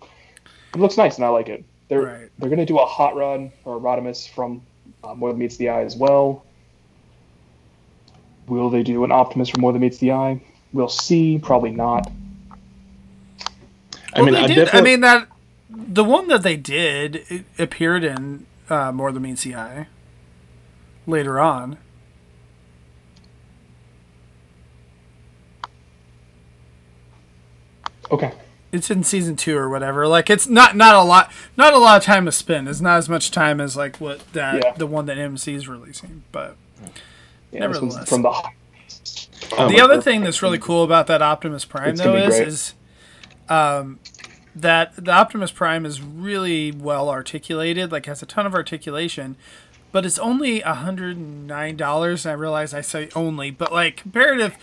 It 0.74 0.80
looks 0.80 0.96
nice 0.96 1.16
and 1.16 1.24
I 1.24 1.28
like 1.28 1.48
it. 1.48 1.64
They're 1.88 2.02
Right. 2.02 2.30
they're 2.38 2.50
gonna 2.50 2.66
do 2.66 2.78
a 2.78 2.86
hot 2.86 3.16
rod 3.16 3.50
or 3.64 3.76
a 3.76 3.80
Rodimus 3.80 4.28
from 4.28 4.62
uh, 5.02 5.14
More 5.14 5.30
Than 5.30 5.38
Meets 5.38 5.56
the 5.56 5.70
Eye 5.70 5.82
as 5.82 5.96
well. 5.96 6.44
Will 8.46 8.70
they 8.70 8.82
do 8.82 9.04
an 9.04 9.12
Optimus 9.12 9.48
from 9.48 9.62
More 9.62 9.72
Than 9.72 9.80
Meets 9.80 9.98
the 9.98 10.12
Eye? 10.12 10.40
We'll 10.72 10.88
see. 10.88 11.38
Probably 11.38 11.70
not. 11.70 12.10
I 14.14 14.22
mean, 14.22 14.34
I 14.34 14.46
did. 14.46 14.68
I 14.70 14.80
mean 14.80 15.00
that 15.00 15.28
the 15.70 16.04
one 16.04 16.28
that 16.28 16.42
they 16.42 16.56
did 16.56 17.44
appeared 17.58 18.04
in 18.04 18.46
uh, 18.68 18.92
More 18.92 19.12
Than 19.12 19.22
Meets 19.22 19.44
the 19.44 19.54
Eye 19.54 19.86
later 21.06 21.40
on. 21.40 21.78
Okay. 28.10 28.32
It's 28.70 28.90
in 28.90 29.02
season 29.02 29.36
two 29.36 29.56
or 29.56 29.68
whatever. 29.68 30.06
Like 30.06 30.28
it's 30.28 30.46
not 30.46 30.76
not 30.76 30.94
a 30.94 31.02
lot 31.02 31.32
not 31.56 31.72
a 31.72 31.78
lot 31.78 31.96
of 31.96 32.02
time 32.04 32.26
to 32.26 32.32
spend. 32.32 32.68
It's 32.68 32.80
not 32.82 32.98
as 32.98 33.08
much 33.08 33.30
time 33.30 33.60
as 33.60 33.76
like 33.76 33.96
what 33.98 34.30
that 34.34 34.62
Yeah. 34.62 34.72
the 34.72 34.86
one 34.86 35.06
that 35.06 35.16
MC 35.18 35.54
is 35.54 35.66
releasing. 35.68 36.22
But 36.32 36.56
Yeah, 37.50 37.60
Nevertheless. 37.60 38.08
from 38.08 38.22
the 38.22 38.28
um, 39.56 39.70
the 39.72 39.80
other 39.80 40.02
thing 40.02 40.22
that's 40.22 40.42
really 40.42 40.58
cool 40.58 40.84
about 40.84 41.06
that 41.06 41.22
Optimus 41.22 41.64
Prime 41.64 41.96
though 41.96 42.14
is 42.16 42.34
great. 42.36 42.48
is 42.48 42.74
um 43.48 43.98
that 44.54 44.92
the 45.02 45.12
Optimus 45.12 45.50
Prime 45.52 45.86
is 45.86 46.02
really 46.02 46.72
well 46.72 47.08
articulated, 47.08 47.92
like 47.92 48.06
has 48.06 48.22
a 48.22 48.26
ton 48.26 48.44
of 48.44 48.54
articulation, 48.54 49.36
but 49.92 50.04
it's 50.04 50.18
only 50.18 50.60
hundred 50.60 51.16
and 51.16 51.46
nine 51.46 51.76
dollars. 51.76 52.26
I 52.26 52.32
realize 52.32 52.74
I 52.74 52.80
say 52.82 53.08
only, 53.14 53.50
but 53.50 53.72
like 53.72 53.96
comparative, 53.96 54.56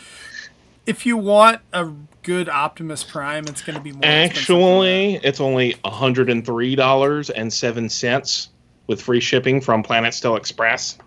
if 0.85 1.05
you 1.05 1.17
want 1.17 1.61
a 1.73 1.91
good 2.23 2.49
Optimus 2.49 3.03
Prime, 3.03 3.45
it's 3.47 3.61
going 3.61 3.75
to 3.75 3.81
be 3.81 3.91
more. 3.91 3.99
expensive. 4.01 4.37
Actually, 4.41 5.15
it's 5.23 5.39
only 5.39 5.73
$103.07 5.85 8.47
with 8.87 9.01
free 9.01 9.19
shipping 9.19 9.61
from 9.61 9.83
Planet 9.83 10.13
Still 10.13 10.35
Express. 10.35 10.97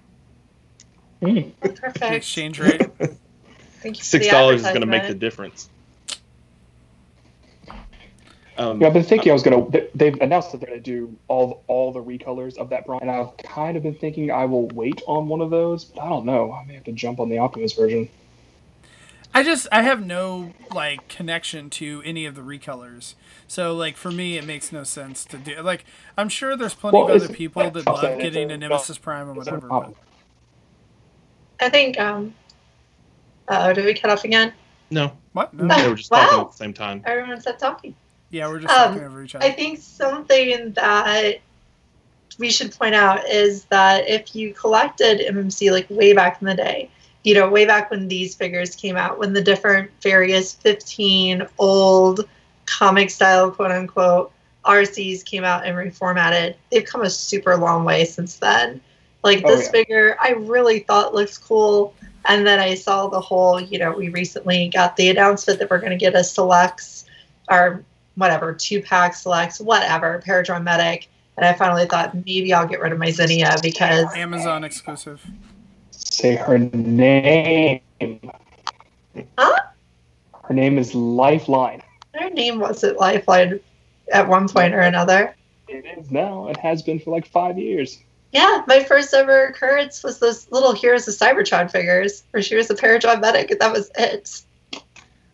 The 1.21 1.43
Perfect. 1.61 2.03
exchange 2.03 2.59
rate. 2.61 2.81
Thank 3.81 3.97
you 3.97 4.01
for 4.01 4.05
Six 4.05 4.27
dollars 4.29 4.61
is 4.63 4.69
going 4.69 4.81
to 4.81 4.87
make 4.87 5.07
the 5.07 5.15
difference. 5.15 5.69
Um, 8.57 8.81
Yeah, 8.81 8.89
I've 8.89 8.93
been 8.93 9.05
thinking 9.05 9.31
I 9.31 9.33
was 9.33 9.43
gonna. 9.45 9.69
they- 9.71 9.89
They've 9.95 10.21
announced 10.21 10.51
that 10.53 10.61
they're 10.61 10.71
gonna 10.71 10.81
do 10.81 11.17
all 11.29 11.63
all 11.69 11.93
the 11.93 12.03
recolors 12.03 12.57
of 12.59 12.71
that 12.71 12.87
Prime, 12.87 12.99
and 13.03 13.11
I've 13.11 13.37
kind 13.37 13.77
of 13.77 13.85
been 13.85 13.95
thinking 13.95 14.31
I 14.33 14.45
will 14.47 14.67
wait 14.69 15.01
on 15.07 15.29
one 15.29 15.41
of 15.41 15.51
those, 15.51 15.85
but 15.85 16.03
I 16.03 16.09
don't 16.09 16.27
know. 16.27 16.51
I 16.53 16.65
may 16.65 16.75
have 16.75 16.85
to 16.85 16.93
jump 16.93 17.21
on 17.21 17.29
the 17.29 17.39
Optimus 17.39 17.73
version. 17.75 18.09
I 19.35 19.43
just 19.45 19.69
I 19.71 19.83
have 19.83 20.05
no 20.05 20.53
like 20.75 21.09
connection 21.09 21.71
to 21.71 22.03
any 22.05 22.27
of 22.27 22.35
the 22.35 22.41
recolors. 22.41 23.15
So 23.47 23.75
like 23.75 23.97
for 23.97 24.11
me 24.11 24.37
it 24.37 24.45
makes 24.45 24.73
no 24.73 24.85
sense 24.85 25.25
to 25.27 25.37
do 25.39 25.61
like 25.63 25.85
I'm 26.17 26.29
sure 26.29 26.57
there's 26.57 26.75
plenty 26.75 26.99
Well, 26.99 27.09
of 27.13 27.23
other 27.23 27.33
people 27.33 27.63
that 27.71 27.77
it's 27.77 27.87
love 27.87 28.19
getting 28.19 28.51
a 28.51 28.55
a- 28.55 28.59
Nemesis 28.59 28.99
Prime 28.99 29.29
or 29.29 29.37
It's 29.37 29.47
not 29.47 29.53
a 29.53 29.55
whatever. 29.57 29.69
problem. 29.69 29.95
I 31.61 31.69
think. 31.69 31.99
Um. 32.01 32.35
Oh, 33.49 33.73
did 33.73 33.85
we 33.85 33.95
cut 33.95 34.11
off 34.11 34.25
again? 34.25 34.53
no, 34.91 35.13
What? 35.33 35.53
No. 35.55 35.67
they 35.83 35.89
were 35.89 35.95
just 35.97 36.11
talking 36.11 36.37
Wow. 36.39 36.45
at 36.45 36.51
the 36.53 36.57
same 36.57 36.73
time. 36.75 37.03
Everyone 37.07 37.41
stopped 37.41 37.61
talking. 37.61 37.95
Yeah, 38.31 38.49
we're 38.49 38.61
just 38.61 38.73
Um, 38.75 38.91
talking 38.93 39.07
over 39.07 39.23
each 39.23 39.35
other. 39.35 39.45
I 39.45 39.51
think 39.53 39.79
something 39.81 40.73
that 40.73 41.41
we 42.39 42.51
should 42.51 42.73
point 42.73 42.95
out 42.95 43.27
is 43.29 43.65
that 43.65 44.07
if 44.09 44.35
you 44.37 44.53
collected 44.55 45.21
MMC 45.21 45.71
like 45.73 45.87
way 45.91 46.13
back 46.13 46.41
in 46.43 46.47
the 46.47 46.55
day, 46.55 46.91
you 47.29 47.35
know, 47.35 47.47
way 47.47 47.67
back 47.67 47.91
when 47.91 48.09
these 48.09 48.35
figures 48.35 48.75
came 48.75 48.97
out, 48.97 49.19
when 49.19 49.35
the 49.35 49.43
different 49.43 49.91
various 50.01 50.55
15 50.55 51.47
old 51.59 52.27
comic 52.65 53.11
style 53.11 53.51
quote 53.51 53.71
unquote 53.71 54.33
RCs 54.65 55.27
came 55.27 55.45
out 55.45 55.67
and 55.67 55.77
reformatted, 55.77 56.55
they've 56.71 56.87
come 56.87 57.03
a 57.03 57.11
super 57.11 57.55
long 57.55 57.85
way 57.85 58.07
since 58.07 58.37
then. 58.37 58.81
Like 59.23 59.43
Oh, 59.45 59.55
this 59.55 59.67
yeah. 59.67 59.73
figure, 59.73 60.17
I 60.19 60.31
really 60.31 60.79
thought 60.79 61.15
looks 61.15 61.37
cool. 61.37 61.95
And 62.25 62.47
then 62.47 62.61
I 62.61 62.75
saw 62.75 63.09
the 63.09 63.21
whole, 63.21 63.61
you 63.61 63.79
know, 63.79 63.93
we 63.93 64.09
recently 64.09 64.71
got 64.71 64.97
the 64.97 65.11
announcement 65.11 65.59
that 65.59 65.69
we're 65.69 65.81
going 65.81 65.91
to 65.91 65.99
get 65.99 66.15
a 66.15 66.25
selects 66.25 67.05
or 67.51 67.85
whatever, 68.15 68.55
two 68.55 68.81
pack 68.81 69.15
selects, 69.15 69.61
whatever, 69.61 70.23
Paradron 70.27 70.63
Medic. 70.63 71.09
And 71.37 71.45
I 71.45 71.53
finally 71.53 71.85
thought 71.85 72.15
maybe 72.15 72.55
I'll 72.55 72.67
get 72.67 72.81
rid 72.81 72.93
of 72.93 72.99
my 72.99 73.11
Zinnia 73.11 73.57
because 73.63 74.07
Amazon 74.17 74.65
exclusive. 74.65 75.23
Say 75.99 76.37
her 76.37 76.59
name. 76.59 77.81
Huh? 79.37 79.61
Her 80.45 80.55
name 80.55 80.79
is 80.79 80.95
Lifeline. 80.95 81.83
her 82.15 82.31
name 82.31 82.61
wasn't 82.61 82.99
Lifeline 82.99 83.61
at 84.13 84.29
one 84.29 84.49
point 84.49 84.75
or 84.75 84.81
another. 84.81 85.35
It 85.69 85.85
is 85.99 86.11
now. 86.11 86.49
It 86.49 86.57
has 86.59 86.83
been 86.83 86.99
for 87.01 87.11
like 87.11 87.27
five 87.27 87.59
years. 87.59 87.99
Yeah, 88.33 88.63
my 88.67 88.85
first 88.85 89.13
ever 89.13 89.47
occurrence 89.47 90.03
was 90.05 90.19
those 90.19 90.51
little 90.51 90.73
Heroes 90.73 91.09
of 91.09 91.15
Cybertron 91.15 91.71
figures 91.71 92.25
where 92.31 92.43
she 92.43 92.57
was 92.57 92.71
a 92.71 92.75
Paradron 92.75 93.21
Medic 93.21 93.51
and 93.51 93.61
that 93.61 93.73
was 93.73 93.91
it. 93.99 94.43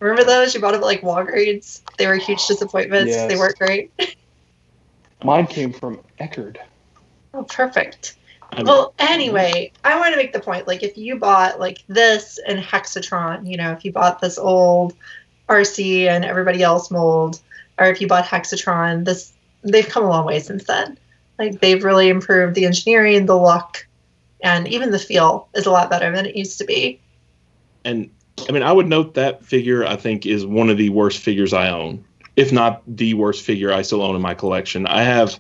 Remember 0.01 0.25
those? 0.25 0.55
You 0.55 0.61
bought 0.61 0.73
them 0.73 0.81
at 0.81 0.87
like 0.87 1.03
Walgreens. 1.03 1.83
They 1.99 2.07
were 2.07 2.17
huge 2.17 2.47
disappointments. 2.47 3.15
They 3.29 3.37
weren't 3.37 3.59
great. 3.59 3.93
Mine 5.25 5.47
came 5.47 5.73
from 5.73 6.01
Eckerd. 6.21 6.59
Oh, 7.33 7.45
perfect. 7.45 8.17
Well, 8.63 8.95
anyway, 8.99 9.73
I 9.85 9.99
want 9.99 10.13
to 10.13 10.17
make 10.17 10.33
the 10.33 10.41
point. 10.41 10.67
Like, 10.67 10.83
if 10.83 10.97
you 10.97 11.17
bought 11.17 11.59
like 11.59 11.83
this 11.89 12.39
and 12.47 12.59
Hexatron, 12.59 13.51
you 13.51 13.57
know, 13.57 13.73
if 13.73 13.85
you 13.85 13.93
bought 13.93 14.21
this 14.21 14.39
old 14.39 14.95
RC 15.49 16.07
and 16.07 16.25
everybody 16.25 16.63
else 16.63 16.91
mold, 16.91 17.41
or 17.79 17.87
if 17.87 18.01
you 18.01 18.07
bought 18.07 18.25
Hexatron, 18.25 19.05
this 19.05 19.33
they've 19.63 19.89
come 19.89 20.05
a 20.05 20.09
long 20.09 20.27
way 20.27 20.41
since 20.41 20.65
then. 20.65 20.99
Like, 21.39 21.61
they've 21.61 21.83
really 21.83 22.09
improved 22.09 22.55
the 22.55 22.67
engineering, 22.67 23.27
the 23.27 23.37
look, 23.37 23.87
and 24.43 24.69
even 24.69 24.91
the 24.91 24.99
feel 24.99 25.49
is 25.55 25.67
a 25.67 25.71
lot 25.71 25.91
better 25.91 26.15
than 26.15 26.27
it 26.27 26.37
used 26.37 26.59
to 26.59 26.65
be. 26.65 27.01
and 27.85 28.11
I 28.49 28.53
mean, 28.53 28.63
I 28.63 28.73
would 28.73 28.89
note 28.89 29.15
that 29.15 29.45
figure. 29.45 29.85
I 29.85 29.97
think 29.97 30.27
is 30.27 30.45
one 30.45 30.71
of 30.71 30.77
the 30.77 30.91
worst 30.91 31.19
figures 31.19 31.53
I 31.53 31.71
own, 31.71 32.05
if 32.37 32.53
not 32.53 32.83
the 32.87 33.15
worst 33.15 33.45
figure 33.45 33.73
I 33.73 33.83
still 33.83 34.03
own 34.03 34.17
in 34.17 34.23
my 34.23 34.35
collection. 34.35 34.87
I 34.87 35.03
have? 35.03 35.39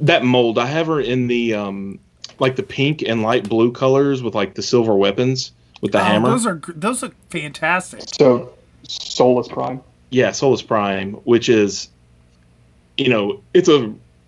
That 0.00 0.24
mold. 0.24 0.58
I 0.58 0.66
have 0.66 0.86
her 0.88 1.00
in 1.00 1.26
the 1.26 1.54
um, 1.54 1.98
like 2.38 2.56
the 2.56 2.62
pink 2.62 3.02
and 3.02 3.22
light 3.22 3.48
blue 3.48 3.72
colors 3.72 4.22
with 4.22 4.34
like 4.34 4.54
the 4.54 4.62
silver 4.62 4.94
weapons 4.94 5.52
with 5.80 5.92
the 5.92 6.00
Oh, 6.00 6.04
hammer. 6.04 6.30
Those 6.30 6.46
are 6.46 6.60
those 6.74 7.02
look 7.02 7.14
fantastic. 7.30 8.02
So, 8.06 8.52
Solus 8.82 9.48
Prime. 9.48 9.80
Yeah, 10.10 10.32
Solus 10.32 10.62
Prime, 10.62 11.14
which 11.24 11.48
is, 11.48 11.88
you 12.96 13.08
know, 13.08 13.42
it's 13.52 13.68
a, 13.68 13.74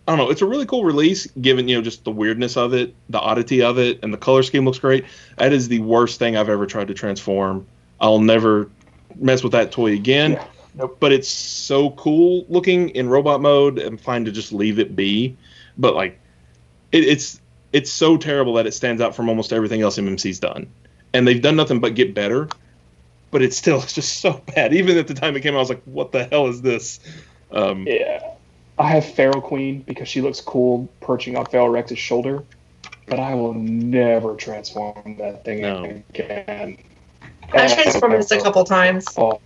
I 0.08 0.16
don't 0.16 0.18
know, 0.18 0.30
it's 0.30 0.42
a 0.42 0.46
really 0.46 0.66
cool 0.66 0.84
release 0.84 1.26
given, 1.40 1.68
you 1.68 1.76
know, 1.76 1.82
just 1.82 2.04
the 2.04 2.10
weirdness 2.10 2.56
of 2.56 2.74
it, 2.74 2.94
the 3.08 3.20
oddity 3.20 3.62
of 3.62 3.78
it, 3.78 4.00
and 4.02 4.12
the 4.12 4.18
color 4.18 4.42
scheme 4.42 4.64
looks 4.64 4.78
great. 4.78 5.04
That 5.38 5.52
is 5.52 5.68
the 5.68 5.78
worst 5.80 6.18
thing 6.18 6.36
I've 6.36 6.48
ever 6.48 6.66
tried 6.66 6.88
to 6.88 6.94
transform. 6.94 7.66
I'll 8.00 8.18
never 8.20 8.68
mess 9.16 9.42
with 9.42 9.52
that 9.52 9.72
toy 9.72 9.92
again. 9.92 10.32
Yeah, 10.32 10.46
nope. 10.74 10.96
But 11.00 11.12
it's 11.12 11.28
so 11.28 11.90
cool 11.90 12.44
looking 12.48 12.90
in 12.90 13.08
robot 13.08 13.40
mode. 13.40 13.78
I'm 13.78 13.96
fine 13.96 14.24
to 14.24 14.32
just 14.32 14.52
leave 14.52 14.78
it 14.78 14.94
be. 14.96 15.36
But 15.78 15.94
like, 15.94 16.18
it, 16.92 17.04
it's 17.04 17.40
it's 17.72 17.90
so 17.90 18.16
terrible 18.16 18.54
that 18.54 18.66
it 18.66 18.72
stands 18.72 19.02
out 19.02 19.14
from 19.14 19.28
almost 19.28 19.52
everything 19.52 19.82
else 19.82 19.98
MMC's 19.98 20.38
done, 20.40 20.66
and 21.12 21.26
they've 21.26 21.42
done 21.42 21.56
nothing 21.56 21.80
but 21.80 21.94
get 21.94 22.14
better. 22.14 22.48
But 23.30 23.42
it's 23.42 23.56
still 23.56 23.82
it's 23.82 23.92
just 23.92 24.20
so 24.20 24.40
bad. 24.54 24.72
Even 24.74 24.96
at 24.98 25.08
the 25.08 25.14
time 25.14 25.36
it 25.36 25.40
came 25.40 25.54
out, 25.54 25.58
I 25.58 25.60
was 25.60 25.68
like, 25.68 25.82
"What 25.84 26.12
the 26.12 26.24
hell 26.24 26.46
is 26.46 26.62
this?" 26.62 27.00
Um, 27.50 27.86
Yeah. 27.86 28.32
I 28.78 28.88
have 28.88 29.06
Feral 29.06 29.40
Queen 29.40 29.80
because 29.82 30.06
she 30.06 30.20
looks 30.20 30.40
cool 30.42 30.86
perching 31.00 31.36
on 31.38 31.46
Feral 31.46 31.70
Rex's 31.70 31.98
shoulder, 31.98 32.44
but 33.06 33.18
I 33.18 33.34
will 33.34 33.54
never 33.54 34.34
transform 34.34 35.16
that 35.16 35.44
thing 35.46 35.62
No. 35.62 36.02
again. 36.10 36.76
I 37.54 37.72
transformed 37.72 38.16
this 38.16 38.30
a 38.32 38.40
couple 38.42 38.62
times. 38.64 39.06
Oh, 39.16 39.40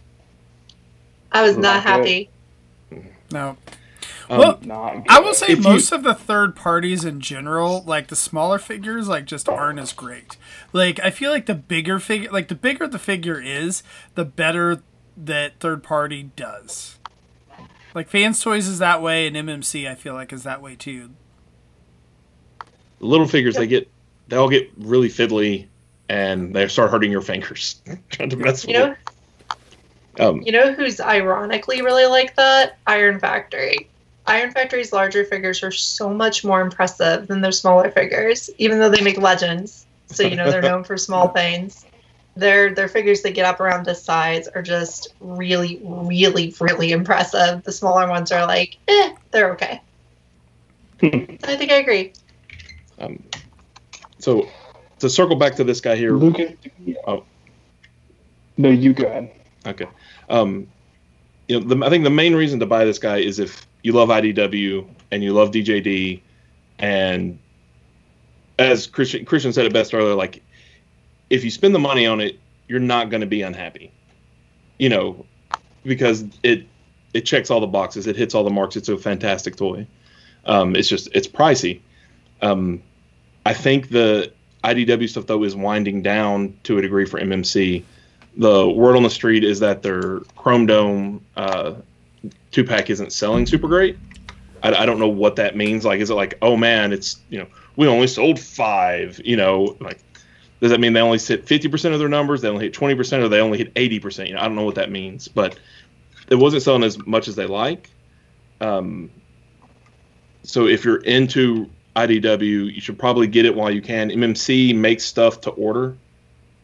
I 1.31 1.43
was 1.43 1.57
not 1.57 1.85
Not 1.85 1.85
good. 1.85 1.91
happy. 1.91 2.31
No. 3.31 3.57
Um, 4.31 4.39
Well, 4.39 4.61
not 4.63 4.93
good. 4.95 5.05
I 5.09 5.19
will 5.21 5.35
say 5.35 5.49
If 5.49 5.59
you- 5.59 5.65
most 5.65 5.91
of 5.93 6.03
the 6.05 6.15
third 6.15 6.55
parties 6.57 7.05
in 7.05 7.21
general, 7.21 7.83
like 7.87 8.07
the 8.09 8.17
smaller 8.17 8.59
figures, 8.59 9.09
like 9.09 9.25
just 9.25 9.49
aren't 9.49 9.79
as 9.81 9.93
great. 9.93 10.37
Like 10.73 11.01
I 11.01 11.11
feel 11.11 11.31
like 11.33 11.47
the 11.47 11.55
bigger 11.55 11.99
figure, 11.99 12.31
like 12.31 12.49
the 12.49 12.55
bigger 12.55 12.87
the 12.87 12.99
figure 12.99 13.41
is, 13.41 13.83
the 14.15 14.25
better 14.25 14.83
that 15.17 15.59
third 15.61 15.83
party 15.83 16.31
does. 16.37 16.99
Like 17.95 18.09
Fans 18.09 18.41
Toys 18.41 18.69
is 18.69 18.79
that 18.79 19.03
way, 19.03 19.27
and 19.27 19.37
MMC 19.37 19.91
I 19.91 19.97
feel 19.97 20.15
like 20.15 20.33
is 20.33 20.45
that 20.45 20.63
way 20.63 20.77
too. 20.77 21.11
the 23.01 23.07
little 23.07 23.27
figures 23.27 23.57
they 23.57 23.67
get 23.67 23.91
they 24.29 24.37
all 24.37 24.49
get 24.49 24.71
really 24.79 25.09
fiddly 25.09 25.67
and 26.09 26.55
they 26.55 26.69
start 26.69 26.91
hurting 26.91 27.11
your 27.11 27.21
fingers 27.23 27.83
trying 28.11 28.31
to 28.31 28.37
mess 28.37 28.65
You 28.65 28.75
with 28.75 28.77
know, 28.87 28.93
it. 28.93 30.21
Um, 30.21 30.43
you 30.43 30.53
know 30.53 30.73
who's 30.73 31.01
ironically 31.01 31.83
really 31.83 32.07
like 32.07 32.37
that? 32.37 32.79
Iron 32.87 33.19
Factory. 33.19 33.89
Iron 34.31 34.53
Factory's 34.53 34.93
larger 34.93 35.25
figures 35.25 35.65
are 35.65 35.73
so 35.73 36.09
much 36.09 36.45
more 36.45 36.61
impressive 36.61 37.27
than 37.27 37.41
their 37.41 37.51
smaller 37.51 37.91
figures, 37.91 38.49
even 38.59 38.79
though 38.79 38.89
they 38.89 39.01
make 39.01 39.19
legends. 39.19 39.87
So 40.07 40.23
you 40.23 40.37
know 40.37 40.49
they're 40.49 40.63
known 40.63 40.85
for 40.85 40.97
small 40.97 41.29
things. 41.41 41.85
Their 42.37 42.73
their 42.73 42.87
figures 42.87 43.23
that 43.23 43.33
get 43.33 43.45
up 43.45 43.59
around 43.59 43.87
this 43.87 44.01
size 44.01 44.47
are 44.47 44.63
just 44.63 45.15
really, 45.19 45.81
really, 45.83 46.55
really 46.61 46.93
impressive. 46.93 47.65
The 47.65 47.73
smaller 47.73 48.09
ones 48.09 48.31
are 48.31 48.47
like, 48.47 48.77
eh, 48.87 49.15
they're 49.33 49.51
okay. 49.55 49.81
I 51.03 51.57
think 51.57 51.73
I 51.73 51.77
agree. 51.77 52.13
um, 53.01 53.21
so 54.21 54.49
to 55.01 55.11
circle 55.11 55.35
back 55.35 55.57
to 55.57 55.65
this 55.65 55.81
guy 55.81 55.97
here, 55.97 56.13
Lucas. 56.13 56.53
Oh. 57.05 57.25
No, 58.57 58.69
you 58.69 58.93
go 58.93 59.07
ahead. 59.07 59.33
Okay. 59.67 59.87
Um, 60.29 60.69
you 61.49 61.59
know, 61.59 61.67
the, 61.67 61.85
I 61.85 61.89
think 61.89 62.05
the 62.05 62.11
main 62.11 62.35
reason 62.35 62.61
to 62.61 62.67
buy 62.67 62.85
this 62.85 62.99
guy 62.99 63.17
is 63.19 63.39
if 63.39 63.67
you 63.83 63.93
love 63.93 64.09
IDW 64.09 64.87
and 65.11 65.23
you 65.23 65.33
love 65.33 65.51
DJD, 65.51 66.21
and 66.79 67.39
as 68.59 68.87
Christian 68.87 69.25
Christian 69.25 69.53
said 69.53 69.67
it 69.67 69.73
best 69.73 69.95
earlier, 69.95 70.15
like 70.15 70.43
if 71.29 71.45
you 71.45 71.51
spend 71.51 71.75
the 71.75 71.79
money 71.79 72.07
on 72.07 72.21
it, 72.21 72.39
you're 72.69 72.81
not 72.81 73.11
going 73.11 73.21
to 73.21 73.27
be 73.27 73.43
unhappy. 73.43 73.93
You 74.79 74.89
know, 74.89 75.27
because 75.85 76.25
it 76.43 76.67
it 77.13 77.23
checks 77.23 77.51
all 77.51 77.61
the 77.61 77.67
boxes, 77.67 78.07
it 78.07 78.17
hits 78.17 78.35
all 78.35 78.45
the 78.45 78.51
marks. 78.51 78.77
It's 78.77 78.89
a 78.89 78.97
fantastic 78.97 79.57
toy. 79.57 79.87
Um, 80.45 80.77
it's 80.77 80.89
just 80.89 81.09
it's 81.15 81.29
pricey. 81.29 81.81
Um, 82.43 82.83
I 83.45 83.55
think 83.55 83.91
the 83.91 84.33
IDW 84.65 85.09
stuff 85.09 85.27
though 85.27 85.45
is 85.45 85.57
winding 85.57 86.03
down 86.03 86.57
to 86.65 86.79
a 86.79 86.83
degree 86.83 87.07
for 87.07 87.21
MMC 87.21 87.85
the 88.37 88.69
word 88.69 88.97
on 88.97 89.03
the 89.03 89.11
street 89.11 89.45
is 89.45 89.61
that 89.61 89.83
their 89.83 90.21
Chrome 90.37 90.67
Dome 90.67 91.25
uh, 91.37 91.75
two 92.51 92.65
pack 92.65 92.91
isn't 92.91 93.13
selling 93.13 93.47
super 93.47 93.69
great. 93.69 93.99
I, 94.63 94.75
I 94.75 94.87
don't 94.87 94.99
know 94.99 95.09
what 95.09 95.37
that 95.37 95.57
means. 95.57 95.85
Like, 95.85 96.01
is 96.01 96.11
it 96.11 96.15
like, 96.15 96.39
oh 96.43 96.57
man, 96.57 96.93
it's 96.93 97.21
you 97.29 97.39
know, 97.39 97.47
we 97.77 97.87
only 97.87 98.07
sold 98.07 98.39
five. 98.39 99.21
You 99.25 99.37
know, 99.37 99.77
like, 99.81 99.99
does 100.61 100.71
that 100.71 100.81
mean 100.81 100.93
they 100.93 101.01
only 101.01 101.19
hit 101.19 101.47
fifty 101.47 101.69
percent 101.69 101.95
of 101.95 102.01
their 102.01 102.09
numbers? 102.09 102.43
They 102.43 102.49
only 102.49 102.65
hit 102.65 102.75
twenty 102.75 102.95
percent, 102.95 103.23
or 103.23 103.29
they 103.29 103.41
only 103.41 103.59
hit 103.59 103.73
eighty 103.77 104.01
percent? 104.01 104.29
You 104.29 104.35
know, 104.35 104.41
I 104.41 104.45
don't 104.45 104.57
know 104.57 104.65
what 104.65 104.77
that 104.77 104.91
means, 104.91 105.29
but 105.29 105.59
it 106.29 106.37
wasn't 106.37 106.63
selling 106.63 106.83
as 106.83 107.05
much 107.07 107.29
as 107.29 107.37
they 107.37 107.47
like. 107.47 107.91
Um, 108.61 109.11
so 110.43 110.67
if 110.67 110.85
you're 110.85 111.03
into 111.03 111.69
IDW, 111.97 112.75
you 112.75 112.81
should 112.81 112.99
probably 112.99 113.27
get 113.27 113.47
it 113.47 113.55
while 113.55 113.71
you 113.71 113.83
can. 113.83 114.11
MMC 114.11 114.75
makes 114.75 115.05
stuff 115.05 115.43
to 115.43 115.51
order, 115.51 115.97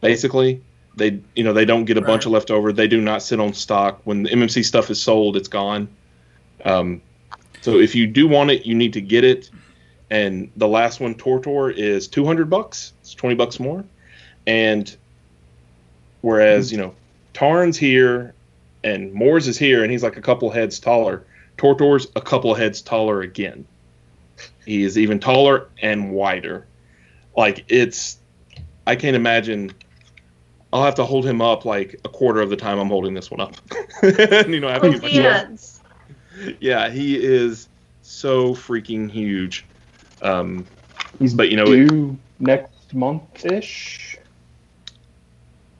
basically 0.01 0.61
they 0.97 1.19
you 1.35 1.43
know 1.43 1.53
they 1.53 1.63
don't 1.65 1.85
get 1.85 1.97
a 1.97 2.01
bunch 2.01 2.21
Right. 2.21 2.27
of 2.27 2.31
leftover. 2.33 2.73
They 2.73 2.87
do 2.87 2.99
not 2.99 3.21
sit 3.23 3.39
on 3.39 3.53
stock. 3.53 4.01
When 4.03 4.23
the 4.23 4.29
mmc 4.31 4.65
stuff 4.65 4.89
is 4.89 5.01
sold 5.01 5.37
it's 5.37 5.47
gone. 5.47 5.87
Um, 6.65 7.01
so 7.61 7.79
if 7.79 7.95
you 7.95 8.07
do 8.07 8.27
want 8.27 8.49
it 8.51 8.65
you 8.65 8.75
need 8.75 8.93
to 8.93 9.01
get 9.01 9.23
it. 9.23 9.49
And 10.09 10.49
the 10.55 10.67
last 10.67 10.99
one 10.99 11.15
tortor 11.15 11.69
is 11.69 12.07
200 12.07 12.49
bucks. 12.49 12.93
It's 13.01 13.13
20 13.13 13.35
bucks 13.35 13.59
more. 13.59 13.83
And 14.45 14.93
whereas 16.21 16.71
you 16.71 16.77
know 16.77 16.95
tarn's 17.33 17.77
here 17.77 18.33
and 18.83 19.13
Mors 19.13 19.47
is 19.47 19.57
here 19.57 19.83
and 19.83 19.91
he's 19.91 20.03
like 20.03 20.17
a 20.17 20.21
couple 20.21 20.49
heads 20.49 20.79
taller. 20.79 21.23
Tortor's 21.57 22.07
a 22.15 22.21
couple 22.21 22.53
heads 22.53 22.81
taller 22.81 23.21
again. 23.21 23.65
He 24.65 24.83
is 24.83 24.97
even 24.97 25.19
taller 25.19 25.67
and 25.81 26.11
wider. 26.11 26.65
Like 27.35 27.65
it's 27.69 28.17
i 28.87 28.95
can't 28.95 29.15
imagine 29.17 29.73
I'll 30.73 30.83
have 30.83 30.95
to 30.95 31.05
hold 31.05 31.25
him 31.25 31.41
up 31.41 31.63
like 31.65 31.99
a 32.03 32.09
quarter 32.09 32.41
of 32.41 32.49
the 32.49 32.57
time 32.57 32.77
I'm 32.79 32.89
holding 32.89 33.13
this 33.13 33.31
one 33.31 33.39
up. 33.39 33.55
And, 34.03 34.53
you 34.53 34.59
know, 34.59 34.67
I 34.67 34.73
have 34.73 34.81
to 34.81 34.89
With 34.89 35.03
hands. 35.03 35.79
yeah, 36.59 36.89
he 36.89 37.15
is 37.23 37.69
so 38.01 38.53
freaking 38.53 39.09
huge. 39.09 39.65
Um, 40.21 40.65
He's 41.19 41.33
But, 41.33 41.49
you 41.49 41.57
know, 41.57 41.65
due 41.65 42.17
next 42.39 42.93
month 42.93 43.45
ish. 43.45 44.17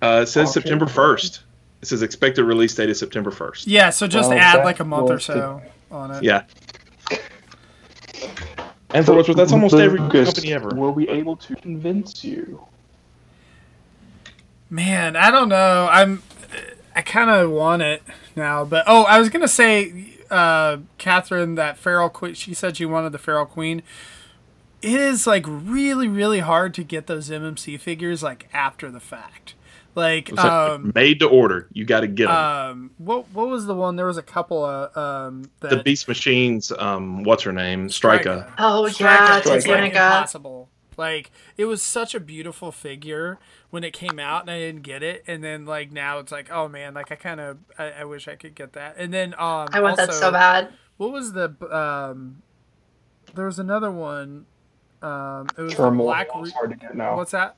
uh, 0.01 0.21
it 0.23 0.27
says 0.27 0.47
Okay. 0.49 0.53
September 0.61 0.85
1st. 0.85 1.39
It 1.81 1.88
says 1.88 2.01
expected 2.01 2.43
release 2.43 2.73
date 2.73 2.89
is 2.89 2.97
September 2.97 3.29
1st. 3.29 3.63
Yeah, 3.67 3.89
so 3.91 4.07
just 4.07 4.29
Well, 4.29 4.39
add 4.39 4.63
like 4.63 4.79
a 4.79 4.83
month 4.85 5.09
or 5.11 5.15
was 5.15 5.25
so 5.25 5.61
on 5.91 6.11
it. 6.11 6.23
Yeah. 6.23 6.43
And 8.91 9.05
for 9.05 9.13
what's 9.13 9.27
worth, 9.27 9.38
that's 9.38 9.51
almost 9.51 9.75
every 9.75 9.99
company 9.99 10.53
ever. 10.53 10.69
Were 10.69 10.91
we 10.91 11.07
able 11.09 11.35
to 11.38 11.55
convince 11.55 12.23
you? 12.23 12.65
Man, 14.70 15.15
I 15.15 15.32
don't 15.32 15.49
know. 15.49 15.88
I'm 15.91 16.24
I 16.95 17.01
kind 17.01 17.30
of 17.30 17.51
want 17.51 17.82
it 17.84 18.01
now, 18.36 18.65
but 18.65 18.84
oh, 18.88 19.03
I 19.03 19.20
was 19.20 19.30
gonna 19.30 19.47
say, 19.47 20.13
uh, 20.30 20.78
Catherine, 20.97 21.55
that 21.55 21.78
feral 21.78 22.09
queen. 22.09 22.34
She 22.34 22.53
said 22.53 22.76
she 22.78 22.86
wanted 22.86 23.11
the 23.11 23.20
feral 23.20 23.45
queen. 23.45 23.84
It 24.82 24.99
is 24.99 25.26
like 25.28 25.45
really, 25.47 26.07
really 26.07 26.39
hard 26.39 26.74
to 26.76 26.84
get 26.84 27.07
those 27.07 27.30
MMC 27.30 27.80
figures 27.80 28.24
like 28.24 28.47
after 28.53 28.91
the 28.91 28.99
fact. 28.99 29.53
Like, 29.95 30.30
It's 30.30 30.38
like 30.38 30.51
um, 30.51 30.91
made 30.93 31.20
to 31.20 31.28
order. 31.28 31.68
You 31.74 31.84
got 31.84 32.01
to 32.01 32.07
get 32.07 32.28
them. 32.28 32.36
um, 32.36 32.91
what 32.99 33.30
what 33.32 33.47
was 33.47 33.65
the 33.65 33.74
one? 33.74 33.95
There 33.95 34.05
was 34.05 34.18
a 34.18 34.24
couple 34.24 34.63
of 34.63 34.95
um 34.95 35.49
that 35.61 35.70
the 35.72 35.84
Beast 35.84 36.07
Machines, 36.07 36.72
um, 36.78 37.24
what's 37.24 37.43
her 37.43 37.53
name? 37.53 37.89
Striker. 37.89 38.51
Oh 38.59 38.88
Strike 38.89 39.20
yeah, 39.20 39.38
it 39.39 39.45
was, 39.45 39.68
like, 39.68 39.82
Titanica. 39.82 39.88
impossible. 39.88 40.70
Like 40.97 41.32
it 41.57 41.65
was 41.65 41.82
such 41.82 42.13
a 42.13 42.20
beautiful 42.20 42.72
figure 42.72 43.39
when 43.70 43.84
it 43.84 43.93
came 43.93 44.20
out, 44.20 44.41
and 44.41 44.51
I 44.51 44.59
didn't 44.59 44.82
get 44.84 45.03
it. 45.03 45.24
And 45.28 45.43
then 45.43 45.65
like 45.65 45.91
now 45.91 46.20
it's 46.20 46.32
like, 46.32 46.51
oh 46.51 46.68
man, 46.68 46.93
like 46.93 47.11
I 47.11 47.15
kind 47.15 47.39
of 47.39 47.57
I, 47.78 47.91
I 47.91 48.03
wish 48.05 48.28
I 48.28 48.36
could 48.36 48.55
get 48.55 48.74
that. 48.74 48.95
And 48.97 49.13
then 49.13 49.34
um, 49.34 49.68
I 49.72 49.82
want 49.82 49.97
that 49.97 50.13
so 50.13 50.32
bad. 50.32 50.74
What 50.97 51.11
was 51.11 51.34
the 51.34 51.53
um? 51.76 52.41
There 53.36 53.45
was 53.45 53.59
another 53.59 53.91
one. 53.91 54.45
Um, 55.01 55.47
it 55.57 55.61
was 55.61 55.74
the 55.74 55.78
Turmoil 55.78 56.07
black. 56.07 56.28
Re- 56.36 56.49
hard 56.51 56.72
to 56.72 56.76
get 56.76 56.95
now. 56.95 57.15
What's 57.18 57.32
that? 57.32 57.55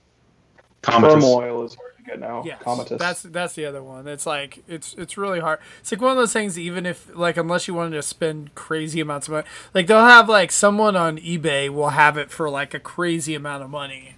Comatose. 0.81 1.13
Turmoil 1.23 1.63
is 1.65 1.75
hard 1.75 1.97
to 1.97 2.03
get 2.03 2.19
now. 2.19 2.43
Yes, 2.45 2.61
Comatose. 2.63 2.99
that's 2.99 3.21
that's 3.23 3.53
the 3.53 3.65
other 3.65 3.83
one. 3.83 4.07
It's 4.07 4.25
like 4.25 4.63
it's 4.67 4.93
it's 4.95 5.17
really 5.17 5.39
hard. 5.39 5.59
It's 5.79 5.91
like 5.91 6.01
one 6.01 6.11
of 6.11 6.17
those 6.17 6.33
things. 6.33 6.57
Even 6.57 6.85
if 6.85 7.09
like 7.15 7.37
unless 7.37 7.67
you 7.67 7.73
wanted 7.73 7.95
to 7.95 8.01
spend 8.01 8.55
crazy 8.55 8.99
amounts 8.99 9.27
of 9.27 9.33
money, 9.33 9.47
like 9.73 9.87
they'll 9.87 10.05
have 10.05 10.27
like 10.27 10.51
someone 10.51 10.95
on 10.95 11.17
eBay 11.17 11.69
will 11.69 11.89
have 11.89 12.17
it 12.17 12.31
for 12.31 12.49
like 12.49 12.73
a 12.73 12.79
crazy 12.79 13.35
amount 13.35 13.63
of 13.63 13.69
money, 13.69 14.15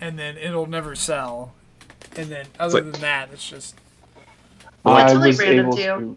and 0.00 0.18
then 0.18 0.36
it'll 0.36 0.66
never 0.66 0.94
sell. 0.94 1.52
And 2.16 2.28
then 2.30 2.46
other 2.58 2.82
like- 2.82 2.92
than 2.92 3.00
that, 3.02 3.30
it's 3.32 3.48
just 3.48 3.76
I 4.84 5.04
It's 5.12 5.14
was 5.14 5.38
random, 5.38 5.66
able 5.66 5.76
too. 5.76 5.82
to. 5.82 6.16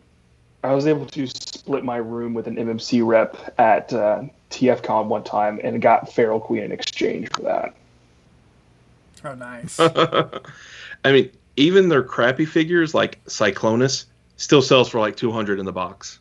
I 0.63 0.73
was 0.73 0.88
able 0.88 1.05
to 1.07 1.27
split 1.27 1.84
my 1.84 1.97
room 1.97 2.34
with 2.34 2.47
an 2.47 2.55
MMC 2.55 3.05
rep 3.05 3.53
at 3.59 3.91
uh, 3.91 4.23
TFCon 4.49 5.07
one 5.07 5.23
time 5.23 5.59
and 5.61 5.81
got 5.81 6.11
Feral 6.13 6.39
Queen 6.39 6.63
in 6.63 6.71
exchange 6.71 7.29
for 7.34 7.41
that. 7.41 7.75
oh 9.25 9.36
nice. 9.36 9.77
I 11.05 11.11
mean, 11.11 11.29
even 11.57 11.89
their 11.89 12.03
crappy 12.03 12.45
figures 12.45 12.93
like 12.93 13.21
Cyclonus 13.25 14.05
still 14.38 14.61
sells 14.61 14.88
for 14.88 14.99
like 15.01 15.17
200 15.17 15.59
in 15.59 15.65
the 15.65 15.73
box. 15.73 16.19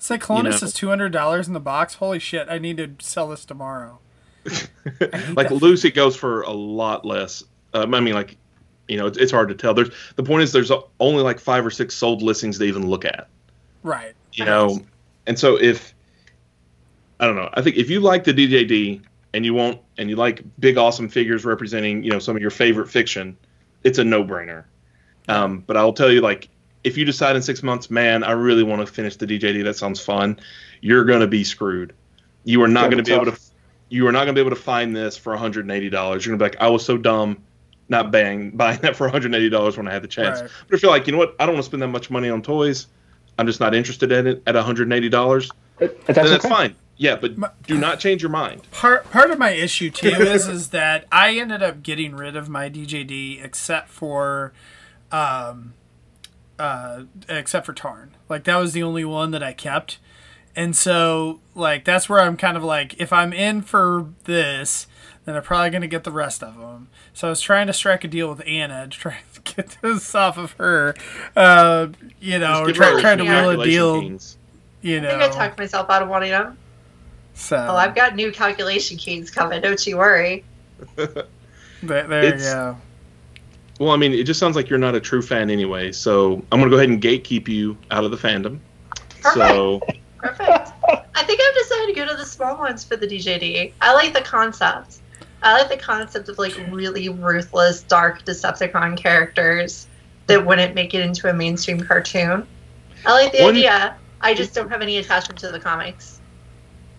Cyclonus 0.00 0.36
you 0.36 0.42
know. 0.42 0.56
is 0.66 0.72
two 0.74 0.88
hundred 0.88 1.12
dollars 1.12 1.46
in 1.46 1.54
the 1.54 1.60
box. 1.60 1.94
Holy 1.94 2.18
shit! 2.18 2.48
I 2.50 2.58
need 2.58 2.76
to 2.78 2.90
sell 2.98 3.28
this 3.28 3.44
tomorrow. 3.44 4.00
Like 5.34 5.50
Lucy 5.50 5.90
goes 5.90 6.16
for 6.16 6.42
a 6.42 6.52
lot 6.52 7.04
less. 7.04 7.42
Um, 7.72 7.94
I 7.94 8.00
mean, 8.00 8.14
like, 8.14 8.36
you 8.88 8.96
know, 8.96 9.06
it's, 9.06 9.18
it's 9.18 9.32
hard 9.32 9.48
to 9.48 9.54
tell. 9.54 9.74
There's 9.74 9.90
the 10.16 10.22
point 10.22 10.42
is 10.42 10.52
there's 10.52 10.72
only 11.00 11.22
like 11.22 11.40
five 11.40 11.64
or 11.64 11.70
six 11.70 11.94
sold 11.94 12.22
listings 12.22 12.58
to 12.58 12.64
even 12.64 12.88
look 12.88 13.04
at. 13.04 13.28
Right. 13.82 14.14
You 14.32 14.44
know, 14.44 14.80
and 15.26 15.38
so 15.38 15.56
if 15.60 15.94
I 17.20 17.26
don't 17.26 17.36
know, 17.36 17.50
I 17.54 17.62
think 17.62 17.76
if 17.76 17.88
you 17.88 18.00
like 18.00 18.24
the 18.24 18.34
DJD 18.34 19.02
and 19.32 19.44
you 19.44 19.54
want 19.54 19.80
and 19.98 20.10
you 20.10 20.16
like 20.16 20.42
big 20.58 20.76
awesome 20.76 21.08
figures 21.08 21.44
representing 21.44 22.02
you 22.02 22.10
know 22.10 22.18
some 22.18 22.36
of 22.36 22.42
your 22.42 22.50
favorite 22.50 22.88
fiction, 22.88 23.36
it's 23.82 23.98
a 23.98 24.04
no 24.04 24.24
brainer. 24.24 24.64
Um, 25.28 25.64
but 25.66 25.76
I'll 25.76 25.92
tell 25.92 26.10
you, 26.10 26.20
like, 26.20 26.48
if 26.82 26.98
you 26.98 27.04
decide 27.04 27.36
in 27.36 27.42
six 27.42 27.62
months, 27.62 27.90
man, 27.90 28.22
I 28.22 28.32
really 28.32 28.62
want 28.62 28.86
to 28.86 28.92
finish 28.92 29.16
the 29.16 29.26
DJD, 29.26 29.64
that 29.64 29.76
sounds 29.76 30.00
fun, 30.00 30.38
you're 30.80 31.04
going 31.04 31.20
to 31.20 31.26
be 31.26 31.44
screwed. 31.44 31.94
You 32.44 32.62
are 32.62 32.68
not 32.68 32.90
going 32.90 33.02
to 33.02 33.08
be 33.08 33.14
able 33.14 33.32
to. 33.32 33.40
You 33.88 34.06
are 34.08 34.12
not 34.12 34.20
going 34.24 34.28
to 34.28 34.32
be 34.34 34.40
able 34.40 34.56
to 34.56 34.62
find 34.62 34.94
this 34.96 35.16
for 35.16 35.30
180 35.32 35.90
dollars. 35.90 36.24
You're 36.24 36.36
going 36.36 36.38
to 36.50 36.56
be 36.56 36.58
like, 36.58 36.62
I 36.62 36.68
was 36.70 36.84
so 36.84 36.96
dumb, 36.96 37.42
not 37.88 38.10
bang 38.10 38.50
buying 38.56 38.80
that 38.80 38.96
for 38.96 39.04
180 39.06 39.48
dollars 39.50 39.76
when 39.76 39.86
I 39.88 39.92
had 39.92 40.02
the 40.02 40.08
chance. 40.08 40.40
Right. 40.40 40.50
But 40.68 40.76
if 40.76 40.82
you're 40.82 40.90
like, 40.90 41.06
you 41.06 41.12
know 41.12 41.18
what, 41.18 41.36
I 41.38 41.46
don't 41.46 41.54
want 41.54 41.64
to 41.64 41.68
spend 41.68 41.82
that 41.82 41.88
much 41.88 42.10
money 42.10 42.28
on 42.30 42.42
toys. 42.42 42.86
I'm 43.38 43.46
just 43.46 43.60
not 43.60 43.74
interested 43.74 44.10
in 44.12 44.26
it 44.26 44.42
at 44.46 44.54
180 44.54 45.08
dollars. 45.08 45.50
It- 45.80 46.04
Then 46.06 46.14
that's 46.14 46.30
that's 46.30 46.44
okay. 46.44 46.54
fine. 46.54 46.74
Yeah, 46.96 47.16
but 47.16 47.36
My- 47.36 47.50
do 47.66 47.76
not 47.76 47.98
change 47.98 48.22
your 48.22 48.30
mind. 48.30 48.62
part 48.70 49.10
part 49.10 49.32
of 49.32 49.38
my 49.38 49.50
issue 49.50 49.90
too 49.90 50.06
is 50.08 50.46
is 50.46 50.68
that 50.68 51.06
I 51.10 51.36
ended 51.36 51.60
up 51.62 51.82
getting 51.82 52.14
rid 52.14 52.36
of 52.36 52.48
my 52.48 52.70
DJD 52.70 53.44
except 53.44 53.88
for 53.88 54.52
um 55.10 55.74
uh 56.58 57.02
except 57.28 57.66
for 57.66 57.72
Tarn. 57.72 58.14
Like 58.28 58.44
that 58.44 58.56
was 58.58 58.72
the 58.74 58.82
only 58.84 59.04
one 59.04 59.32
that 59.32 59.42
I 59.42 59.52
kept. 59.52 59.98
And 60.56 60.74
so 60.76 61.40
like 61.54 61.84
that's 61.84 62.08
where 62.08 62.20
I'm 62.20 62.36
kind 62.36 62.56
of 62.56 62.64
like 62.64 63.00
if 63.00 63.12
I'm 63.12 63.32
in 63.32 63.62
for 63.62 64.06
this 64.24 64.86
then 65.24 65.36
I'm 65.36 65.42
probably 65.42 65.70
going 65.70 65.82
to 65.82 65.88
get 65.88 66.04
the 66.04 66.10
rest 66.10 66.42
of 66.42 66.58
them. 66.58 66.88
So 67.14 67.28
I 67.28 67.30
was 67.30 67.40
trying 67.40 67.66
to 67.68 67.72
strike 67.72 68.04
a 68.04 68.08
deal 68.08 68.28
with 68.28 68.42
Anna 68.46 68.84
to 68.88 68.90
try 68.98 69.18
to 69.34 69.40
get 69.54 69.78
this 69.80 70.14
off 70.14 70.36
of 70.36 70.52
her. 70.52 70.94
Uh, 71.34 71.88
you 72.20 72.38
know, 72.38 72.62
or 72.62 72.66
Just 72.66 72.76
try, 72.76 73.00
trying 73.00 73.18
to 73.18 73.24
some 73.24 73.46
wheel 73.46 73.60
a 73.60 73.64
deal, 73.64 74.00
keys. 74.02 74.36
you 74.82 74.98
I 74.98 75.00
know. 75.00 75.08
think 75.10 75.22
I 75.22 75.28
talked 75.28 75.58
myself 75.58 75.88
out 75.90 76.02
of 76.02 76.08
wanting 76.08 76.30
them. 76.30 76.58
so 77.34 77.56
Oh, 77.56 77.76
I've 77.76 77.94
got 77.94 78.14
new 78.14 78.32
calculation 78.32 78.96
keys 78.98 79.30
coming. 79.30 79.60
Don't 79.62 79.84
you 79.86 79.96
worry. 79.96 80.44
there, 80.96 81.26
there 81.82 82.24
you 82.36 82.40
go. 82.42 82.76
Well, 83.80 83.90
I 83.90 83.96
mean, 83.96 84.12
it 84.12 84.24
just 84.24 84.38
sounds 84.38 84.54
like 84.56 84.68
you're 84.68 84.78
not 84.78 84.94
a 84.94 85.00
true 85.00 85.22
fan 85.22 85.50
anyway. 85.50 85.90
So 85.90 86.34
I'm 86.52 86.60
going 86.60 86.64
to 86.64 86.70
go 86.70 86.76
ahead 86.76 86.90
and 86.90 87.02
gatekeep 87.02 87.48
you 87.48 87.76
out 87.90 88.04
of 88.04 88.10
the 88.10 88.16
fandom. 88.16 88.60
So 89.32 89.80
Perfect. 90.24 90.72
I 91.14 91.22
think 91.24 91.40
I've 91.40 91.54
decided 91.54 91.86
to 91.88 91.92
go 91.94 92.06
to 92.08 92.16
the 92.16 92.24
small 92.26 92.56
ones 92.58 92.84
for 92.84 92.96
the 92.96 93.06
DJD. 93.06 93.72
I 93.80 93.92
like 93.94 94.12
the 94.14 94.20
concept. 94.22 94.98
I 95.42 95.58
like 95.58 95.68
the 95.68 95.76
concept 95.76 96.28
of 96.28 96.38
like 96.38 96.56
really 96.70 97.08
ruthless, 97.10 97.82
dark 97.82 98.24
Decepticon 98.24 98.96
characters 98.96 99.86
that 100.26 100.44
wouldn't 100.46 100.74
make 100.74 100.94
it 100.94 101.02
into 101.02 101.28
a 101.28 101.34
mainstream 101.34 101.80
cartoon. 101.80 102.46
I 103.06 103.12
like 103.12 103.32
the 103.32 103.42
One- 103.42 103.54
idea. 103.54 103.96
I 104.20 104.32
just 104.32 104.54
don't 104.54 104.70
have 104.70 104.80
any 104.80 104.96
attachment 104.96 105.38
to 105.40 105.52
the 105.52 105.60
comics. 105.60 106.18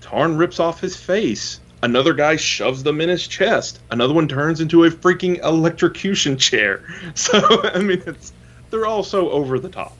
Tarn 0.01 0.37
rips 0.37 0.59
off 0.59 0.79
his 0.79 0.95
face. 0.95 1.59
Another 1.81 2.13
guy 2.13 2.35
shoves 2.35 2.83
them 2.83 3.01
in 3.01 3.09
his 3.09 3.27
chest. 3.27 3.79
Another 3.89 4.13
one 4.13 4.27
turns 4.27 4.61
into 4.61 4.83
a 4.83 4.91
freaking 4.91 5.43
electrocution 5.43 6.37
chair. 6.37 6.83
So 7.15 7.63
I 7.63 7.79
mean, 7.79 8.03
it's 8.05 8.31
they're 8.69 8.85
all 8.85 9.03
so 9.03 9.31
over 9.31 9.57
the 9.57 9.69
top. 9.69 9.97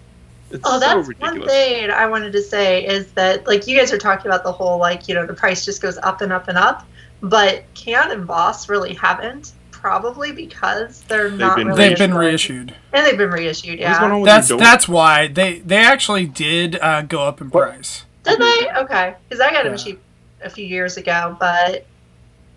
It's 0.55 0.63
Oh, 0.67 0.73
so 0.73 0.79
that's 0.79 1.09
one 1.19 1.45
thing 1.47 1.89
I 1.91 2.05
wanted 2.07 2.31
to 2.33 2.41
say 2.41 2.85
is 2.85 3.11
that 3.13 3.45
like 3.47 3.67
you 3.67 3.77
guys 3.77 3.91
are 3.93 3.97
talking 3.97 4.27
about 4.31 4.43
the 4.43 4.51
whole 4.51 4.79
like 4.79 5.07
you 5.07 5.15
know 5.15 5.25
the 5.25 5.33
price 5.33 5.63
just 5.65 5.81
goes 5.81 5.97
up 5.99 6.21
and 6.21 6.31
up 6.33 6.47
and 6.47 6.57
up, 6.57 6.85
but 7.21 7.63
Kaon 7.75 8.11
and 8.11 8.25
Vos 8.25 8.67
really 8.69 8.93
haven't. 8.93 9.53
Probably 9.71 10.31
because 10.31 11.01
they're 11.01 11.29
not 11.29 11.57
been 11.57 11.67
really 11.67 11.89
They've 11.89 11.97
been 11.99 12.15
reissued. 12.15 12.73
and 12.91 13.05
they've 13.05 13.17
been 13.19 13.29
reissued. 13.29 13.79
What 13.79 13.91
is 13.91 13.97
going 13.99 14.25
Yeah, 14.25 14.39
That's 14.39 14.47
that's 14.47 14.87
why 14.87 15.27
they 15.27 15.59
they 15.59 15.77
actually 15.77 16.25
did 16.25 16.79
uh, 16.81 17.03
go 17.03 17.21
up 17.21 17.39
in 17.39 17.49
What? 17.49 17.69
price. 17.69 18.03
did 18.23 18.39
they? 18.39 18.67
Okay, 18.77 19.13
because 19.29 19.39
I 19.39 19.51
got 19.51 19.63
them 19.63 19.73
Yeah. 19.73 19.77
cheap 19.77 20.01
a 20.41 20.49
few 20.49 20.65
years 20.65 20.97
ago, 20.97 21.37
but 21.39 21.85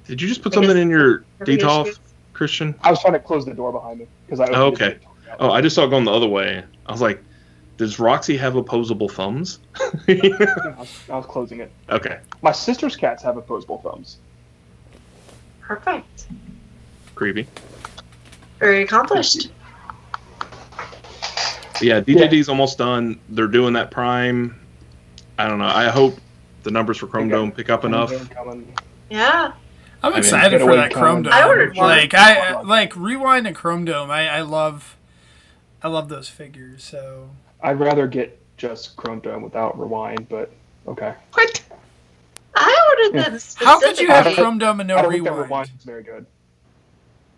Did 0.07 0.23
you 0.23 0.29
just 0.29 0.41
put 0.41 0.55
something 0.55 0.77
in 0.79 0.89
your 0.89 1.25
they're 1.39 1.59
Detolf, 1.59 1.85
reissued. 1.85 1.99
Christian? 2.33 2.75
I 2.83 2.91
was 2.91 3.01
trying 3.03 3.13
to 3.13 3.19
close 3.19 3.45
the 3.45 3.53
door 3.53 3.73
behind 3.73 3.99
me 3.99 4.07
because 4.25 4.41
I. 4.41 4.49
Oh, 4.55 4.69
okay. 4.69 4.97
Oh, 5.39 5.51
I 5.51 5.61
just 5.61 5.77
saw 5.77 5.85
it 5.85 5.91
going 5.91 6.05
the 6.05 6.13
other 6.13 6.27
way. 6.29 6.65
I 6.87 6.93
was 6.93 7.03
like, 7.03 7.23
does 7.79 7.99
Roxy 7.99 8.37
have 8.37 8.57
opposable 8.57 9.09
thumbs? 9.09 9.61
I 10.09 10.75
was, 10.79 11.01
I 11.09 11.17
was 11.17 11.27
closing 11.27 11.61
it. 11.61 11.71
okay, 11.89 12.19
My 12.43 12.53
sister's 12.53 12.95
cats 12.97 13.23
have 13.23 13.37
opposable 13.39 13.79
thumbs. 13.79 14.19
perfect, 15.63 16.27
creepy. 17.15 17.47
very 18.59 18.83
accomplished. 18.83 19.51
Yeah, 21.81 22.01
DJD's 22.01 22.49
almost 22.49 22.77
done. 22.79 23.21
They're 23.29 23.47
doing 23.47 23.73
that 23.75 23.91
Prime. 23.93 24.59
I 25.39 25.47
don't 25.49 25.59
know. 25.61 25.67
I 25.67 25.85
hope 25.89 26.19
the 26.65 26.73
numbers 26.73 26.97
for 26.99 27.07
Chrome 27.07 27.29
Dome 27.29 27.53
pick 27.53 27.71
up 27.71 27.85
enough. 27.85 28.13
Yeah, 29.09 29.53
I'm 30.03 30.11
mean, 30.13 30.19
excited 30.19 30.59
get 30.59 30.65
for 30.67 30.75
that 30.75 30.93
from- 30.93 31.01
Chrome 31.01 31.23
Dome. 31.23 31.33
I 31.33 31.47
ordered 31.47 31.77
one. 31.77 31.87
Like 31.89 32.15
I 32.15 32.61
like 32.63 32.97
Rewind 32.97 33.47
and 33.47 33.55
Chrome 33.55 33.85
Dome. 33.85 34.11
I, 34.11 34.29
I 34.29 34.41
love 34.41 34.97
I 35.81 35.87
love 35.87 36.09
those 36.09 36.29
figures. 36.29 36.83
So 36.83 37.31
I'd 37.63 37.81
rather 37.81 38.07
get 38.07 38.39
just 38.57 38.97
Chrome 38.97 39.21
Dome 39.21 39.43
without 39.43 39.79
Rewind, 39.79 40.29
but 40.29 40.53
okay. 40.87 41.15
What? 41.33 41.63
I 42.55 42.89
ordered 42.91 43.17
Yeah. 43.19 43.29
them 43.31 43.41
how 43.57 43.81
could 43.81 43.99
you 43.99 44.09
have. 44.09 44.27
Chrome 44.35 44.59
Dome 44.59 44.81
and 44.81 44.91
I 44.91 44.97
no 44.97 45.03
don't 45.03 45.13
think 45.13 45.25
that 45.25 45.31
Rewind? 45.33 45.51
Rewind 45.51 45.71
is 45.79 45.85
very 45.85 46.03
good. 46.03 46.27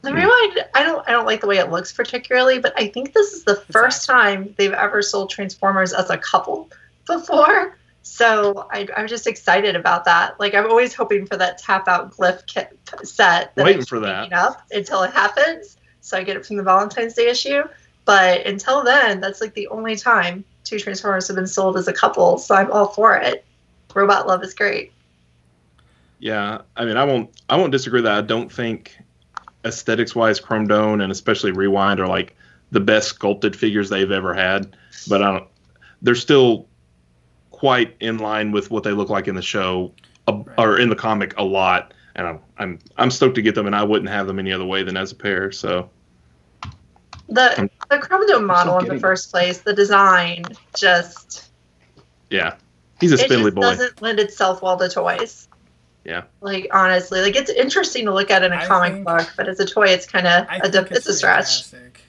The 0.02 0.14
rewind, 0.14 0.64
I 0.74 0.82
don't, 0.82 1.06
I 1.06 1.12
don't 1.12 1.26
like 1.26 1.42
the 1.42 1.46
way 1.46 1.58
it 1.58 1.70
looks 1.70 1.92
particularly, 1.92 2.58
but 2.58 2.72
I 2.74 2.86
think 2.88 3.12
this 3.12 3.34
is 3.34 3.44
the 3.44 3.56
first 3.70 4.06
time 4.06 4.54
they've 4.56 4.72
ever 4.72 5.02
sold 5.02 5.28
Transformers 5.28 5.92
as 5.92 6.08
a 6.08 6.16
couple 6.16 6.70
before. 7.06 7.76
So 8.02 8.66
I, 8.72 8.88
I'm 8.96 9.06
just 9.08 9.26
excited 9.26 9.76
about 9.76 10.06
that. 10.06 10.40
Like 10.40 10.54
I'm 10.54 10.70
always 10.70 10.94
hoping 10.94 11.26
for 11.26 11.36
that 11.36 11.58
tap 11.58 11.86
out 11.86 12.16
glyph 12.16 12.46
kit 12.46 12.78
set. 13.02 13.54
That 13.56 13.64
Waiting 13.64 13.82
I 13.82 13.84
for 13.84 14.00
that. 14.00 14.32
Up 14.32 14.62
until 14.70 15.02
it 15.02 15.12
happens, 15.12 15.76
so 16.00 16.16
I 16.16 16.22
get 16.24 16.36
it 16.38 16.46
from 16.46 16.56
the 16.56 16.62
Valentine's 16.62 17.12
Day 17.12 17.28
issue. 17.28 17.62
But 18.10 18.44
until 18.44 18.82
then, 18.82 19.20
that's 19.20 19.40
like 19.40 19.54
the 19.54 19.68
only 19.68 19.94
time 19.94 20.44
two 20.64 20.80
Transformers 20.80 21.28
have 21.28 21.36
been 21.36 21.46
sold 21.46 21.76
as 21.76 21.86
a 21.86 21.92
couple. 21.92 22.38
So 22.38 22.56
I'm 22.56 22.68
all 22.72 22.88
for 22.88 23.14
it. 23.14 23.44
Robot 23.94 24.26
love 24.26 24.42
is 24.42 24.52
great. 24.52 24.90
Yeah, 26.18 26.62
I 26.76 26.86
mean, 26.86 26.96
I 26.96 27.04
won't. 27.04 27.30
I 27.48 27.54
won't 27.54 27.70
disagree 27.70 28.00
that 28.00 28.12
I 28.12 28.20
don't 28.22 28.50
think 28.50 28.98
aesthetics 29.64 30.12
wise, 30.12 30.40
Chrome 30.40 30.66
Dome 30.66 31.00
and 31.00 31.12
especially 31.12 31.52
Rewind 31.52 32.00
are 32.00 32.08
like 32.08 32.36
the 32.72 32.80
best 32.80 33.10
sculpted 33.10 33.54
figures 33.54 33.88
they've 33.90 34.10
ever 34.10 34.34
had. 34.34 34.74
But 35.08 35.22
I 35.22 35.30
don't. 35.30 35.48
They're 36.02 36.16
still 36.16 36.66
quite 37.52 37.94
in 38.00 38.18
line 38.18 38.50
with 38.50 38.72
what 38.72 38.82
they 38.82 38.90
look 38.90 39.08
like 39.08 39.28
in 39.28 39.36
the 39.36 39.42
show 39.42 39.92
a, 40.26 40.32
Right. 40.32 40.58
or 40.58 40.78
in 40.80 40.88
the 40.88 40.96
comic 40.96 41.38
a 41.38 41.44
lot. 41.44 41.94
And 42.16 42.26
I'm 42.26 42.40
I'm 42.58 42.78
I'm 42.96 43.10
stoked 43.12 43.36
to 43.36 43.42
get 43.42 43.54
them, 43.54 43.66
and 43.66 43.76
I 43.76 43.84
wouldn't 43.84 44.10
have 44.10 44.26
them 44.26 44.40
any 44.40 44.52
other 44.52 44.66
way 44.66 44.82
than 44.82 44.96
as 44.96 45.12
a 45.12 45.14
pair. 45.14 45.52
So 45.52 45.88
The 47.30 47.70
the 47.88 47.98
Chromodome 47.98 48.44
model 48.46 48.74
in 48.78 48.84
the 48.84 48.88
getting- 48.90 49.00
first 49.00 49.30
place, 49.30 49.58
the 49.58 49.72
design 49.72 50.44
just 50.76 51.48
yeah, 52.28 52.54
he's 53.00 53.12
a 53.12 53.14
it 53.14 53.20
spindly 53.20 53.50
just 53.50 53.54
boy. 53.56 53.60
doesn't 53.62 54.02
lend 54.02 54.18
itself 54.20 54.62
well 54.62 54.76
to 54.78 54.88
toys. 54.88 55.48
Yeah. 56.04 56.22
Like 56.40 56.68
honestly, 56.72 57.20
like 57.20 57.36
it's 57.36 57.50
interesting 57.50 58.06
to 58.06 58.14
look 58.14 58.30
at 58.30 58.42
in 58.42 58.52
a 58.52 58.56
I 58.56 58.66
comic 58.66 58.92
think- 58.94 59.06
book, 59.06 59.32
but 59.36 59.48
as 59.48 59.60
a 59.60 59.64
toy, 59.66 59.88
it's 59.88 60.06
kind 60.06 60.26
of 60.26 60.46
I 60.48 60.56
a 60.56 60.60
think 60.62 60.72
dip, 60.72 60.92
it's 60.92 61.06
a 61.06 61.14
stretch. 61.14 61.64
fantastic. 61.64 62.00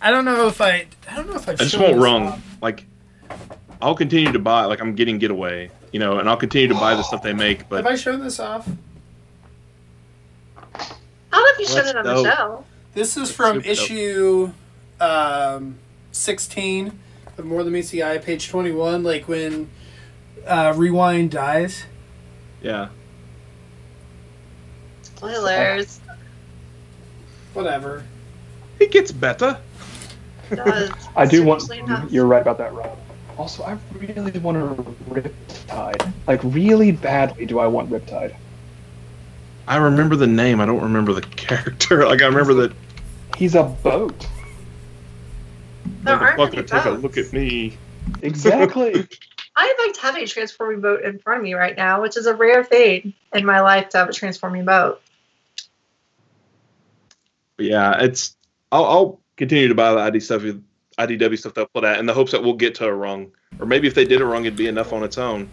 I 0.00 0.10
don't 0.10 0.24
know 0.24 0.46
if 0.46 0.60
I 0.60 0.86
I 1.10 1.16
don't 1.16 1.28
know 1.28 1.36
if 1.36 1.48
I 1.48 1.52
I 1.52 1.54
just 1.56 1.78
won't 1.78 1.96
run. 1.98 2.42
Like, 2.60 2.84
I'll 3.80 3.94
continue 3.94 4.30
to 4.32 4.38
buy. 4.38 4.66
Like, 4.66 4.80
I'm 4.80 4.94
getting 4.94 5.18
Getaway, 5.18 5.70
you 5.92 5.98
know, 5.98 6.18
and 6.18 6.28
I'll 6.28 6.36
continue 6.36 6.68
to 6.68 6.74
buy 6.74 6.94
the 6.94 7.02
stuff 7.02 7.22
they 7.22 7.32
make. 7.32 7.68
But 7.70 7.76
Have 7.76 7.84
But 7.86 7.92
I 7.94 7.96
shown 7.96 8.20
this 8.20 8.38
off? 8.38 8.68
I 10.56 10.62
don't 11.32 11.32
know 11.32 11.46
if 11.54 11.58
you 11.58 11.66
showed 11.66 11.86
it 11.86 11.96
on 11.96 12.04
dope. 12.04 12.24
the 12.24 12.36
show. 12.36 12.64
This 12.94 13.16
is 13.16 13.32
from 13.32 13.56
super 13.56 13.68
issue 13.68 14.52
um, 15.00 15.76
16 16.12 16.96
of 17.36 17.44
More 17.44 17.64
Than 17.64 17.72
Meets 17.72 17.90
the 17.90 18.04
Eye, 18.04 18.18
page 18.18 18.48
21, 18.48 19.02
like 19.02 19.26
when 19.26 19.68
uh, 20.46 20.72
Rewind 20.76 21.30
dies. 21.32 21.84
yeah, 22.62 22.88
Spoilers. 25.02 26.00
Whatever. 27.54 28.04
it 28.80 28.90
gets 28.90 29.10
better. 29.12 29.58
Does, 30.54 30.90
I 31.16 31.24
do 31.26 31.44
want. 31.44 31.68
enough. 31.70 32.10
You're 32.12 32.26
right 32.26 32.42
about 32.42 32.58
that, 32.58 32.72
Rob. 32.74 32.96
Also, 33.38 33.64
I 33.64 33.76
really 33.98 34.38
want 34.38 34.56
a 34.56 34.82
Riptide. 35.10 36.12
Like, 36.26 36.40
really 36.44 36.92
badly 36.92 37.46
do 37.46 37.58
I 37.58 37.66
want 37.66 37.90
Riptide. 37.90 38.34
I 39.66 39.76
remember 39.78 40.14
the 40.14 40.26
name. 40.26 40.60
I 40.60 40.66
don't 40.66 40.82
remember 40.82 41.12
the 41.12 41.22
character. 41.36 42.06
Like, 42.06 42.22
I 42.22 42.26
remember 42.26 42.54
that. 42.54 42.72
He's 43.36 43.54
a 43.54 43.64
boat. 43.64 44.26
There 46.02 46.14
aren't 46.14 46.38
Motherfucker, 46.38 46.54
many 46.56 46.66
take 46.66 46.84
a 46.84 46.90
look 46.90 47.16
at 47.16 47.32
me. 47.32 47.76
Exactly. 48.22 49.06
I 49.56 49.68
in 49.78 49.86
fact 49.86 49.98
have 49.98 50.16
a 50.16 50.26
transforming 50.26 50.80
boat 50.80 51.02
in 51.02 51.18
front 51.18 51.38
of 51.38 51.44
me 51.44 51.54
right 51.54 51.76
now, 51.76 52.02
which 52.02 52.16
is 52.16 52.26
a 52.26 52.34
rare 52.34 52.64
thing 52.64 53.14
in 53.32 53.46
my 53.46 53.60
life 53.60 53.88
to 53.90 53.98
have 53.98 54.08
a 54.08 54.12
transforming 54.12 54.64
boat. 54.64 55.00
Yeah, 57.58 58.00
it's. 58.02 58.36
I'll, 58.72 58.84
I'll 58.84 59.20
continue 59.36 59.68
to 59.68 59.74
buy 59.74 59.92
the 59.92 60.00
ID 60.00 60.20
stuff, 60.20 60.42
IDW 60.98 61.38
stuff 61.38 61.54
they'll 61.54 61.66
put 61.66 61.84
out, 61.84 61.98
in 62.00 62.06
the 62.06 62.14
hopes 62.14 62.32
that 62.32 62.42
we'll 62.42 62.54
get 62.54 62.74
to 62.76 62.86
a 62.86 62.92
rung, 62.92 63.30
or 63.60 63.66
maybe 63.66 63.86
if 63.86 63.94
they 63.94 64.04
did 64.04 64.20
a 64.20 64.24
rung, 64.24 64.44
it'd 64.44 64.56
be 64.56 64.66
enough 64.66 64.92
on 64.92 65.04
its 65.04 65.18
own. 65.18 65.48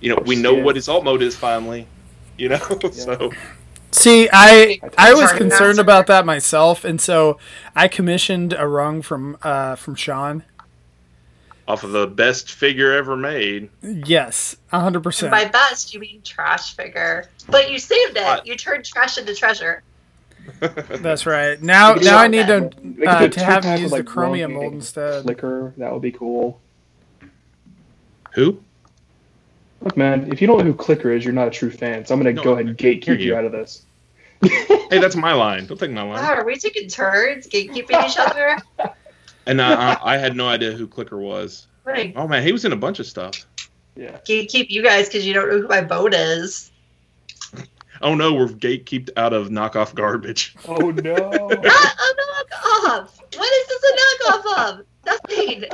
You 0.00 0.10
know, 0.14 0.22
we 0.26 0.36
know 0.36 0.56
Yeah. 0.56 0.62
what 0.64 0.76
his 0.76 0.88
alt 0.88 1.04
mode 1.04 1.22
is 1.22 1.34
finally. 1.34 1.86
You 2.36 2.50
know, 2.50 2.58
so 2.92 3.32
See, 3.92 4.28
I 4.32 4.80
I 4.98 5.14
was 5.14 5.32
concerned 5.32 5.78
about 5.78 6.06
that 6.08 6.26
myself, 6.26 6.84
and 6.84 7.00
so 7.00 7.38
I 7.74 7.88
commissioned 7.88 8.52
a 8.52 8.66
rung 8.68 9.00
from 9.02 9.38
uh, 9.42 9.76
from 9.76 9.94
Sean, 9.94 10.44
off 11.66 11.82
of 11.82 11.92
the 11.92 12.06
best 12.06 12.52
figure 12.52 12.92
ever 12.92 13.16
made. 13.16 13.70
Yes, 13.82 14.56
hundred 14.70 14.98
And 14.98 15.04
percent. 15.04 15.30
by 15.32 15.46
best, 15.46 15.94
you 15.94 16.00
mean 16.00 16.20
trash 16.22 16.76
figure. 16.76 17.26
But 17.48 17.70
you 17.70 17.78
saved 17.78 18.16
it. 18.16 18.46
You 18.46 18.56
turned 18.56 18.84
trash 18.84 19.18
into 19.18 19.34
treasure. 19.34 19.82
That's 20.60 21.26
right. 21.26 21.60
Now, 21.60 21.94
now 21.94 22.18
I 22.18 22.28
need 22.28 22.46
to 22.46 22.70
uh, 23.06 23.28
to 23.28 23.44
have 23.44 23.62
packs 23.62 23.66
him 23.66 23.72
with, 23.72 23.80
use 23.82 23.92
the 23.92 24.04
chromium 24.04 24.52
mold 24.54 24.74
instead. 24.74 25.22
Flicker, 25.24 25.74
that 25.76 25.92
would 25.92 26.02
be 26.02 26.12
cool. 26.12 26.60
Who? 28.34 28.60
Look, 29.82 29.96
man, 29.96 30.32
if 30.32 30.40
you 30.40 30.46
don't 30.46 30.58
know 30.58 30.64
who 30.64 30.74
Clicker 30.74 31.12
is, 31.12 31.24
you're 31.24 31.34
not 31.34 31.48
a 31.48 31.50
true 31.50 31.70
fan. 31.70 32.04
So 32.06 32.14
I'm 32.14 32.20
gonna 32.20 32.32
No, 32.32 32.42
go 32.42 32.52
ahead 32.54 32.66
and 32.66 32.76
gatekeep 32.76 33.20
you. 33.20 33.26
you. 33.26 33.36
out 33.36 33.44
of 33.44 33.52
this. 33.52 33.82
Hey, 34.88 35.00
that's 35.00 35.16
my 35.16 35.32
line. 35.32 35.66
Don't 35.66 35.78
take 35.78 35.90
my 35.90 36.02
line. 36.02 36.10
Wow, 36.10 36.22
line. 36.28 36.38
are 36.38 36.44
we 36.44 36.56
taking 36.56 36.88
turns 36.88 37.48
gatekeeping 37.48 38.08
each 38.08 38.16
other? 38.18 38.58
And 39.48 39.62
I, 39.62 39.92
I, 39.94 40.14
I 40.14 40.16
had 40.18 40.34
no 40.36 40.48
idea 40.48 40.72
who 40.72 40.88
Clicker 40.88 41.18
was. 41.18 41.68
Right. 41.84 42.12
Oh 42.16 42.26
man, 42.26 42.42
he 42.42 42.50
was 42.50 42.64
in 42.64 42.72
a 42.72 42.76
bunch 42.76 42.98
of 42.98 43.06
stuff. 43.06 43.46
Yeah. 43.94 44.18
Gatekeep 44.28 44.70
you 44.70 44.82
guys 44.82 45.06
because 45.06 45.24
you 45.24 45.32
don't 45.34 45.48
know 45.48 45.60
who 45.60 45.68
my 45.68 45.80
boat 45.82 46.14
is. 46.14 46.72
Oh 48.02 48.16
no, 48.16 48.34
we're 48.34 48.48
gatekeeped 48.48 49.10
out 49.16 49.32
of 49.32 49.48
knockoff 49.48 49.94
garbage. 49.94 50.56
Oh 50.66 50.90
no. 50.90 51.14
Not 51.14 51.60
ah, 51.64 51.94
a 52.00 52.90
knockoff. 52.90 53.10
What 53.36 53.52
is 53.52 53.68
this 53.68 53.84
a 53.84 53.96
knockoff 54.32 54.68
of? 54.80 54.86
Nothing. 55.06 55.64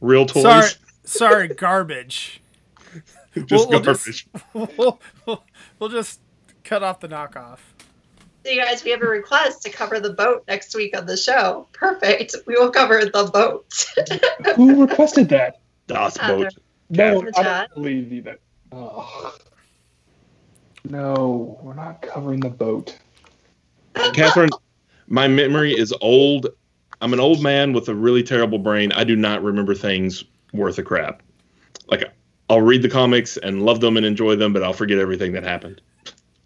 Real 0.00 0.24
toys, 0.24 0.42
Sorry, 0.42 0.68
sorry, 1.04 1.48
garbage. 1.48 2.39
just 3.46 3.50
we'll- 3.50 3.68
we'll 3.68 3.80
just- 3.80 4.24
we'll, 4.54 5.00
we'll, 5.26 5.44
we'll 5.78 5.88
just 5.90 6.20
cut 6.64 6.82
off 6.82 7.00
the 7.00 7.08
knockoff. 7.08 7.58
So 8.44 8.50
you 8.52 8.62
guys, 8.62 8.82
we 8.84 8.90
have 8.90 9.02
a 9.02 9.06
request 9.06 9.62
to 9.62 9.70
cover 9.70 10.00
the 10.00 10.14
boat 10.14 10.44
next 10.48 10.74
week 10.74 10.96
on 10.96 11.04
the 11.04 11.16
show. 11.16 11.68
Perfect. 11.72 12.34
We 12.46 12.54
will 12.54 12.70
cover 12.70 13.04
the 13.04 13.30
boat. 13.32 13.66
who 14.56 14.80
requested 14.80 15.28
that? 15.28 15.60
Das 15.88 16.18
Uh, 16.18 16.28
Boat. 16.28 16.54
No, 16.88 17.22
I 17.36 17.42
don't 17.42 17.74
believe 17.74 18.10
you. 18.10 18.22
That. 18.22 18.38
Oh. 18.72 19.36
No, 20.88 21.58
we're 21.62 21.74
not 21.74 22.00
covering 22.02 22.40
the 22.40 22.48
boat. 22.48 22.96
Catherine, 24.14 24.50
my 25.08 25.28
memory 25.28 25.72
is 25.76 25.92
old. 26.00 26.46
I'm 27.02 27.12
an 27.12 27.20
old 27.20 27.42
man 27.42 27.72
with 27.72 27.88
a 27.88 27.94
really 27.94 28.22
terrible 28.22 28.58
brain. 28.58 28.92
I 28.92 29.04
do 29.04 29.16
not 29.16 29.42
remember 29.42 29.74
things 29.74 30.24
worth 30.52 30.78
a 30.78 30.82
crap. 30.82 31.22
Like 31.88 32.04
I'll 32.50 32.60
read 32.60 32.82
the 32.82 32.88
comics 32.88 33.36
and 33.36 33.62
love 33.62 33.80
them 33.80 33.96
and 33.96 34.04
enjoy 34.04 34.34
them, 34.34 34.52
but 34.52 34.64
I'll 34.64 34.72
forget 34.72 34.98
everything 34.98 35.32
that 35.32 35.44
happened. 35.44 35.80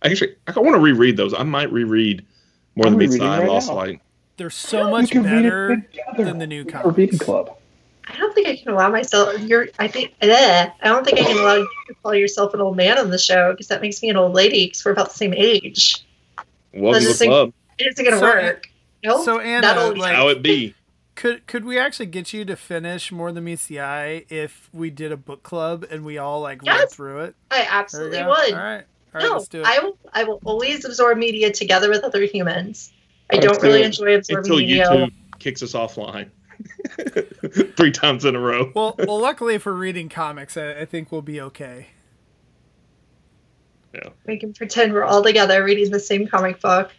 Actually, 0.02 0.34
I 0.46 0.61
want 0.61 0.74
to 0.76 0.80
reread 0.80 1.16
those. 1.16 1.32
I 1.32 1.42
might 1.44 1.72
reread 1.72 2.24
More 2.76 2.86
I'm 2.86 2.92
Than 2.92 2.98
Meets 2.98 3.18
the 3.18 3.24
Eye, 3.24 3.38
right 3.40 3.48
Lost 3.48 3.68
now. 3.68 3.74
Light. 3.76 4.00
They're 4.36 4.50
so 4.50 4.90
much 4.90 5.11
can 5.11 5.22
read 5.22 5.46
it 5.46 5.90
better 6.12 6.24
than 6.24 6.38
the 6.38 6.46
new 6.46 6.64
We 6.64 6.72
have 6.72 6.82
comics. 6.82 6.98
reading 6.98 7.18
club. 7.18 7.57
I 8.07 8.16
don't 8.18 8.34
think 8.34 8.48
I 8.48 8.57
can 8.57 8.68
allow 8.72 8.90
myself. 8.90 9.40
You're. 9.40 9.68
I 9.78 9.88
think. 9.88 10.12
Eh, 10.20 10.68
I 10.82 10.88
don't 10.88 11.05
think 11.07 11.18
I 11.20 11.22
can 11.24 11.38
allow 11.38 11.55
you 11.55 11.68
to 11.88 11.94
call 12.02 12.14
yourself 12.14 12.52
an 12.52 12.61
old 12.61 12.76
man 12.76 12.98
on 12.98 13.09
the 13.09 13.16
show 13.18 13.52
because 13.52 13.68
that 13.68 13.80
makes 13.80 14.02
me 14.02 14.11
an 14.11 14.16
old 14.16 14.34
lady 14.34 14.66
because 14.66 14.84
we're 14.84 14.92
about 14.92 15.09
the 15.09 15.16
same 15.16 15.32
age. 15.32 16.05
Welcome 16.74 17.00
to 17.02 17.09
the 17.09 17.14
sing- 17.14 17.30
club. 17.30 17.52
It 17.78 17.86
isn't 17.86 18.05
gonna 18.05 18.18
So, 18.18 18.24
work. 18.24 18.68
No. 19.02 19.24
So 19.24 19.36
not 19.36 19.46
Anna, 19.46 19.80
old 19.80 19.96
like, 19.98 20.14
How 20.14 20.28
it 20.28 20.42
be? 20.42 20.74
Could 21.15 21.47
could 21.47 21.65
we 21.65 21.79
actually 21.79 22.07
get 22.07 22.33
you 22.33 22.45
to 22.45 22.57
finish 22.57 23.12
More 23.12 23.33
Than 23.33 23.45
Meets 23.45 23.67
the 23.67 23.81
Eye 23.81 24.25
if 24.29 24.69
we 24.73 24.91
did 24.91 25.12
a 25.12 25.17
book 25.17 25.43
club 25.43 25.87
and 25.91 26.05
we 26.05 26.19
all 26.19 26.41
like 26.41 26.62
read 26.62 26.91
through 26.91 27.21
it? 27.21 27.37
I 27.51 27.67
absolutely 27.71 28.19
would. 28.19 28.29
All 28.29 28.35
right, 28.35 28.53
all 28.55 29.21
right, 29.21 29.23
no, 29.23 29.33
let's 29.33 29.49
do 29.49 29.61
it. 29.61 29.67
I 29.67 29.79
will. 29.81 29.99
I 30.12 30.25
will 30.25 30.41
always 30.45 30.85
absorb 30.85 31.19
media 31.19 31.53
together 31.53 31.89
with 31.89 32.05
other 32.05 32.23
humans. 32.23 32.93
I 33.31 33.39
don't 33.39 33.61
do 33.61 33.67
really 33.67 33.83
enjoy 33.83 34.17
absorbing 34.17 34.45
Until 34.45 34.57
media. 34.59 34.87
YouTube 34.89 35.12
kicks 35.39 35.62
us 35.62 35.73
offline. 35.73 36.31
Three 37.77 37.91
times 37.91 38.25
in 38.25 38.37
a 38.37 38.41
row. 38.41 38.71
well, 38.75 38.95
well, 38.99 39.21
luckily 39.21 39.55
if 39.55 39.67
we're 39.67 39.73
reading 39.73 40.09
comics, 40.09 40.57
I, 40.57 40.81
I 40.81 40.85
think 40.85 41.11
we'll 41.11 41.23
be 41.23 41.41
okay. 41.41 41.89
Yeah. 43.95 44.11
We 44.27 44.39
can 44.39 44.53
pretend 44.53 44.93
we're 44.93 45.05
all 45.05 45.23
together 45.23 45.62
reading 45.62 45.91
the 45.91 46.01
same 46.01 46.27
comic 46.27 46.61
book. 46.61 46.91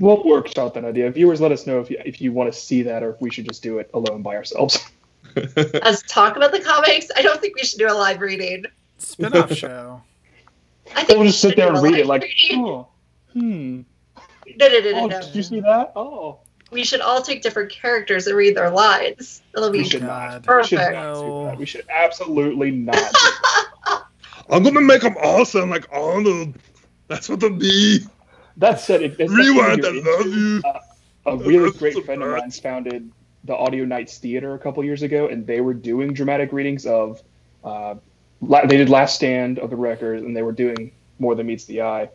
We'll 0.00 0.22
workshop 0.24 0.74
that 0.74 0.84
idea. 0.84 1.10
Viewers, 1.10 1.40
let 1.40 1.52
us 1.52 1.66
know 1.66 1.80
if 1.80 1.90
you, 1.90 2.00
if 2.04 2.20
you 2.20 2.32
want 2.32 2.52
to 2.52 2.58
see 2.58 2.82
that 2.82 3.02
or 3.02 3.10
if 3.10 3.20
we 3.20 3.30
should 3.30 3.46
just 3.46 3.62
do 3.62 3.78
it 3.78 3.90
alone 3.94 4.22
by 4.22 4.34
ourselves. 4.36 4.78
Let's 5.36 6.02
talk 6.02 6.36
about 6.36 6.52
the 6.52 6.60
comics. 6.60 7.08
I 7.16 7.22
don't 7.22 7.40
think 7.40 7.54
we 7.56 7.62
should 7.64 7.78
do 7.78 7.86
a 7.88 7.94
live 7.94 8.20
reading. 8.20 8.64
Spin-off 8.98 9.52
show. 9.52 10.02
I 10.94 11.04
think 11.04 11.10
We'll 11.10 11.20
we 11.20 11.26
just 11.28 11.40
sit 11.40 11.56
there 11.56 11.72
and 11.72 11.82
read 11.82 11.94
it 11.94 12.06
like, 12.06 12.22
reading. 12.22 12.64
oh, 12.64 12.88
hmm. 13.32 13.80
No, 14.56 14.68
no, 14.68 14.78
no, 14.80 14.90
no, 14.92 14.98
Oh, 15.00 15.06
no. 15.06 15.20
did 15.22 15.34
you 15.34 15.42
see 15.42 15.60
that? 15.60 15.92
Oh. 15.96 16.38
We 16.70 16.84
should 16.84 17.00
all 17.00 17.22
take 17.22 17.42
different 17.42 17.70
characters 17.70 18.26
and 18.26 18.36
read 18.36 18.56
their 18.56 18.70
lines. 18.70 19.42
It'll 19.56 19.70
We 19.70 19.78
be 19.82 19.88
should 19.88 20.02
God. 20.02 20.44
not. 20.46 20.58
We 20.58 20.64
should 20.66 20.78
Perfect. 20.78 20.94
not 20.94 21.14
do 21.14 21.20
No. 21.20 21.44
that. 21.46 21.56
We 21.58 21.66
should 21.66 21.84
absolutely 21.88 22.70
not. 22.72 23.12
I'm 24.50 24.62
gonna 24.62 24.80
make 24.80 25.02
them 25.02 25.16
all 25.22 25.44
sound 25.44 25.70
like 25.70 25.86
Arnold. 25.92 26.56
That's 27.08 27.28
what 27.28 27.40
they'll 27.40 27.50
be. 27.50 28.00
That 28.56 28.80
said, 28.80 29.02
if 29.02 29.18
it's 29.18 29.32
Rewind, 29.32 29.84
I 29.84 29.90
love 29.90 30.04
you're 30.04 30.28
you. 30.28 30.56
into, 30.56 30.80
A 31.26 31.36
really 31.36 31.64
That's 31.66 31.78
great 31.78 31.94
so 31.94 32.02
friend 32.02 32.22
of 32.22 32.30
mine's 32.30 32.58
founded 32.60 33.10
the 33.44 33.56
Audio 33.56 33.84
Nights 33.84 34.18
Theater 34.18 34.54
a 34.54 34.58
couple 34.58 34.82
years 34.84 35.02
ago, 35.02 35.28
and 35.28 35.46
they 35.46 35.60
were 35.60 35.74
doing 35.74 36.12
dramatic 36.12 36.52
readings 36.52 36.86
of. 36.86 37.22
Uh, 37.62 37.96
they 38.40 38.76
did 38.76 38.90
Last 38.90 39.14
Stand 39.16 39.58
of 39.58 39.70
the 39.70 39.76
Wreckers, 39.76 40.22
and 40.22 40.36
they 40.36 40.42
were 40.42 40.52
doing 40.52 40.92
More 41.18 41.34
Than 41.34 41.46
Meets 41.46 41.64
the 41.64 41.82
Eye. 41.82 42.10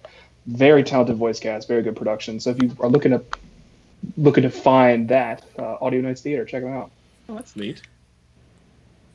Very 0.46 0.84
talented 0.84 1.18
voice 1.18 1.40
cast, 1.40 1.68
very 1.68 1.82
good 1.82 1.96
production. 1.96 2.40
So 2.40 2.52
if 2.52 2.62
you 2.62 2.76
are 2.80 2.90
looking 2.90 3.12
to 3.12 3.24
looking 4.16 4.44
to 4.44 4.50
find 4.50 5.10
that 5.10 5.44
uh, 5.58 5.78
Audio 5.82 6.02
Nights 6.02 6.22
Theater, 6.22 6.46
check 6.46 6.64
them 6.64 6.72
out. 6.74 6.92
Oh, 7.28 7.36
that's 7.36 7.56
neat. 7.56 7.82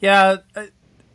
Yeah, 0.01 0.39
I, 0.55 0.69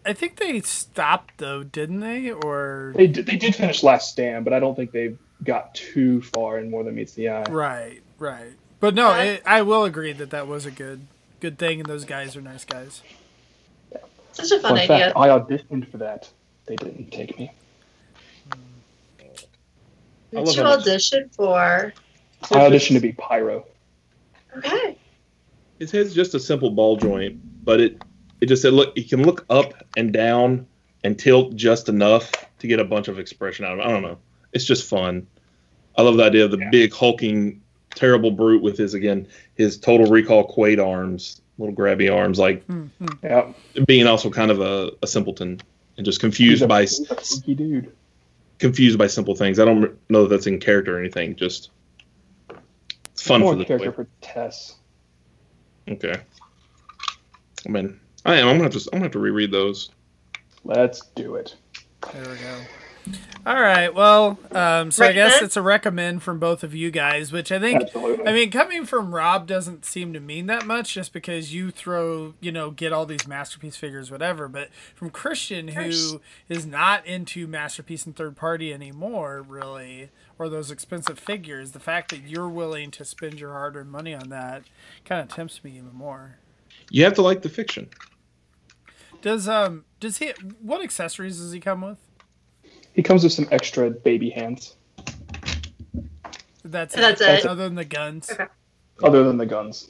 I 0.05 0.13
think 0.13 0.37
they 0.37 0.61
stopped 0.61 1.37
though, 1.37 1.63
didn't 1.63 1.99
they? 1.99 2.31
Or 2.31 2.93
They 2.95 3.07
did, 3.07 3.25
they 3.25 3.35
did 3.35 3.55
finish 3.55 3.83
Last 3.83 4.09
Stand, 4.11 4.45
but 4.45 4.53
I 4.53 4.59
don't 4.59 4.75
think 4.75 4.91
they 4.91 5.15
got 5.43 5.73
too 5.75 6.21
far 6.21 6.57
and 6.57 6.69
More 6.69 6.83
Than 6.83 6.95
Meets 6.95 7.13
the 7.13 7.29
Eye. 7.29 7.43
right, 7.49 8.01
right. 8.17 8.51
But 8.79 8.95
no, 8.95 9.09
Yeah. 9.11 9.23
it, 9.23 9.43
I 9.45 9.61
will 9.61 9.83
agree 9.83 10.13
that 10.13 10.29
that 10.31 10.47
was 10.47 10.65
a 10.65 10.71
good 10.71 11.01
good 11.39 11.57
thing, 11.57 11.79
and 11.79 11.87
those 11.89 12.05
guys 12.05 12.35
are 12.35 12.41
nice 12.41 12.65
guys. 12.65 13.01
Such 14.33 14.51
a 14.51 14.59
fun 14.59 14.61
Fun 14.61 14.77
idea. 14.77 14.87
fact, 14.87 15.17
I 15.17 15.27
auditioned 15.29 15.89
for 15.91 15.97
that. 15.97 16.29
They 16.65 16.75
didn't 16.75 17.11
take 17.11 17.37
me. 17.37 17.51
I 18.51 18.55
What 20.31 20.45
love 20.45 20.55
you 20.55 20.63
how 20.63 20.73
audition 20.73 21.29
for? 21.29 21.57
I 21.57 21.93
auditioned 22.47 22.93
to 22.95 22.99
be 22.99 23.11
Pyro. 23.13 23.65
Okay. 24.57 24.97
His 25.79 25.91
head's 25.91 26.13
just 26.13 26.35
a 26.35 26.39
simple 26.39 26.69
ball 26.69 26.97
joint, 26.97 27.39
but 27.65 27.81
it 27.81 28.01
it 28.41 28.45
just 28.47 28.61
said 28.61 28.73
look 28.73 28.97
it 28.97 29.09
can 29.09 29.23
look 29.23 29.45
up 29.49 29.73
and 29.97 30.13
down 30.13 30.67
and 31.03 31.17
tilt 31.17 31.55
just 31.55 31.89
enough 31.89 32.31
to 32.59 32.67
get 32.67 32.79
a 32.79 32.85
bunch 32.85 33.07
of 33.07 33.17
expression 33.19 33.65
out 33.65 33.73
of 33.73 33.79
it. 33.79 33.85
I 33.85 33.89
don't 33.89 34.03
know. 34.03 34.17
It's 34.53 34.65
just 34.65 34.87
fun. 34.89 35.27
I 35.97 36.01
love 36.01 36.17
the 36.17 36.23
idea 36.23 36.45
of 36.45 36.51
the 36.51 36.57
Yeah. 36.59 36.69
big 36.71 36.93
hulking 36.93 37.61
terrible 37.95 38.31
brute 38.31 38.61
with 38.61 38.77
his 38.77 38.93
again 38.93 39.27
his 39.55 39.77
total 39.77 40.05
recall 40.09 40.47
Quaid 40.55 40.83
arms, 40.85 41.41
little 41.57 41.75
grabby 41.75 42.13
arms, 42.13 42.37
like 42.39 42.63
Hmm, 42.65 42.85
hmm. 42.99 43.07
Yeah, 43.23 43.51
being 43.87 44.07
also 44.07 44.29
kind 44.29 44.51
of 44.51 44.61
a, 44.61 44.91
a 45.01 45.07
simpleton 45.07 45.59
and 45.97 46.05
just 46.05 46.19
confused 46.19 46.61
a, 46.61 46.67
by 46.67 46.81
he's 46.81 46.99
a 47.11 47.15
freaky 47.15 47.55
dude. 47.55 47.95
confused 48.59 48.97
by 48.97 49.07
simple 49.07 49.35
things. 49.35 49.59
I 49.59 49.65
don't 49.65 49.97
know 50.09 50.23
that 50.23 50.29
that's 50.29 50.47
in 50.47 50.59
character 50.59 50.95
or 50.95 50.99
anything. 50.99 51.35
Just 51.35 51.71
it's 53.11 53.21
fun 53.23 53.41
More 53.41 53.53
for 53.53 53.57
the 53.59 53.65
character 53.65 53.89
toy. 53.91 53.95
for 53.95 54.07
Tess. 54.21 54.75
Okay. 55.89 56.15
I 57.65 57.69
mean, 57.69 57.99
I 58.25 58.35
am. 58.35 58.47
I'm 58.47 58.53
gonna 58.57 58.63
have 58.71 58.73
to. 58.73 58.89
I'm 58.93 58.99
gonna 58.99 59.05
have 59.05 59.11
to 59.13 59.19
reread 59.19 59.51
those. 59.51 59.89
Let's 60.63 61.07
do 61.15 61.35
it. 61.35 61.55
There 62.13 62.21
we 62.21 62.37
go. 62.37 62.57
All 63.45 63.59
right. 63.59 63.93
Well, 63.93 64.37
um, 64.51 64.91
so 64.91 65.05
I 65.05 65.13
guess 65.13 65.41
it's 65.41 65.57
a 65.57 65.61
recommend 65.61 66.21
from 66.21 66.39
both 66.39 66.63
of 66.63 66.75
you 66.75 66.91
guys, 66.91 67.31
which 67.31 67.51
I 67.51 67.59
think 67.59 67.81
Absolutely. 67.81 68.27
I 68.27 68.33
mean, 68.33 68.51
coming 68.51 68.85
from 68.85 69.15
Rob 69.15 69.47
doesn't 69.47 69.85
seem 69.85 70.13
to 70.13 70.19
mean 70.19 70.47
that 70.47 70.65
much 70.65 70.93
just 70.93 71.13
because 71.13 71.53
you 71.53 71.71
throw, 71.71 72.33
you 72.41 72.51
know, 72.51 72.69
get 72.69 72.91
all 72.91 73.05
these 73.05 73.27
masterpiece 73.27 73.77
figures, 73.77 74.11
whatever. 74.11 74.47
But 74.47 74.69
from 74.93 75.09
Christian, 75.09 75.69
who 75.69 76.21
is 76.49 76.65
not 76.65 77.05
into 77.05 77.47
masterpiece 77.47 78.05
and 78.05 78.15
third 78.15 78.35
party 78.35 78.73
anymore, 78.73 79.41
really, 79.41 80.09
or 80.37 80.49
those 80.49 80.69
expensive 80.69 81.17
figures, 81.17 81.71
the 81.71 81.79
fact 81.79 82.11
that 82.11 82.23
you're 82.23 82.49
willing 82.49 82.91
to 82.91 83.05
spend 83.05 83.39
your 83.39 83.53
hard 83.53 83.75
earned 83.75 83.91
money 83.91 84.13
on 84.13 84.29
that 84.29 84.63
kind 85.05 85.21
of 85.21 85.29
tempts 85.29 85.63
me 85.63 85.71
even 85.71 85.93
more. 85.93 86.35
You 86.91 87.03
have 87.05 87.13
to 87.15 87.21
like 87.21 87.41
the 87.41 87.49
fiction. 87.49 87.89
Does 89.21 89.47
um 89.47 89.85
does 89.99 90.17
he 90.17 90.33
what 90.61 90.83
accessories 90.83 91.39
does 91.39 91.51
he 91.51 91.59
come 91.59 91.81
with? 91.81 91.97
He 92.99 93.03
comes 93.03 93.23
with 93.23 93.31
some 93.31 93.47
extra 93.49 93.89
baby 93.89 94.29
hands, 94.29 94.75
That's 96.65 96.93
That's 96.93 97.21
it. 97.21 97.29
it. 97.29 97.45
Other 97.45 97.63
than 97.63 97.75
the 97.75 97.85
guns. 97.85 98.29
Okay. 98.29 98.43
other 99.01 99.23
than 99.23 99.37
the 99.37 99.45
guns. 99.45 99.89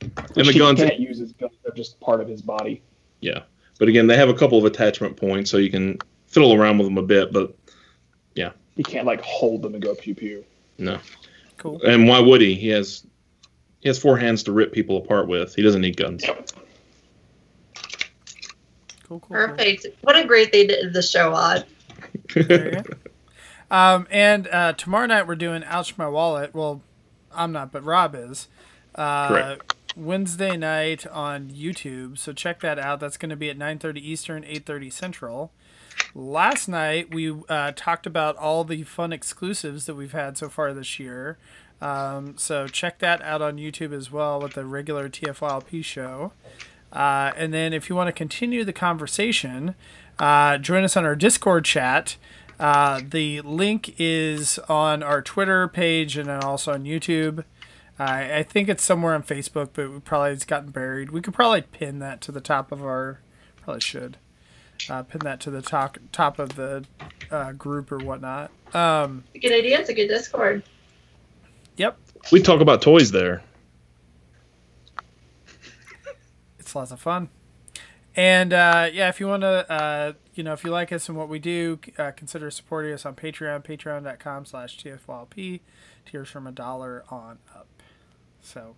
And 0.00 0.10
the 0.34 0.50
he 0.50 0.58
guns, 0.58 0.80
can't 0.80 0.98
use 0.98 1.18
his 1.18 1.30
guns; 1.34 1.52
they're 1.62 1.72
just 1.72 2.00
part 2.00 2.20
of 2.20 2.26
his 2.26 2.42
body. 2.42 2.82
yeah. 3.20 3.42
But 3.78 3.86
again, 3.86 4.08
they 4.08 4.16
have 4.16 4.28
a 4.28 4.34
couple 4.34 4.58
of 4.58 4.64
attachment 4.64 5.16
points, 5.16 5.52
so 5.52 5.56
you 5.56 5.70
can 5.70 5.98
fiddle 6.26 6.52
around 6.52 6.78
with 6.78 6.88
them 6.88 6.98
a 6.98 7.02
bit. 7.02 7.32
But 7.32 7.54
yeah, 8.34 8.50
He 8.74 8.82
can't 8.82 9.06
like 9.06 9.20
hold 9.20 9.62
them 9.62 9.74
and 9.74 9.80
go 9.82 9.94
pew 9.94 10.16
pew. 10.16 10.44
no. 10.78 10.98
Cool. 11.58 11.80
And 11.84 12.08
why 12.08 12.18
would 12.18 12.40
he? 12.40 12.56
He 12.56 12.70
has 12.70 13.06
he 13.78 13.88
has 13.88 14.00
four 14.00 14.16
hands 14.18 14.42
to 14.44 14.52
rip 14.52 14.72
people 14.72 14.96
apart 14.96 15.28
with. 15.28 15.54
He 15.54 15.62
doesn't 15.62 15.80
need 15.80 15.96
guns. 15.96 16.24
Cool, 19.08 19.20
cool. 19.20 19.36
cool. 19.36 19.48
Perfect. 19.48 19.86
What 20.02 20.16
a 20.16 20.24
great 20.24 20.52
they 20.52 20.66
did 20.66 20.92
the 20.92 21.02
show 21.02 21.34
on. 21.34 21.64
There 22.34 22.74
you. 22.74 22.84
Um, 23.70 24.06
and 24.10 24.48
uh, 24.48 24.72
tomorrow 24.74 25.06
night 25.06 25.26
we're 25.26 25.36
doing 25.36 25.62
Ouch 25.64 25.98
My 25.98 26.08
Wallet. 26.08 26.54
Well, 26.54 26.82
I'm 27.34 27.52
not, 27.52 27.72
but 27.72 27.84
Rob 27.84 28.14
is. 28.14 28.48
Uh, 28.94 29.28
Correct. 29.28 29.74
Wednesday 29.96 30.56
night 30.56 31.06
on 31.06 31.50
YouTube. 31.50 32.18
So 32.18 32.32
check 32.32 32.60
that 32.60 32.78
out. 32.78 33.00
That's 33.00 33.16
going 33.16 33.30
to 33.30 33.36
be 33.36 33.50
at 33.50 33.58
9:30 33.58 33.98
Eastern, 33.98 34.42
8:30 34.44 34.92
Central. 34.92 35.52
Last 36.14 36.68
night 36.68 37.12
we 37.12 37.34
uh, 37.48 37.72
talked 37.74 38.06
about 38.06 38.36
all 38.36 38.64
the 38.64 38.84
fun 38.84 39.12
exclusives 39.12 39.86
that 39.86 39.94
we've 39.94 40.12
had 40.12 40.38
so 40.38 40.48
far 40.48 40.72
this 40.72 40.98
year. 40.98 41.36
Um, 41.80 42.36
so 42.36 42.66
check 42.66 42.98
that 43.00 43.22
out 43.22 43.42
on 43.42 43.56
YouTube 43.56 43.92
as 43.92 44.10
well 44.10 44.40
with 44.40 44.54
the 44.54 44.64
regular 44.64 45.08
TFYLP 45.08 45.84
show. 45.84 46.32
Uh, 46.92 47.32
and 47.36 47.52
then 47.52 47.72
if 47.72 47.88
you 47.88 47.96
want 47.96 48.08
to 48.08 48.12
continue 48.12 48.64
the 48.64 48.72
conversation, 48.72 49.74
uh, 50.18 50.58
join 50.58 50.84
us 50.84 50.96
on 50.96 51.04
our 51.04 51.16
Discord 51.16 51.64
chat. 51.64 52.16
Uh, 52.58 53.00
the 53.08 53.40
link 53.42 53.94
is 53.98 54.58
on 54.68 55.02
our 55.02 55.22
Twitter 55.22 55.68
page 55.68 56.16
and 56.16 56.28
then 56.28 56.42
also 56.42 56.72
on 56.72 56.84
YouTube. 56.84 57.44
I 57.98 58.38
I 58.38 58.42
think 58.42 58.68
it's 58.68 58.82
somewhere 58.82 59.14
on 59.14 59.22
Facebook, 59.22 59.70
but 59.74 59.92
we 59.92 60.00
probably 60.00 60.32
it's 60.32 60.44
gotten 60.44 60.70
buried. 60.70 61.10
We 61.10 61.20
could 61.20 61.34
probably 61.34 61.62
pin 61.62 61.98
that 62.00 62.20
to 62.22 62.32
the 62.32 62.40
top 62.40 62.72
of 62.72 62.82
our. 62.82 63.20
Probably 63.62 63.80
should 63.80 64.16
uh, 64.88 65.02
pin 65.02 65.20
that 65.24 65.40
to 65.40 65.50
the 65.50 65.62
top 65.62 65.98
top 66.12 66.38
of 66.38 66.56
the 66.56 66.84
uh, 67.30 67.52
group 67.52 67.92
or 67.92 67.98
whatnot. 67.98 68.50
Um, 68.74 69.24
Good 69.34 69.52
idea. 69.52 69.80
It's 69.80 69.88
a 69.88 69.94
good 69.94 70.08
Discord. 70.08 70.62
yep, 71.76 71.98
We 72.32 72.42
talk 72.42 72.60
about 72.60 72.82
toys 72.82 73.10
there. 73.10 73.42
It's 76.68 76.74
lots 76.74 76.90
of 76.90 77.00
fun. 77.00 77.30
And 78.14 78.52
uh, 78.52 78.90
yeah, 78.92 79.08
if 79.08 79.20
you 79.20 79.26
want 79.26 79.40
to, 79.40 79.70
uh, 79.72 80.12
you 80.34 80.42
know, 80.42 80.52
if 80.52 80.64
you 80.64 80.70
like 80.70 80.92
us 80.92 81.08
and 81.08 81.16
what 81.16 81.30
we 81.30 81.38
do, 81.38 81.78
uh, 81.96 82.10
consider 82.10 82.50
supporting 82.50 82.92
us 82.92 83.06
on 83.06 83.14
Patreon, 83.14 83.64
patreon.com 83.64 84.44
slash 84.44 84.76
TFYLP, 84.76 85.60
tiers 86.04 86.28
from 86.28 86.46
a 86.46 86.52
dollar 86.52 87.04
on 87.08 87.38
up. 87.56 87.68
So, 88.42 88.76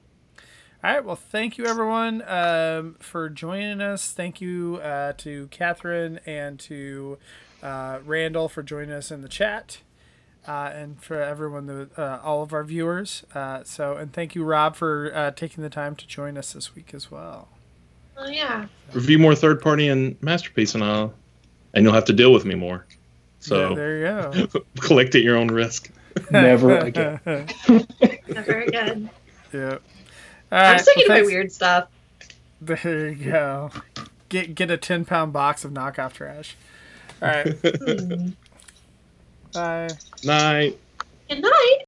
all 0.84 0.92
right, 0.92 1.04
well, 1.04 1.16
thank 1.16 1.58
you 1.58 1.66
everyone 1.66 2.22
um, 2.28 2.94
for 3.00 3.28
joining 3.28 3.80
us. 3.80 4.12
Thank 4.12 4.40
you 4.40 4.78
uh, 4.84 5.14
to 5.18 5.48
Catherine 5.48 6.20
and 6.24 6.60
to 6.60 7.18
uh, 7.60 7.98
Randall 8.06 8.48
for 8.48 8.62
joining 8.62 8.92
us 8.92 9.10
in 9.10 9.22
the 9.22 9.28
chat. 9.28 9.78
Uh, 10.46 10.70
and 10.72 11.02
for 11.02 11.20
everyone, 11.20 11.90
uh, 11.98 12.20
all 12.22 12.42
of 12.42 12.52
our 12.52 12.62
viewers. 12.62 13.24
So, 13.64 13.96
and 13.96 14.12
thank 14.12 14.36
you, 14.36 14.44
Rob, 14.44 14.76
for 14.76 15.32
taking 15.34 15.64
the 15.64 15.70
time 15.70 15.96
to 15.96 16.06
join 16.06 16.38
us 16.38 16.52
this 16.52 16.74
week 16.74 16.94
as 16.94 17.10
well. 17.10 17.48
Oh 18.22 18.28
yeah. 18.28 18.66
Review 18.92 19.18
more 19.18 19.34
third 19.34 19.60
party 19.62 19.88
and 19.88 20.20
masterpiece, 20.22 20.74
and 20.74 20.84
I'll, 20.84 21.14
and 21.74 21.84
you'll 21.84 21.94
have 21.94 22.04
to 22.06 22.12
deal 22.12 22.32
with 22.32 22.44
me 22.44 22.54
more. 22.54 22.84
Yeah, 22.90 22.94
So 23.40 23.74
there 23.74 23.96
you 23.98 24.50
go. 24.52 24.62
collect 24.80 25.14
at 25.14 25.22
your 25.22 25.36
own 25.36 25.48
risk. 25.48 25.90
Never 26.30 26.76
again. 26.78 27.20
Never 28.28 28.60
again. 28.62 29.10
good. 29.50 29.58
yeah. 29.58 29.70
All 30.52 30.58
I'm 30.58 30.72
right, 30.72 30.80
sticking 30.80 31.04
to 31.06 31.08
my 31.08 31.22
weird 31.22 31.50
stuff. 31.50 31.88
There 32.60 33.08
you 33.08 33.30
go. 33.30 33.70
Get 34.28 34.54
get 34.54 34.70
a 34.70 34.76
ten 34.76 35.04
pound 35.06 35.32
box 35.32 35.64
of 35.64 35.70
knockoff 35.72 36.12
trash. 36.12 36.56
All 37.22 37.28
right. 37.28 37.56
Hmm. 37.62 38.28
Bye. 39.52 39.88
Night. 40.24 40.78
Good 41.28 41.42
night. 41.42 41.78